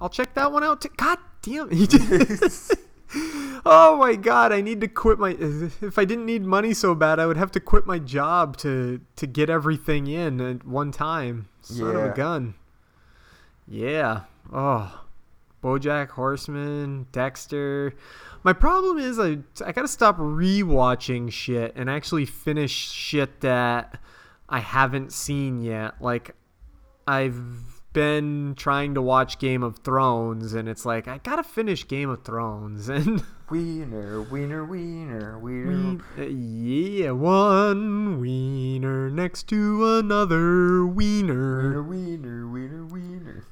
I'll 0.00 0.08
check 0.08 0.34
that 0.34 0.52
one 0.52 0.62
out. 0.62 0.80
Too. 0.82 0.90
God 0.96 1.18
damn 1.42 1.68
it. 1.72 1.92
oh 3.66 3.96
my 3.98 4.14
god, 4.14 4.52
I 4.52 4.60
need 4.60 4.80
to 4.80 4.88
quit 4.88 5.18
my 5.18 5.30
if 5.82 5.98
I 5.98 6.04
didn't 6.04 6.26
need 6.26 6.44
money 6.44 6.74
so 6.74 6.94
bad, 6.94 7.18
I 7.18 7.26
would 7.26 7.36
have 7.36 7.50
to 7.52 7.60
quit 7.60 7.86
my 7.86 7.98
job 7.98 8.56
to 8.58 9.00
to 9.16 9.26
get 9.26 9.50
everything 9.50 10.06
in 10.06 10.40
at 10.40 10.64
one 10.66 10.92
time. 10.92 11.48
Son 11.62 11.88
of 11.88 11.94
Yeah. 11.94 12.12
a 12.12 12.14
gun. 12.14 12.54
Yeah. 13.66 14.20
Oh. 14.52 15.00
Bojack 15.62 16.08
Horseman, 16.10 17.06
Dexter. 17.12 17.94
My 18.42 18.52
problem 18.52 18.98
is 18.98 19.18
I 19.20 19.38
I 19.64 19.70
gotta 19.70 19.86
stop 19.86 20.18
rewatching 20.18 21.30
shit 21.30 21.72
and 21.76 21.88
actually 21.88 22.26
finish 22.26 22.72
shit 22.72 23.40
that 23.42 24.00
I 24.48 24.58
haven't 24.58 25.12
seen 25.12 25.60
yet. 25.60 25.94
Like 26.02 26.34
I've 27.06 27.80
been 27.92 28.54
trying 28.56 28.94
to 28.94 29.02
watch 29.02 29.38
Game 29.38 29.62
of 29.62 29.78
Thrones 29.78 30.52
and 30.54 30.68
it's 30.68 30.84
like 30.84 31.06
I 31.06 31.18
gotta 31.18 31.44
finish 31.44 31.86
Game 31.86 32.10
of 32.10 32.24
Thrones 32.24 32.88
and 32.88 33.22
wiener 33.52 34.22
wiener 34.22 34.64
wiener 34.64 35.38
wiener 35.38 36.02
Uh, 36.18 36.22
yeah, 36.22 37.10
one 37.10 38.18
wiener 38.18 39.10
next 39.10 39.46
to 39.48 39.98
another 39.98 40.86
wiener. 40.86 41.82
wiener 41.82 42.48
wiener 42.48 42.86
wiener 42.86 43.44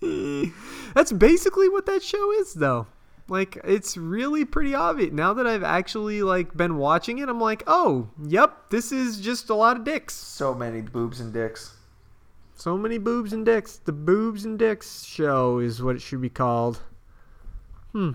That's 0.94 1.10
basically 1.10 1.68
what 1.68 1.86
that 1.86 2.04
show 2.04 2.30
is, 2.34 2.54
though. 2.54 2.86
Like, 3.28 3.58
it's 3.64 3.96
really 3.96 4.44
pretty 4.44 4.76
obvious. 4.76 5.12
Now 5.12 5.34
that 5.34 5.48
I've 5.48 5.64
actually 5.64 6.22
like 6.22 6.56
been 6.56 6.76
watching 6.76 7.18
it, 7.18 7.28
I'm 7.28 7.40
like, 7.40 7.64
oh, 7.66 8.10
yep, 8.24 8.70
this 8.70 8.92
is 8.92 9.20
just 9.20 9.50
a 9.50 9.54
lot 9.56 9.76
of 9.76 9.82
dicks. 9.82 10.14
so 10.14 10.54
many 10.54 10.82
boobs 10.82 11.18
and 11.18 11.32
dicks 11.32 11.74
So 12.54 12.78
many 12.78 12.98
boobs 12.98 13.32
and 13.32 13.44
dicks. 13.44 13.78
The 13.78 13.92
boobs 13.92 14.44
and 14.44 14.56
dicks 14.56 15.02
show 15.04 15.58
is 15.58 15.82
what 15.82 15.96
it 15.96 16.02
should 16.02 16.20
be 16.20 16.30
called. 16.30 16.80
Hmm. 17.92 18.12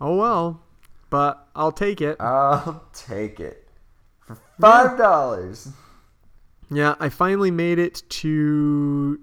Oh 0.00 0.16
well, 0.16 0.62
but 1.10 1.46
I'll 1.54 1.72
take 1.72 2.00
it. 2.00 2.16
i'll 2.20 2.84
take 2.92 3.38
it 3.40 3.68
for 4.20 4.38
five 4.60 4.96
dollars 4.98 5.68
Yeah, 6.70 6.94
I 7.00 7.08
finally 7.08 7.50
made 7.50 7.78
it 7.78 8.02
to 8.08 9.20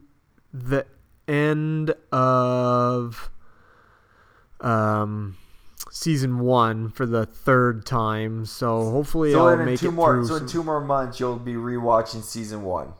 the 0.54 0.86
end 1.28 1.94
of 2.12 3.30
um 4.62 5.38
season 5.92 6.40
one 6.40 6.90
for 6.90 7.06
the 7.06 7.26
third 7.26 7.86
time. 7.86 8.46
So 8.46 8.92
hopefully 8.92 9.32
so 9.32 9.48
I'll 9.48 9.60
in 9.60 9.66
make 9.66 9.80
two 9.80 9.90
it 9.90 9.92
more 9.92 10.16
through. 10.16 10.28
so 10.28 10.36
in 10.36 10.48
two 10.48 10.64
more 10.64 10.82
months 10.82 11.20
you'll 11.20 11.38
be 11.38 11.54
rewatching 11.54 12.24
season 12.24 12.64
one 12.64 12.94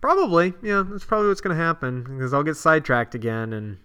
Probably, 0.00 0.54
yeah, 0.62 0.84
that's 0.88 1.04
probably 1.04 1.28
what's 1.28 1.40
gonna 1.40 1.56
happen 1.56 2.04
because 2.04 2.32
I'll 2.32 2.44
get 2.44 2.56
sidetracked 2.56 3.14
again, 3.16 3.52
and 3.52 3.78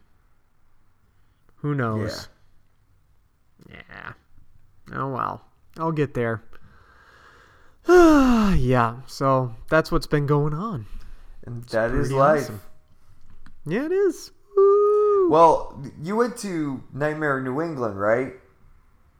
who 1.61 1.73
knows? 1.75 2.27
Yeah. 3.69 4.13
Oh 4.93 5.09
well, 5.11 5.45
I'll 5.77 5.91
get 5.91 6.13
there. 6.13 6.43
yeah. 7.87 8.97
So 9.07 9.55
that's 9.69 9.91
what's 9.91 10.07
been 10.07 10.25
going 10.27 10.53
on. 10.53 10.85
and 11.45 11.63
that 11.65 11.91
is 11.91 12.11
life 12.11 12.43
awesome. 12.43 12.61
Yeah, 13.65 13.85
it 13.85 13.91
is. 13.91 14.31
Woo. 14.55 15.29
well 15.31 15.81
you 16.03 16.15
went 16.17 16.35
to 16.39 16.83
nightmare 16.93 17.39
new 17.41 17.61
england 17.61 17.97
right 17.97 18.33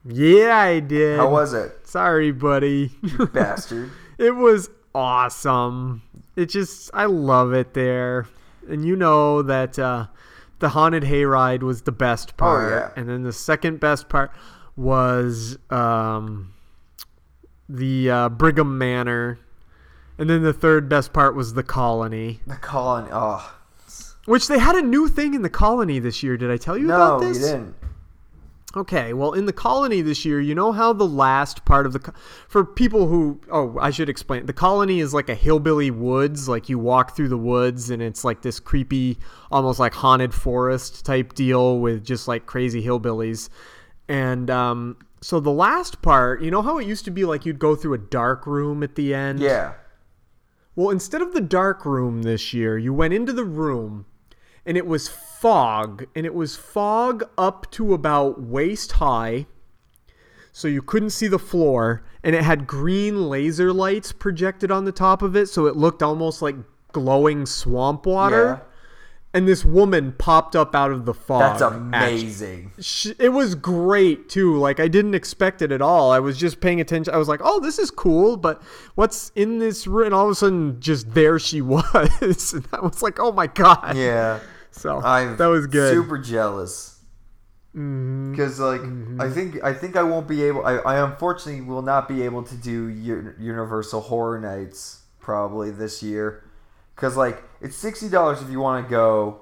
Yeah, 0.04 0.56
I 0.58 0.80
did. 0.80 1.16
how 1.18 1.30
was 1.30 1.54
it 1.54 1.86
Sorry, 1.86 2.32
buddy. 2.32 2.90
bastard 3.32 3.90
it 4.18 4.32
was 4.36 4.68
awesome. 4.94 6.02
It 6.36 6.46
just 6.50 6.90
I 6.92 7.06
love 7.06 7.52
it 7.54 7.72
there. 7.74 8.26
And 8.68 8.84
you 8.84 8.94
know 8.94 9.42
that 9.42 9.78
uh 9.78 10.06
the 10.62 10.70
haunted 10.70 11.02
hayride 11.02 11.62
was 11.62 11.82
the 11.82 11.92
best 11.92 12.36
part. 12.38 12.70
yeah. 12.72 12.90
And 13.00 13.08
then 13.08 13.24
the 13.24 13.32
second 13.32 13.80
best 13.80 14.08
part 14.08 14.30
was 14.76 15.58
um 15.68 16.54
the 17.68 18.10
uh, 18.10 18.28
Brigham 18.30 18.78
Manor. 18.78 19.38
And 20.18 20.30
then 20.30 20.42
the 20.42 20.52
third 20.52 20.88
best 20.88 21.12
part 21.12 21.34
was 21.34 21.54
the 21.54 21.62
colony. 21.62 22.40
the 22.46 22.56
colony 22.56 23.08
oh 23.12 23.54
Which 24.26 24.46
they 24.46 24.58
had 24.58 24.76
a 24.76 24.82
new 24.82 25.08
thing 25.08 25.34
in 25.34 25.42
the 25.42 25.50
colony 25.50 25.98
this 25.98 26.22
year. 26.22 26.36
Did 26.36 26.50
I 26.50 26.56
tell 26.56 26.78
you 26.78 26.86
no 26.86 26.94
about 26.94 27.22
you 27.22 27.34
this? 27.34 27.38
didn't 27.50 27.74
Okay, 28.74 29.12
well, 29.12 29.32
in 29.34 29.44
the 29.44 29.52
colony 29.52 30.00
this 30.00 30.24
year, 30.24 30.40
you 30.40 30.54
know 30.54 30.72
how 30.72 30.94
the 30.94 31.06
last 31.06 31.64
part 31.66 31.84
of 31.84 31.92
the 31.92 31.98
co- 31.98 32.12
for 32.48 32.64
people 32.64 33.06
who 33.06 33.38
oh, 33.50 33.76
I 33.78 33.90
should 33.90 34.08
explain. 34.08 34.46
The 34.46 34.54
colony 34.54 35.00
is 35.00 35.12
like 35.12 35.28
a 35.28 35.34
hillbilly 35.34 35.90
woods, 35.90 36.48
like 36.48 36.70
you 36.70 36.78
walk 36.78 37.14
through 37.14 37.28
the 37.28 37.36
woods 37.36 37.90
and 37.90 38.02
it's 38.02 38.24
like 38.24 38.40
this 38.40 38.58
creepy, 38.58 39.18
almost 39.50 39.78
like 39.78 39.92
haunted 39.92 40.32
forest 40.32 41.04
type 41.04 41.34
deal 41.34 41.80
with 41.80 42.02
just 42.02 42.26
like 42.28 42.46
crazy 42.46 42.82
hillbillies. 42.82 43.50
And 44.08 44.48
um 44.50 44.96
so 45.20 45.38
the 45.38 45.50
last 45.52 46.00
part, 46.00 46.40
you 46.42 46.50
know 46.50 46.62
how 46.62 46.78
it 46.78 46.86
used 46.86 47.04
to 47.04 47.10
be 47.10 47.24
like 47.24 47.44
you'd 47.44 47.58
go 47.58 47.76
through 47.76 47.94
a 47.94 47.98
dark 47.98 48.46
room 48.46 48.82
at 48.82 48.94
the 48.94 49.14
end? 49.14 49.40
yeah 49.40 49.74
Well, 50.74 50.88
instead 50.88 51.20
of 51.20 51.34
the 51.34 51.42
dark 51.42 51.84
room 51.84 52.22
this 52.22 52.54
year, 52.54 52.78
you 52.78 52.94
went 52.94 53.12
into 53.12 53.34
the 53.34 53.44
room 53.44 54.06
and 54.64 54.76
it 54.76 54.86
was 54.86 55.08
fog, 55.08 56.06
and 56.14 56.24
it 56.24 56.34
was 56.34 56.56
fog 56.56 57.24
up 57.36 57.70
to 57.72 57.94
about 57.94 58.40
waist 58.40 58.92
high. 58.92 59.46
So 60.52 60.68
you 60.68 60.82
couldn't 60.82 61.10
see 61.10 61.28
the 61.28 61.38
floor, 61.38 62.02
and 62.22 62.36
it 62.36 62.44
had 62.44 62.66
green 62.66 63.28
laser 63.28 63.72
lights 63.72 64.12
projected 64.12 64.70
on 64.70 64.84
the 64.84 64.92
top 64.92 65.22
of 65.22 65.34
it, 65.34 65.48
so 65.48 65.66
it 65.66 65.76
looked 65.76 66.02
almost 66.02 66.42
like 66.42 66.56
glowing 66.92 67.46
swamp 67.46 68.06
water. 68.06 68.62
And 69.34 69.48
this 69.48 69.64
woman 69.64 70.12
popped 70.12 70.54
up 70.54 70.74
out 70.74 70.90
of 70.90 71.06
the 71.06 71.14
fog. 71.14 71.40
that's 71.40 71.62
amazing. 71.62 72.72
Sh- 72.78 73.12
it 73.18 73.30
was 73.30 73.54
great 73.54 74.28
too. 74.28 74.58
Like 74.58 74.78
i 74.78 74.88
didn't 74.88 75.14
expect 75.14 75.62
it 75.62 75.72
at 75.72 75.80
all. 75.80 76.10
I 76.10 76.18
was 76.18 76.38
just 76.38 76.60
paying 76.60 76.80
attention 76.80 77.14
i 77.14 77.16
was 77.16 77.28
like 77.28 77.40
oh 77.42 77.60
this 77.60 77.78
is 77.78 77.90
cool 77.90 78.36
but 78.36 78.62
what's 78.94 79.30
in 79.34 79.58
this 79.58 79.86
room? 79.86 80.06
And 80.06 80.14
all 80.14 80.26
of 80.26 80.32
a 80.32 80.34
sudden 80.34 80.80
just 80.80 81.12
there 81.14 81.38
she 81.38 81.60
was. 81.62 82.52
And 82.52 82.66
i 82.72 82.80
was 82.80 83.02
like 83.02 83.18
oh 83.18 83.32
my 83.32 83.46
god. 83.46 83.96
Yeah. 83.96 84.40
So 84.70 85.00
I'm 85.00 85.36
that 85.36 85.46
was 85.46 85.66
good. 85.66 85.92
Super 85.92 86.18
jealous. 86.18 86.92
Mm-hmm. 87.74 88.32
Because 88.32 88.60
like 88.60 88.80
I 88.80 88.84
mm-hmm. 88.84 89.32
think 89.32 89.64
I 89.64 89.72
think 89.72 89.96
I 89.96 90.02
won't 90.02 90.28
be 90.28 90.42
able. 90.42 90.66
I, 90.66 90.76
I 90.76 91.08
unfortunately 91.08 91.62
will 91.62 91.82
not 91.82 92.06
be 92.06 92.22
able 92.22 92.42
to 92.42 92.54
do 92.54 92.88
U- 92.88 93.34
Universal 93.38 94.02
Horror 94.02 94.38
Nights 94.38 95.00
probably 95.20 95.70
this 95.70 96.02
year. 96.02 96.44
Because 96.94 97.16
like 97.16 97.42
it's 97.60 97.76
sixty 97.76 98.08
dollars 98.08 98.42
if 98.42 98.50
you 98.50 98.60
want 98.60 98.84
to 98.86 98.90
go 98.90 99.40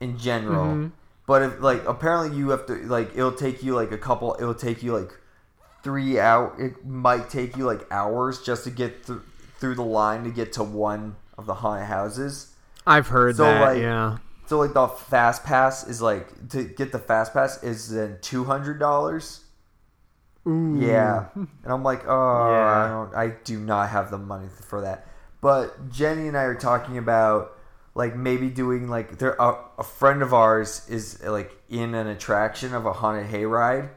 in 0.00 0.18
general. 0.18 0.66
Mm-hmm. 0.66 0.88
But 1.26 1.42
if 1.42 1.60
like 1.60 1.84
apparently 1.86 2.36
you 2.36 2.50
have 2.50 2.66
to 2.66 2.74
like 2.86 3.10
it'll 3.14 3.32
take 3.32 3.62
you 3.62 3.74
like 3.74 3.92
a 3.92 3.98
couple. 3.98 4.36
It'll 4.38 4.54
take 4.54 4.82
you 4.82 4.96
like 4.96 5.10
three 5.82 6.18
hour. 6.20 6.54
It 6.60 6.84
might 6.86 7.30
take 7.30 7.56
you 7.56 7.64
like 7.64 7.86
hours 7.90 8.42
just 8.42 8.64
to 8.64 8.70
get 8.70 9.06
th- 9.06 9.18
through 9.58 9.74
the 9.74 9.82
line 9.82 10.24
to 10.24 10.30
get 10.30 10.52
to 10.54 10.62
one 10.62 11.16
of 11.38 11.46
the 11.46 11.54
haunted 11.54 11.86
houses. 11.88 12.52
i've 12.86 13.08
heard 13.08 13.36
So, 13.36 13.44
that 13.44 13.60
like, 13.60 13.78
yeah 13.80 14.18
So 14.46 14.58
like 14.58 14.74
the 14.74 14.86
fast 14.86 15.44
pass 15.44 15.86
is 15.86 16.00
like 16.00 16.48
to 16.50 16.62
get 16.64 16.92
the 16.92 16.98
fast 16.98 17.32
pass 17.32 17.62
is 17.62 17.90
then 17.90 18.18
two 18.20 18.44
hundred 18.44 18.78
dollars. 18.78 19.42
Ooh. 20.46 20.78
Yeah, 20.80 21.26
and 21.34 21.48
I'm 21.64 21.82
like, 21.82 22.06
oh, 22.06 22.12
I 22.14 22.88
don't, 22.88 23.14
I 23.16 23.34
do 23.42 23.58
not 23.58 23.88
have 23.90 24.12
the 24.12 24.18
money 24.18 24.46
for 24.68 24.80
that. 24.82 25.04
But 25.40 25.90
Jenny 25.90 26.28
and 26.28 26.36
I 26.36 26.42
are 26.42 26.54
talking 26.54 26.98
about 26.98 27.56
like 27.94 28.14
maybe 28.14 28.50
doing 28.50 28.88
like 28.88 29.18
there 29.18 29.34
a, 29.38 29.56
a 29.78 29.82
friend 29.82 30.22
of 30.22 30.34
ours 30.34 30.86
is 30.88 31.22
like 31.22 31.52
in 31.68 31.94
an 31.94 32.06
attraction 32.06 32.74
of 32.74 32.86
a 32.86 32.92
haunted 32.92 33.30
hayride. 33.30 33.90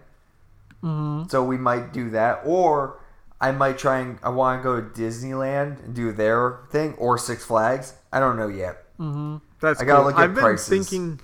Mm-hmm. 0.83 1.27
So 1.29 1.43
we 1.43 1.57
might 1.57 1.91
do 1.91 2.09
that, 2.11 2.41
or 2.45 3.01
I 3.41 3.51
might 3.51 3.77
try 3.77 3.99
and 3.99 4.19
I 4.23 4.29
want 4.29 4.59
to 4.59 4.63
go 4.63 4.79
to 4.79 4.87
Disneyland 4.87 5.83
and 5.83 5.93
do 5.93 6.11
their 6.11 6.61
thing 6.71 6.93
or 6.93 7.17
Six 7.17 7.45
Flags. 7.45 7.93
I 8.11 8.19
don't 8.19 8.37
know 8.37 8.47
yet. 8.47 8.83
Mm-hmm. 8.97 9.37
That's 9.59 9.81
I 9.81 9.85
gotta 9.85 9.99
cool. 9.99 10.07
look 10.11 10.17
at 10.17 10.23
I've 10.23 10.35
been 10.35 10.57
thinking. 10.57 11.19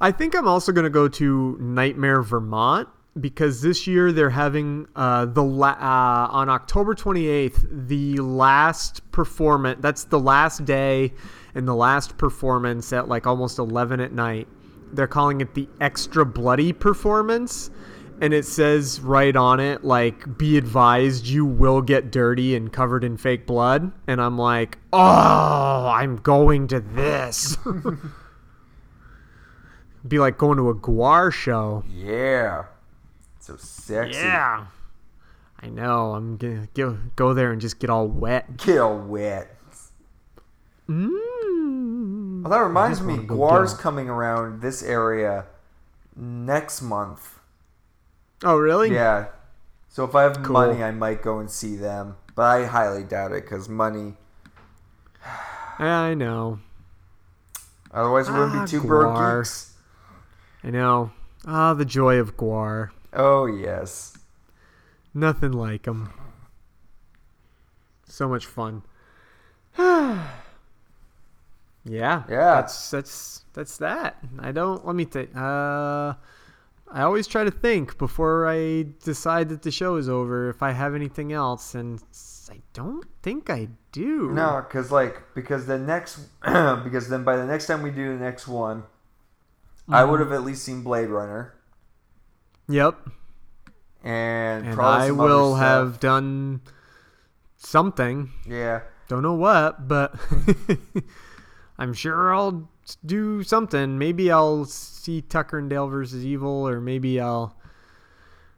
I 0.00 0.10
think 0.10 0.34
I'm 0.34 0.48
also 0.48 0.72
going 0.72 0.84
to 0.84 0.90
go 0.90 1.06
to 1.06 1.56
Nightmare 1.60 2.20
Vermont 2.22 2.88
because 3.20 3.62
this 3.62 3.86
year 3.86 4.12
they're 4.12 4.30
having 4.30 4.86
uh, 4.96 5.26
the 5.26 5.42
la- 5.42 5.78
uh, 5.80 6.28
on 6.30 6.48
October 6.48 6.94
28th 6.94 7.86
the 7.88 8.18
last 8.18 9.08
performance. 9.12 9.78
That's 9.80 10.04
the 10.04 10.18
last 10.18 10.64
day 10.64 11.12
and 11.54 11.68
the 11.68 11.74
last 11.74 12.16
performance 12.18 12.92
at 12.92 13.08
like 13.08 13.26
almost 13.26 13.58
11 13.58 14.00
at 14.00 14.12
night. 14.12 14.48
They're 14.92 15.06
calling 15.06 15.40
it 15.40 15.54
the 15.54 15.68
extra 15.80 16.24
bloody 16.24 16.72
performance. 16.72 17.70
And 18.20 18.32
it 18.32 18.44
says 18.44 19.00
right 19.00 19.34
on 19.34 19.58
it, 19.58 19.82
like, 19.82 20.38
be 20.38 20.56
advised, 20.56 21.26
you 21.26 21.44
will 21.44 21.82
get 21.82 22.12
dirty 22.12 22.54
and 22.54 22.72
covered 22.72 23.02
in 23.02 23.16
fake 23.16 23.44
blood. 23.44 23.90
And 24.06 24.22
I'm 24.22 24.38
like, 24.38 24.78
oh, 24.92 25.88
I'm 25.92 26.18
going 26.18 26.68
to 26.68 26.78
this. 26.78 27.58
be 30.06 30.20
like 30.20 30.38
going 30.38 30.58
to 30.58 30.68
a 30.68 30.74
Gwar 30.74 31.32
show. 31.32 31.82
Yeah. 31.88 32.66
So 33.44 33.56
sexy. 33.56 34.18
Yeah. 34.20 34.64
I 35.60 35.68
know. 35.68 36.14
I'm 36.14 36.38
gonna 36.38 36.66
go 36.72 36.96
go 37.14 37.34
there 37.34 37.52
and 37.52 37.60
just 37.60 37.78
get 37.78 37.90
all 37.90 38.08
wet. 38.08 38.56
Get 38.56 38.78
all 38.78 38.96
wet. 38.98 39.54
Mm. 40.88 42.42
Well, 42.42 42.50
that 42.50 42.64
reminds 42.66 43.02
me, 43.02 43.18
Gwar's 43.18 43.74
get- 43.74 43.82
coming 43.82 44.08
around 44.08 44.62
this 44.62 44.82
area 44.82 45.44
next 46.16 46.80
month. 46.80 47.38
Oh, 48.42 48.56
really? 48.56 48.94
Yeah. 48.94 49.26
So 49.90 50.04
if 50.04 50.14
I 50.14 50.22
have 50.22 50.42
Cool. 50.42 50.52
money, 50.54 50.82
I 50.82 50.90
might 50.90 51.22
go 51.22 51.38
and 51.38 51.50
see 51.50 51.76
them. 51.76 52.16
But 52.34 52.42
I 52.44 52.64
highly 52.64 53.02
doubt 53.04 53.32
it 53.32 53.44
because 53.44 53.68
money. 53.68 54.14
I 55.78 56.14
know. 56.14 56.60
Otherwise, 57.92 58.26
it 58.28 58.32
wouldn't 58.32 58.54
Ah, 58.56 58.64
be 58.64 58.70
two 58.70 58.80
broke 58.82 59.16
geeks. 59.38 59.74
I 60.64 60.70
know. 60.70 61.10
Ah, 61.46 61.74
the 61.74 61.84
joy 61.84 62.16
of 62.16 62.38
Guar. 62.38 62.88
Oh 63.14 63.46
yes. 63.46 64.16
Nothing 65.12 65.52
like 65.52 65.84
them. 65.84 66.10
So 68.06 68.28
much 68.28 68.46
fun. 68.46 68.82
yeah. 69.78 70.28
Yeah. 71.84 72.22
That's 72.28 72.90
that's 72.90 73.44
that's 73.52 73.76
that. 73.78 74.18
I 74.38 74.52
don't. 74.52 74.84
Let 74.86 74.96
me 74.96 75.04
think. 75.04 75.30
Uh, 75.36 76.14
I 76.90 77.02
always 77.02 77.26
try 77.26 77.44
to 77.44 77.50
think 77.50 77.98
before 77.98 78.46
I 78.48 78.86
decide 79.02 79.48
that 79.48 79.62
the 79.62 79.70
show 79.70 79.96
is 79.96 80.08
over 80.08 80.48
if 80.48 80.62
I 80.62 80.72
have 80.72 80.94
anything 80.94 81.32
else, 81.32 81.74
and 81.74 82.02
I 82.50 82.60
don't 82.72 83.04
think 83.22 83.50
I 83.50 83.68
do. 83.92 84.30
No, 84.32 84.64
because 84.66 84.90
like 84.92 85.22
because 85.34 85.66
the 85.66 85.78
next 85.78 86.18
because 86.42 87.08
then 87.08 87.24
by 87.24 87.36
the 87.36 87.46
next 87.46 87.66
time 87.66 87.82
we 87.82 87.90
do 87.90 88.16
the 88.16 88.22
next 88.22 88.46
one, 88.46 88.84
I 89.88 90.02
Mhm. 90.02 90.10
would 90.10 90.20
have 90.20 90.32
at 90.32 90.44
least 90.44 90.62
seen 90.64 90.82
Blade 90.82 91.08
Runner 91.08 91.53
Yep. 92.68 92.98
and, 94.02 94.66
And 94.66 94.74
probably 94.74 95.08
I 95.08 95.10
will 95.10 95.54
have 95.56 96.00
done 96.00 96.60
something. 97.56 98.30
Yeah. 98.48 98.80
Don't 99.08 99.22
know 99.22 99.34
what, 99.34 99.86
but 99.86 100.14
I'm 101.78 101.92
sure 101.92 102.34
I'll 102.34 102.68
do 103.04 103.42
something. 103.42 103.98
Maybe 103.98 104.30
I'll 104.30 104.64
see 104.64 105.20
Tucker 105.22 105.58
and 105.58 105.68
Dale 105.68 105.88
versus 105.88 106.24
Evil, 106.24 106.66
or 106.68 106.80
maybe 106.80 107.20
I'll. 107.20 107.56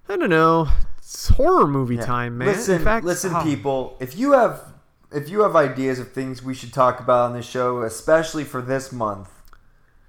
I 0.09 0.17
don't 0.17 0.31
know. 0.31 0.69
It's 0.99 1.29
horror 1.29 1.67
movie 1.67 1.97
Yeah. 1.97 2.05
time, 2.07 2.39
man. 2.39 2.49
Listen, 2.49 2.83
fact, 2.85 3.05
listen, 3.05 3.33
oh, 3.35 3.43
people. 3.43 3.97
If 4.01 4.17
you 4.17 4.33
have 4.33 4.61
if 5.13 5.29
you 5.29 5.43
have 5.43 5.57
ideas 5.57 5.99
of 5.99 6.13
things 6.13 6.43
we 6.43 6.55
should 6.55 6.73
talk 6.73 7.01
about 7.01 7.31
on 7.31 7.33
this 7.33 7.47
show, 7.47 7.83
especially 7.83 8.45
for 8.45 8.61
this 8.61 8.93
month, 8.93 9.31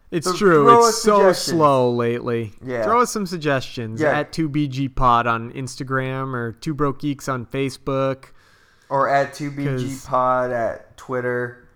It's 0.10 0.26
so 0.28 0.34
true. 0.36 0.88
It's 0.88 1.02
so 1.02 1.34
slow 1.34 1.92
lately. 1.92 2.54
Yeah. 2.64 2.84
Throw 2.84 3.02
us 3.02 3.12
some 3.12 3.26
suggestions 3.26 4.00
Yeah. 4.00 4.18
at 4.18 4.32
2BG 4.32 4.96
Pod 4.96 5.28
on 5.28 5.52
Instagram 5.52 6.34
or 6.34 6.54
Two 6.54 6.74
Broke 6.74 7.00
Geeks 7.00 7.28
on 7.28 7.46
Facebook. 7.46 8.26
or 8.90 9.10
at 9.10 9.34
2BG 9.34 10.06
Pod 10.08 10.52
at 10.52 10.96
Twitter. 10.96 11.68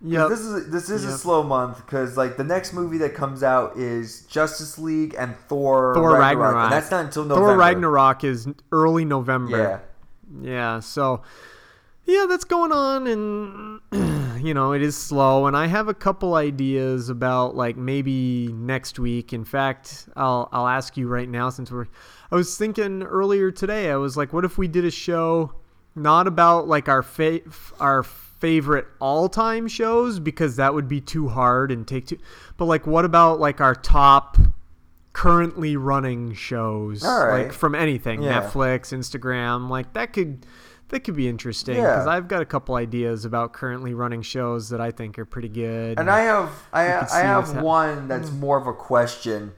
Yeah. 0.00 0.26
This 0.28 0.40
is 0.40 0.70
this 0.70 0.88
is 0.90 1.04
a 1.04 1.16
slow 1.18 1.42
month 1.42 1.84
because 1.84 2.16
like 2.16 2.36
the 2.38 2.44
next 2.44 2.72
movie 2.72 2.98
that 2.98 3.14
comes 3.14 3.42
out 3.42 3.76
is 3.76 4.22
Justice 4.22 4.78
League 4.78 5.14
and 5.18 5.36
Thor. 5.48 5.94
Thor 5.94 6.12
Ragnarok, 6.12 6.22
Ragnarok. 6.54 6.64
and 6.64 6.72
that's 6.72 6.90
not 6.90 7.04
until 7.06 7.24
November. 7.24 7.48
Thor 7.50 7.56
Ragnarok 7.58 8.24
is 8.24 8.48
early 8.72 9.04
November. 9.04 9.58
Yeah. 9.58 9.78
Yeah, 10.42 10.80
so 10.80 11.22
yeah, 12.04 12.26
that's 12.28 12.44
going 12.44 12.72
on 12.72 13.06
and 13.06 13.80
you 14.40 14.54
know, 14.54 14.72
it 14.72 14.82
is 14.82 14.96
slow 14.96 15.46
and 15.46 15.56
I 15.56 15.66
have 15.66 15.88
a 15.88 15.94
couple 15.94 16.34
ideas 16.34 17.08
about 17.08 17.54
like 17.56 17.76
maybe 17.76 18.48
next 18.52 18.98
week. 18.98 19.32
In 19.32 19.44
fact, 19.44 20.08
I'll 20.16 20.48
I'll 20.52 20.68
ask 20.68 20.96
you 20.96 21.08
right 21.08 21.28
now 21.28 21.50
since 21.50 21.70
we're 21.70 21.86
I 22.30 22.34
was 22.34 22.56
thinking 22.56 23.02
earlier 23.02 23.50
today. 23.50 23.90
I 23.90 23.96
was 23.96 24.16
like 24.16 24.32
what 24.32 24.44
if 24.44 24.58
we 24.58 24.68
did 24.68 24.84
a 24.84 24.90
show 24.90 25.52
not 25.94 26.26
about 26.26 26.68
like 26.68 26.88
our 26.88 27.02
fa- 27.02 27.40
our 27.80 28.02
favorite 28.02 28.86
all-time 29.00 29.66
shows 29.66 30.18
because 30.20 30.56
that 30.56 30.74
would 30.74 30.86
be 30.88 31.00
too 31.00 31.26
hard 31.28 31.72
and 31.72 31.88
take 31.88 32.06
too 32.06 32.18
but 32.58 32.66
like 32.66 32.86
what 32.86 33.02
about 33.06 33.40
like 33.40 33.62
our 33.62 33.74
top 33.74 34.36
currently 35.14 35.74
running 35.78 36.34
shows 36.34 37.02
All 37.02 37.26
right. 37.26 37.44
like 37.44 37.52
from 37.54 37.74
anything 37.74 38.22
Yeah. 38.22 38.42
netflix 38.42 38.92
instagram 38.92 39.70
like 39.70 39.94
that 39.94 40.12
could 40.12 40.44
that 40.88 41.00
could 41.00 41.16
be 41.16 41.28
interesting 41.28 41.76
Yeah. 41.76 41.88
because 41.94 42.06
i've 42.06 42.28
got 42.28 42.42
a 42.42 42.44
couple 42.44 42.74
ideas 42.76 43.24
about 43.24 43.52
currently 43.52 43.94
running 43.94 44.22
shows 44.22 44.68
that 44.70 44.80
i 44.80 44.90
think 44.90 45.18
are 45.18 45.24
pretty 45.24 45.48
good 45.48 45.98
And 45.98 46.10
I 46.10 46.20
have 46.20 46.50
I, 46.72 46.86
I 47.12 47.20
have 47.20 47.50
one 47.62 48.08
that's 48.08 48.30
more 48.32 48.58
of 48.58 48.66
a 48.66 48.72
question 48.72 49.52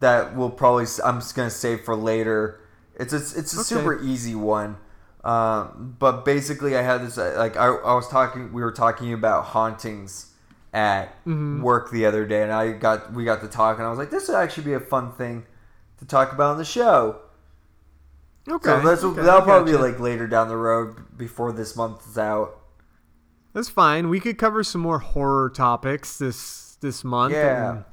that 0.00 0.34
will 0.36 0.50
probably 0.50 0.86
I'm 1.04 1.20
just 1.20 1.34
gonna 1.36 1.50
save 1.50 1.82
for 1.82 1.94
later. 1.94 2.60
It's 2.96 3.12
a, 3.12 3.16
it's 3.16 3.52
a 3.54 3.60
Okay. 3.60 3.62
super 3.62 4.02
easy 4.02 4.34
one, 4.34 4.76
um, 5.24 5.94
but 5.98 6.24
basically 6.24 6.76
I 6.76 6.82
had 6.82 7.02
this 7.06 7.16
uh, 7.18 7.34
like 7.38 7.56
I, 7.56 7.66
I 7.68 7.94
was 7.94 8.08
talking 8.08 8.52
we 8.52 8.62
were 8.62 8.72
talking 8.72 9.12
about 9.12 9.44
hauntings 9.46 10.32
at 10.74 11.14
Mhm. 11.24 11.62
work 11.62 11.90
the 11.92 12.04
other 12.06 12.26
day, 12.26 12.42
and 12.42 12.52
I 12.52 12.72
got 12.72 13.12
we 13.12 13.24
got 13.24 13.40
to 13.42 13.48
talk, 13.48 13.78
and 13.78 13.86
I 13.86 13.90
was 13.90 13.98
like, 13.98 14.10
this 14.10 14.26
would 14.28 14.36
actually 14.36 14.64
be 14.64 14.72
a 14.74 14.80
fun 14.80 15.12
thing 15.12 15.44
to 15.98 16.04
talk 16.04 16.32
about 16.32 16.50
on 16.52 16.58
the 16.58 16.64
show. 16.64 17.20
Okay 18.48 18.64
So 18.70 18.80
that's 18.80 19.04
okay, 19.04 19.22
that'll 19.22 19.42
probably 19.42 19.72
be 19.72 19.78
like 19.78 19.98
later 20.00 20.26
down 20.26 20.48
the 20.48 20.56
road 20.56 21.16
before 21.16 21.52
this 21.52 21.76
month 21.76 22.06
is 22.08 22.18
out. 22.18 22.58
that's 23.52 23.68
fine 23.68 24.08
we 24.08 24.18
could 24.20 24.38
cover 24.38 24.62
some 24.64 24.80
more 24.80 24.98
horror 24.98 25.50
topics 25.50 26.18
this 26.18 26.76
this 26.80 27.04
month 27.04 27.32
Yeah. 27.34 27.70
and, 27.70 27.84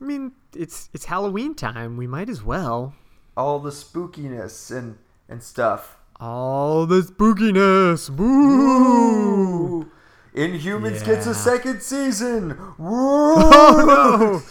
i 0.00 0.04
mean 0.04 0.32
it's 0.54 0.88
it's 0.92 1.04
halloween 1.04 1.54
time 1.54 1.96
we 1.96 2.06
might 2.06 2.28
as 2.28 2.42
well 2.42 2.94
All 3.36 3.58
the 3.60 3.70
spookiness 3.70 4.74
and 4.76 4.98
and 5.28 5.42
stuff. 5.42 5.96
all 6.18 6.86
the 6.86 7.02
spookiness 7.02 8.10
boo 8.14 9.90
Inhumans 10.34 11.02
gets 11.02 11.26
a 11.26 11.34
second 11.34 11.80
season. 11.80 12.58
Woo! 12.78 13.34
oh 13.38 13.84
no 13.86 14.42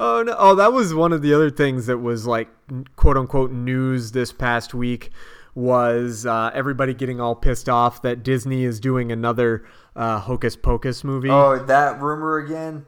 oh 0.00 0.22
no 0.22 0.34
oh 0.38 0.54
that 0.56 0.72
was 0.72 0.92
one 0.94 1.12
of 1.12 1.22
the 1.22 1.32
other 1.34 1.50
things 1.50 1.86
that 1.86 1.98
was 1.98 2.26
like 2.26 2.48
quote 2.96 3.16
unquote 3.16 3.52
news 3.52 4.10
this 4.12 4.32
past 4.32 4.72
week 4.74 5.10
was 5.54 6.24
uh, 6.26 6.50
everybody 6.54 6.94
getting 6.94 7.20
all 7.20 7.34
pissed 7.34 7.68
off 7.68 8.00
that 8.02 8.22
disney 8.22 8.64
is 8.64 8.78
doing 8.80 9.10
another 9.12 9.64
uh, 9.96 10.18
hocus 10.20 10.56
pocus 10.56 11.02
movie 11.04 11.28
Oh, 11.30 11.58
that 11.66 12.00
rumor 12.00 12.38
again. 12.38 12.84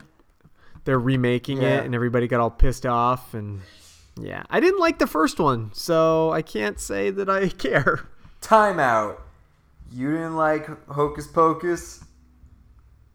they're 0.85 0.99
remaking 0.99 1.61
Yeah. 1.61 1.79
it 1.79 1.85
and 1.85 1.93
everybody 1.93 2.27
got 2.27 2.39
all 2.39 2.49
pissed 2.51 2.85
off 2.85 3.33
and 3.33 3.61
yeah 4.19 4.43
i 4.49 4.59
didn't 4.59 4.79
like 4.79 4.97
the 4.99 5.07
first 5.07 5.39
one 5.39 5.71
so 5.73 6.31
i 6.31 6.41
can't 6.41 6.79
say 6.79 7.09
that 7.11 7.29
i 7.29 7.47
care 7.65 8.07
Timeout. 8.41 9.19
You 9.93 10.11
didn't 10.11 10.35
like 10.35 10.67
Hocus 10.89 11.27
Pocus? 11.27 12.03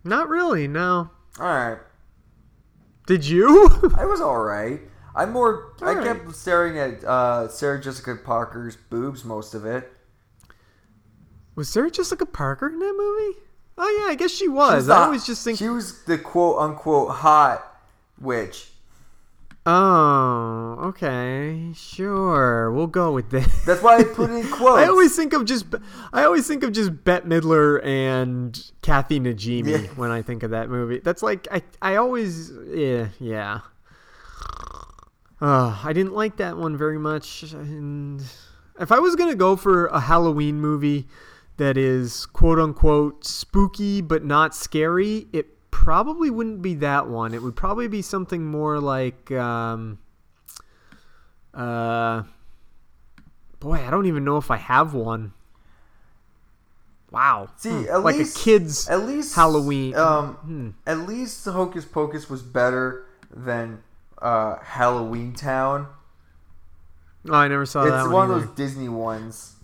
not 0.04 0.28
really 0.28 0.68
no 0.68 1.10
All 1.40 1.46
right. 1.46 1.78
Did 3.08 3.26
you 3.26 3.68
I 3.96 4.04
was 4.06 4.20
all 4.20 4.38
right. 4.38 4.80
I'm 5.16 5.32
more. 5.32 5.72
I 5.82 5.96
All 5.96 6.02
kept 6.04 6.32
staring 6.36 6.78
at 6.78 7.02
uh, 7.02 7.48
Sarah 7.48 7.80
Jessica 7.80 8.14
Parker's 8.14 8.76
boobs 8.76 9.24
most 9.24 9.52
of 9.54 9.66
it. 9.66 9.90
was 11.56 11.68
sarah 11.68 11.90
jessica 11.90 12.24
parker 12.24 12.68
in 12.68 12.78
that 12.78 12.94
movie 12.96 13.38
oh 13.78 13.98
yeah 14.00 14.12
i 14.12 14.14
guess 14.14 14.30
she 14.30 14.44
She 14.44 14.48
was, 14.48 14.86
the- 14.86 14.94
i 14.94 15.04
always 15.04 15.26
just 15.26 15.42
think 15.42 15.58
she 15.58 15.68
was 15.68 16.04
the 16.04 16.18
quote 16.18 16.58
unquote 16.60 17.10
hot 17.10 17.64
witch. 18.20 18.70
Oh, 19.70 20.76
okay, 20.84 21.72
sure. 21.74 22.72
We'll 22.72 22.86
go 22.86 23.12
with 23.12 23.28
this. 23.28 23.46
That's 23.66 23.82
why 23.82 23.98
I 23.98 24.04
put 24.04 24.30
it 24.30 24.46
in 24.46 24.48
quotes. 24.50 24.78
I 24.78 24.86
always 24.86 25.14
think 25.14 25.34
of 25.34 25.44
just 25.44 25.66
I 26.10 26.24
always 26.24 26.48
think 26.48 26.62
of 26.62 26.72
just 26.72 27.04
Bette 27.04 27.26
Midler 27.28 27.84
and 27.84 28.58
Kathy 28.80 29.20
Najimy 29.20 29.70
Yeah. 29.82 29.88
when 29.96 30.10
I 30.10 30.22
think 30.22 30.42
of 30.42 30.52
that 30.52 30.70
movie. 30.70 31.00
That's 31.00 31.22
like 31.22 31.46
I 31.50 31.60
I 31.82 31.96
always 31.96 32.50
yeah 32.68 33.08
yeah. 33.20 33.60
Uh, 35.40 35.78
I 35.84 35.92
didn't 35.92 36.14
like 36.14 36.38
that 36.38 36.56
one 36.56 36.76
very 36.76 36.98
much, 36.98 37.42
and 37.52 38.22
If 38.80 38.90
I 38.90 38.98
was 39.00 39.16
gonna 39.16 39.34
go 39.36 39.54
for 39.54 39.86
a 39.88 40.00
Halloween 40.00 40.60
movie 40.62 41.06
that 41.58 41.76
is 41.76 42.24
quote 42.24 42.58
unquote 42.58 43.26
spooky 43.26 44.00
but 44.00 44.24
not 44.24 44.54
scary, 44.54 45.26
it 45.34 45.57
probably 45.70 46.30
wouldn't 46.30 46.62
be 46.62 46.74
that 46.76 47.08
one. 47.08 47.34
It 47.34 47.42
would 47.42 47.56
probably 47.56 47.88
be 47.88 48.02
something 48.02 48.44
more 48.44 48.80
like, 48.80 49.30
um, 49.32 49.98
uh, 51.54 52.22
boy, 53.60 53.74
I 53.86 53.90
don't 53.90 54.06
even 54.06 54.24
know 54.24 54.36
if 54.36 54.50
I 54.50 54.56
have 54.56 54.94
one. 54.94 55.32
Wow. 57.10 57.48
See, 57.56 57.70
Hmm. 57.70 57.84
at 57.90 58.02
like 58.04 58.16
least 58.16 58.36
a 58.36 58.40
kid's 58.40 58.88
at 58.88 59.06
least 59.06 59.34
Halloween. 59.34 59.94
Um, 59.96 60.34
Hmm. 60.34 60.68
at 60.86 60.98
least 61.08 61.44
Hocus 61.46 61.84
Pocus 61.86 62.28
was 62.28 62.42
better 62.42 63.06
than 63.34 63.82
uh, 64.20 64.56
Halloween 64.62 65.32
Town. 65.32 65.86
Oh, 67.28 67.34
I 67.34 67.48
never 67.48 67.64
saw 67.66 67.84
that 67.84 67.94
it's 68.04 68.04
one. 68.12 68.28
one 68.28 68.30
of 68.30 68.40
those 68.46 68.54
Disney 68.56 68.88
ones, 68.88 69.56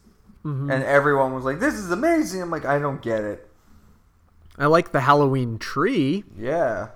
Mhm. 0.45 0.73
and 0.73 0.83
everyone 0.85 1.35
was 1.35 1.45
like, 1.45 1.61
"This 1.61 1.75
is 1.75 1.91
amazing." 1.91 2.41
I'm 2.41 2.51
like, 2.51 2.65
I 2.65 2.79
don't 2.79 3.03
get 3.03 3.25
it. 3.25 3.51
I 4.59 4.67
like 4.67 4.93
the 4.93 5.01
Halloween 5.01 5.59
tree. 5.59 6.25
Yeah. 6.39 6.89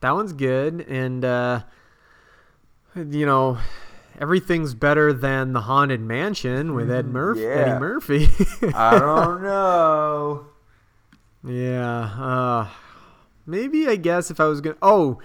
That 0.00 0.12
one's 0.12 0.32
good, 0.32 0.84
and 0.88 1.24
uh, 1.24 1.60
you 2.96 3.24
know, 3.24 3.58
everything's 4.18 4.74
better 4.74 5.12
than 5.12 5.52
the 5.52 5.62
Haunted 5.62 6.00
Mansion 6.00 6.74
with 6.74 6.90
Ed 6.90 7.06
Murphy. 7.06 7.42
yeah. 7.42 7.48
Eddie 7.48 7.80
Murphy. 7.80 8.28
I 8.74 8.98
don't 8.98 9.42
know. 9.44 10.46
Yeah. 11.44 12.00
Uh, 12.00 12.68
maybe 13.46 13.86
I 13.88 13.96
guess 13.96 14.30
if 14.30 14.40
I 14.40 14.44
was 14.46 14.60
gonna. 14.60 14.76
Oh, 14.82 15.18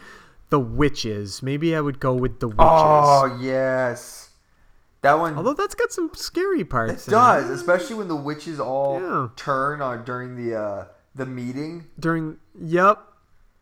the 0.50 0.60
witches. 0.60 1.42
Maybe 1.44 1.76
I 1.76 1.82
would 1.82 2.00
go 2.00 2.14
with 2.14 2.40
the 2.40 2.48
witches. 2.48 2.60
Oh 2.60 3.38
yes, 3.42 4.30
that 5.02 5.16
one. 5.20 5.36
Although 5.36 5.54
that's 5.54 5.76
got 5.76 5.92
some 5.92 6.12
scary 6.14 6.64
parts. 6.64 7.08
it 7.08 7.12
does, 7.12 7.50
especially 7.50 7.96
when 7.96 8.08
the 8.08 8.16
witches 8.16 8.60
all 8.60 9.00
Yeah. 9.02 9.28
turn 9.36 9.82
on 9.82 10.06
during 10.06 10.36
the 10.36 10.56
uh, 10.56 10.86
the 11.18 11.26
meeting. 11.26 11.88
During. 12.00 12.38
Yep. 12.60 13.04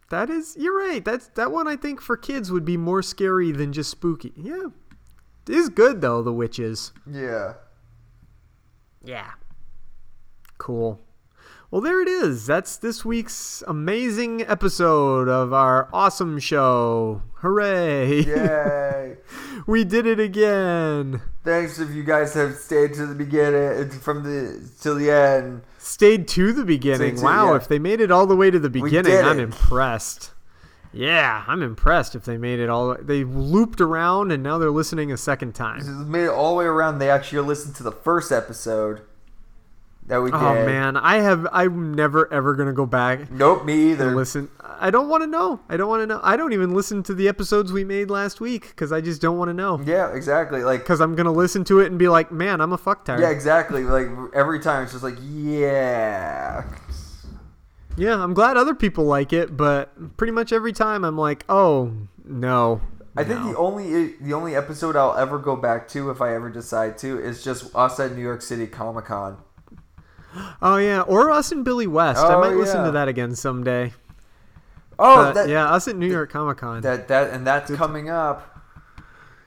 That 0.10 0.30
is. 0.30 0.56
You're 0.58 0.78
right. 0.78 1.04
That's 1.04 1.28
that 1.30 1.52
one. 1.52 1.68
I 1.68 1.76
think 1.76 2.02
for 2.02 2.18
kids 2.18 2.52
would 2.52 2.66
be 2.66 2.78
more 2.78 3.02
scary 3.02 3.52
than 3.52 3.74
just 3.74 3.90
spooky. 3.90 4.34
Yeah. 4.36 4.68
It 5.48 5.56
is 5.56 5.70
good 5.70 6.02
though. 6.02 6.22
The 6.22 6.34
witches. 6.34 6.92
Yeah. 7.10 7.54
Yeah. 9.04 9.32
Cool. 10.58 11.02
Well, 11.72 11.82
there 11.82 12.02
it 12.02 12.08
is. 12.08 12.46
That's 12.46 12.78
this 12.78 13.04
week's 13.04 13.64
amazing 13.68 14.44
episode 14.44 15.28
of 15.28 15.52
our 15.52 15.90
awesome 15.92 16.40
show. 16.40 17.24
Hooray! 17.40 18.22
Yay! 18.22 19.18
we 19.68 19.84
did 19.84 20.06
it 20.06 20.20
again. 20.20 21.22
Thanks 21.44 21.80
if 21.80 21.92
you 21.92 22.04
guys 22.04 22.34
have 22.36 22.56
stayed 22.56 22.94
to 22.94 23.06
the 23.06 23.16
beginning, 23.16 23.90
uh, 23.90 24.00
from 24.00 24.24
the 24.24 24.70
till 24.80 24.96
the 24.96 25.12
end. 25.12 25.64
Stayed 25.86 26.28
to 26.30 26.52
the 26.52 26.66
beginning. 26.66 27.18
To- 27.18 27.24
wow, 27.24 27.52
yeah. 27.52 27.58
if 27.58 27.68
they 27.68 27.78
made 27.78 28.02
it 28.02 28.10
all 28.10 28.26
the 28.26 28.36
way 28.36 28.50
to 28.50 28.58
the 28.58 28.72
beginning, 28.72 29.16
I'm 29.18 29.40
it. 29.40 29.44
impressed. 29.44 30.32
Yeah, 30.92 31.44
I'm 31.46 31.62
impressed 31.62 32.16
if 32.16 32.26
they 32.26 32.38
made 32.38 32.60
it 32.60 32.70
all. 32.70 32.98
They 33.00 33.24
looped 33.24 33.80
around 33.80 34.32
and 34.32 34.42
now 34.42 34.58
they're 34.58 34.72
listening 34.72 35.12
a 35.12 35.18
second 35.18 35.54
time. 35.54 35.80
Has 35.80 35.88
made 36.08 36.24
it 36.24 36.30
all 36.30 36.54
the 36.54 36.60
way 36.60 36.66
around. 36.66 36.98
They 36.98 37.10
actually 37.12 37.46
listened 37.48 37.76
to 37.76 37.84
the 37.84 37.92
first 37.92 38.32
episode 38.32 39.02
that 40.08 40.22
we 40.22 40.32
oh, 40.32 40.38
did. 40.38 40.62
Oh 40.62 40.66
man, 40.66 40.98
I 40.98 41.18
have. 41.18 41.48
I'm 41.52 41.94
never 41.94 42.32
ever 42.32 42.56
gonna 42.56 42.74
go 42.74 42.86
back. 42.86 43.32
Nope, 43.32 43.66
me 43.66 43.92
either. 43.92 44.16
listen. 44.16 44.50
I 44.80 44.92
don't 44.92 45.10
want 45.10 45.24
to 45.24 45.28
know. 45.28 45.62
I 45.70 45.78
don't 45.78 45.88
want 45.88 46.02
to 46.02 46.08
know. 46.08 46.20
I 46.22 46.36
don't 46.38 46.54
even 46.54 46.74
listen 46.74 47.02
to 47.04 47.14
the 47.14 47.28
episodes 47.28 47.72
we 47.72 47.84
made 47.84 48.10
last 48.10 48.42
week 48.42 48.68
because 48.68 48.92
I 48.92 49.02
just 49.02 49.22
don't 49.22 49.38
want 49.38 49.50
to 49.50 49.54
know. 49.54 49.82
Yeah, 49.86 50.14
exactly. 50.14 50.64
Like, 50.64 50.82
Because 50.82 51.00
I'm 51.00 51.16
gonna 51.16 51.32
listen 51.32 51.64
to 51.66 51.80
it 51.80 51.88
and 51.88 51.98
be 51.98 52.10
like, 52.10 52.32
man, 52.32 52.62
I'm 52.62 52.74
a 52.74 52.78
fucktard. 52.78 53.20
yeah, 53.20 53.30
exactly. 53.30 53.84
Like 53.84 54.08
every 54.34 54.60
time 54.60 54.84
it's 54.84 54.92
just 54.92 55.04
like, 55.04 55.18
yeah. 55.22 56.66
Yeah, 57.98 58.22
I'm 58.22 58.34
glad 58.34 58.58
other 58.58 58.76
people 58.76 59.06
like 59.06 59.32
it, 59.32 59.56
but 59.56 60.18
pretty 60.18 60.32
much 60.32 60.52
every 60.52 60.74
time 60.74 61.06
I'm 61.06 61.18
like, 61.18 61.46
oh 61.48 61.94
no. 62.26 62.82
I 63.18 63.24
think 63.24 63.40
no. 63.40 63.52
the 63.54 63.58
only 63.58 64.16
the 64.20 64.34
only 64.34 64.56
episode 64.56 64.98
I'll 64.98 65.16
ever 65.16 65.40
go 65.40 65.56
back 65.56 65.88
to, 65.90 66.10
if 66.10 66.22
I 66.22 66.36
ever 66.36 66.50
decide 66.50 66.98
to, 67.00 67.18
is 67.18 67.44
just 67.44 67.74
us 67.74 67.98
at 68.00 68.14
New 68.14 68.22
York 68.22 68.42
City 68.42 68.68
Comic 68.68 69.06
Con. 69.06 69.38
Oh 70.62 70.78
yeah, 70.78 71.02
or 71.02 71.32
us 71.32 71.52
and 71.52 71.64
Billy 71.64 71.88
West. 71.88 72.20
I 72.20 72.34
Oh, 72.34 72.42
might 72.42 72.56
listen 72.56 72.82
yeah. 72.82 72.86
to 72.86 72.92
that 72.92 73.08
again 73.08 73.36
someday. 73.36 73.94
Oh, 74.98 75.16
But, 75.18 75.34
that, 75.34 75.50
yeah, 75.50 75.70
us 75.72 75.88
at 75.88 75.96
New 75.96 76.08
York 76.10 76.32
Comic 76.32 76.58
Con. 76.58 76.82
that 76.82 77.08
that 77.08 77.32
and 77.32 77.46
that's 77.46 77.72
coming 77.76 78.10
up. 78.10 78.52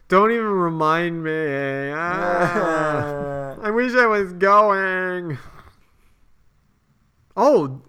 Don't 0.08 0.30
even 0.30 0.46
remind 0.46 1.22
me. 1.22 1.90
Ah, 1.94 3.56
I 3.62 3.70
wish 3.70 3.94
I 3.94 4.06
was 4.06 4.32
going. 4.32 5.36
Oh, 7.36 7.82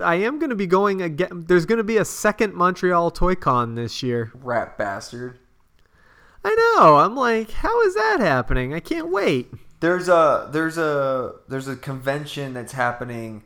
I 0.00 0.14
am 0.16 0.38
going 0.38 0.50
to 0.50 0.56
be 0.56 0.66
going 0.66 1.02
again. 1.02 1.44
There's 1.46 1.66
going 1.66 1.78
to 1.78 1.84
be 1.84 1.98
a 1.98 2.04
second 2.04 2.54
Montreal 2.54 3.10
Toy 3.10 3.34
Con 3.34 3.74
this 3.74 4.02
year. 4.02 4.32
Rat 4.34 4.78
bastard. 4.78 5.38
I 6.44 6.54
know. 6.78 6.96
I'm 6.96 7.14
like, 7.14 7.50
how 7.50 7.80
is 7.82 7.94
that 7.94 8.18
happening? 8.20 8.72
I 8.72 8.80
can't 8.80 9.10
wait. 9.10 9.52
There's 9.80 10.08
a 10.08 10.48
there's 10.52 10.78
a 10.78 11.36
there's 11.48 11.68
a 11.68 11.76
convention 11.76 12.52
that's 12.54 12.72
happening 12.72 13.44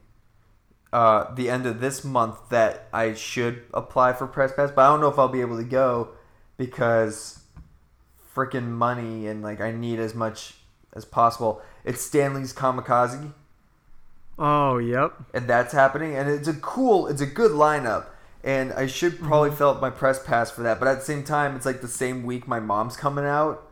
uh, 0.92 1.32
the 1.34 1.48
end 1.50 1.66
of 1.66 1.80
this 1.80 2.04
month 2.04 2.36
that 2.50 2.88
I 2.92 3.14
should 3.14 3.62
apply 3.72 4.12
for 4.12 4.26
press 4.26 4.52
pass, 4.52 4.70
but 4.70 4.82
I 4.82 4.88
don't 4.88 5.00
know 5.00 5.08
if 5.08 5.18
I'll 5.18 5.28
be 5.28 5.40
able 5.40 5.56
to 5.56 5.64
go 5.64 6.10
because 6.56 7.40
freaking 8.34 8.68
money 8.68 9.26
and 9.26 9.42
like 9.42 9.60
I 9.60 9.70
need 9.72 9.98
as 9.98 10.14
much 10.14 10.54
as 10.92 11.04
possible. 11.04 11.62
It's 11.84 12.00
Stan 12.00 12.34
Lee's 12.34 12.52
Comikaze, 12.52 13.32
Oh, 14.38 14.78
yep. 14.78 15.12
and 15.32 15.46
that's 15.48 15.72
happening, 15.72 16.16
and 16.16 16.28
it's 16.28 16.48
a 16.48 16.54
cool, 16.54 17.06
it's 17.06 17.20
a 17.20 17.26
good 17.26 17.52
lineup. 17.52 18.06
And 18.42 18.72
I 18.74 18.86
should 18.86 19.18
probably 19.20 19.50
fill 19.52 19.70
up 19.70 19.80
my 19.80 19.90
press 19.90 20.22
pass 20.22 20.50
for 20.50 20.62
that, 20.62 20.78
but 20.78 20.86
at 20.88 20.98
the 20.98 21.04
same 21.04 21.24
time, 21.24 21.56
it's 21.56 21.64
like 21.66 21.80
the 21.80 21.88
same 21.88 22.24
week 22.24 22.46
my 22.46 22.60
mom's 22.60 22.96
coming 22.96 23.24
out, 23.24 23.66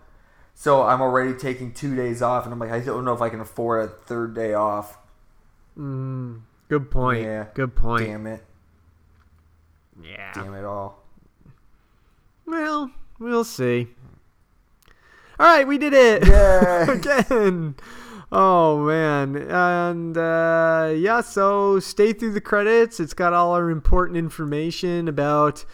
so 0.62 0.84
I'm 0.84 1.00
already 1.00 1.34
taking 1.34 1.72
two 1.72 1.96
days 1.96 2.22
off, 2.22 2.44
and 2.44 2.52
I'm 2.52 2.60
like, 2.60 2.70
I 2.70 2.78
don't 2.78 3.04
know 3.04 3.12
if 3.12 3.20
I 3.20 3.30
can 3.30 3.40
afford 3.40 3.84
a 3.84 3.88
third 3.88 4.32
day 4.32 4.54
off. 4.54 4.96
Mm, 5.76 6.42
good 6.68 6.88
point. 6.88 7.24
Yeah. 7.24 7.46
Good 7.52 7.74
point. 7.74 8.06
Damn 8.06 8.28
it. 8.28 8.44
Yeah. 10.00 10.30
Damn 10.32 10.54
it 10.54 10.64
all. 10.64 11.02
Well, 12.46 12.92
we'll 13.18 13.42
see. 13.42 13.88
All 15.40 15.46
right, 15.46 15.66
we 15.66 15.78
did 15.78 15.94
it 15.94 16.28
Yay. 16.28 16.84
again. 16.92 17.74
Oh 18.30 18.86
man, 18.86 19.34
and 19.34 20.16
uh, 20.16 20.92
yeah. 20.96 21.22
So 21.22 21.80
stay 21.80 22.12
through 22.12 22.34
the 22.34 22.40
credits. 22.40 23.00
It's 23.00 23.14
got 23.14 23.32
all 23.32 23.50
our 23.54 23.68
important 23.68 24.16
information 24.16 25.08
about 25.08 25.64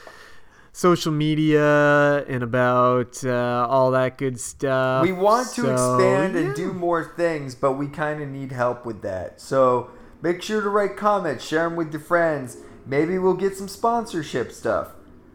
social 0.73 1.12
media 1.12 2.25
and 2.27 2.43
about 2.43 3.25
uh, 3.25 3.66
all 3.69 3.91
that 3.93 4.19
good 4.19 4.39
stuff. 4.39 5.03
we 5.03 5.12
want 5.12 5.49
to 5.55 5.62
So, 5.62 5.73
expand 5.97 6.35
yeah. 6.35 6.41
and 6.41 6.55
do 6.55 6.73
more 6.73 7.05
things, 7.16 7.55
but 7.55 7.73
we 7.73 7.89
kind 7.89 8.23
of 8.23 8.29
need 8.29 8.53
help 8.53 8.87
with 8.87 9.03
that. 9.03 9.41
So 9.41 9.91
make 10.23 10.43
sure 10.43 10.61
to 10.62 10.69
write 10.69 10.97
comments, 10.97 11.45
share 11.45 11.69
them 11.69 11.77
with 11.77 11.93
your 11.93 12.01
friends. 12.03 12.59
Maybe 12.86 13.19
we'll 13.19 13.35
get 13.35 13.57
some 13.57 13.69
sponsorship 13.69 14.53
stuff. 14.53 14.89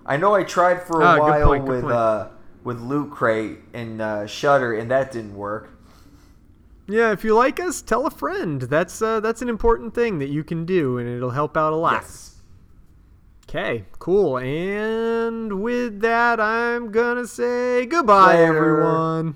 I 0.06 0.18
know 0.18 0.34
I 0.34 0.44
tried 0.44 0.82
for 0.84 1.02
a 1.02 1.14
good 1.16 1.20
while 1.20 1.48
point, 1.48 1.66
good 1.66 1.84
with 1.84 1.92
uh, 1.94 2.28
with 2.64 2.80
Loot 2.82 3.12
Crate 3.12 3.60
and 3.74 4.02
uh, 4.02 4.26
Shudder, 4.28 4.74
and 4.74 4.90
that 4.92 5.12
didn't 5.12 5.36
work. 5.36 5.70
Yeah, 6.88 7.12
if 7.14 7.24
you 7.24 7.34
like 7.36 7.60
us, 7.62 7.82
tell 7.82 8.06
a 8.06 8.12
friend. 8.12 8.62
That's 8.64 9.02
uh, 9.02 9.20
that's 9.22 9.42
an 9.42 9.48
important 9.50 9.94
thing 9.94 10.20
that 10.20 10.30
you 10.30 10.44
can 10.44 10.66
do, 10.66 10.98
and 10.98 11.08
it'll 11.08 11.30
help 11.32 11.56
out 11.56 11.72
a 11.72 11.78
lot. 11.78 11.94
Yes. 11.94 12.33
Okay, 13.56 13.86
cool. 14.00 14.40
And 14.40 15.62
with 15.62 16.00
that, 16.02 16.40
I'm 16.40 16.90
gonna 16.92 17.28
say 17.28 17.86
goodbye, 17.86 18.34
Later. 18.34 18.58
everyone. 18.58 19.36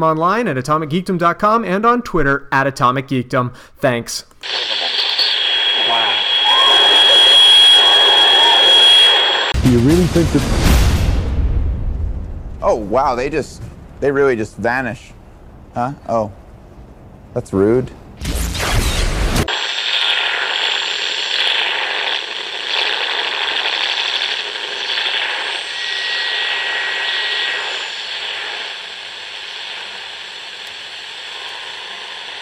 online 0.03 0.47
at 0.47 0.57
atomicgeekdom.com 0.57 1.65
and 1.65 1.85
on 1.85 2.01
Twitter 2.01 2.47
at 2.51 2.67
Atomic 2.67 3.07
Geekdom. 3.07 3.53
Thanks. 3.77 4.25
Do 9.63 9.71
you 9.71 9.79
really 9.79 10.07
think 10.07 10.27
that 10.29 10.71
Oh, 12.63 12.75
wow, 12.75 13.15
they 13.15 13.29
just, 13.29 13.61
they 13.99 14.11
really 14.11 14.35
just 14.35 14.55
vanish. 14.55 15.13
Huh? 15.73 15.93
Oh, 16.07 16.31
that's 17.33 17.53
rude. 17.53 17.91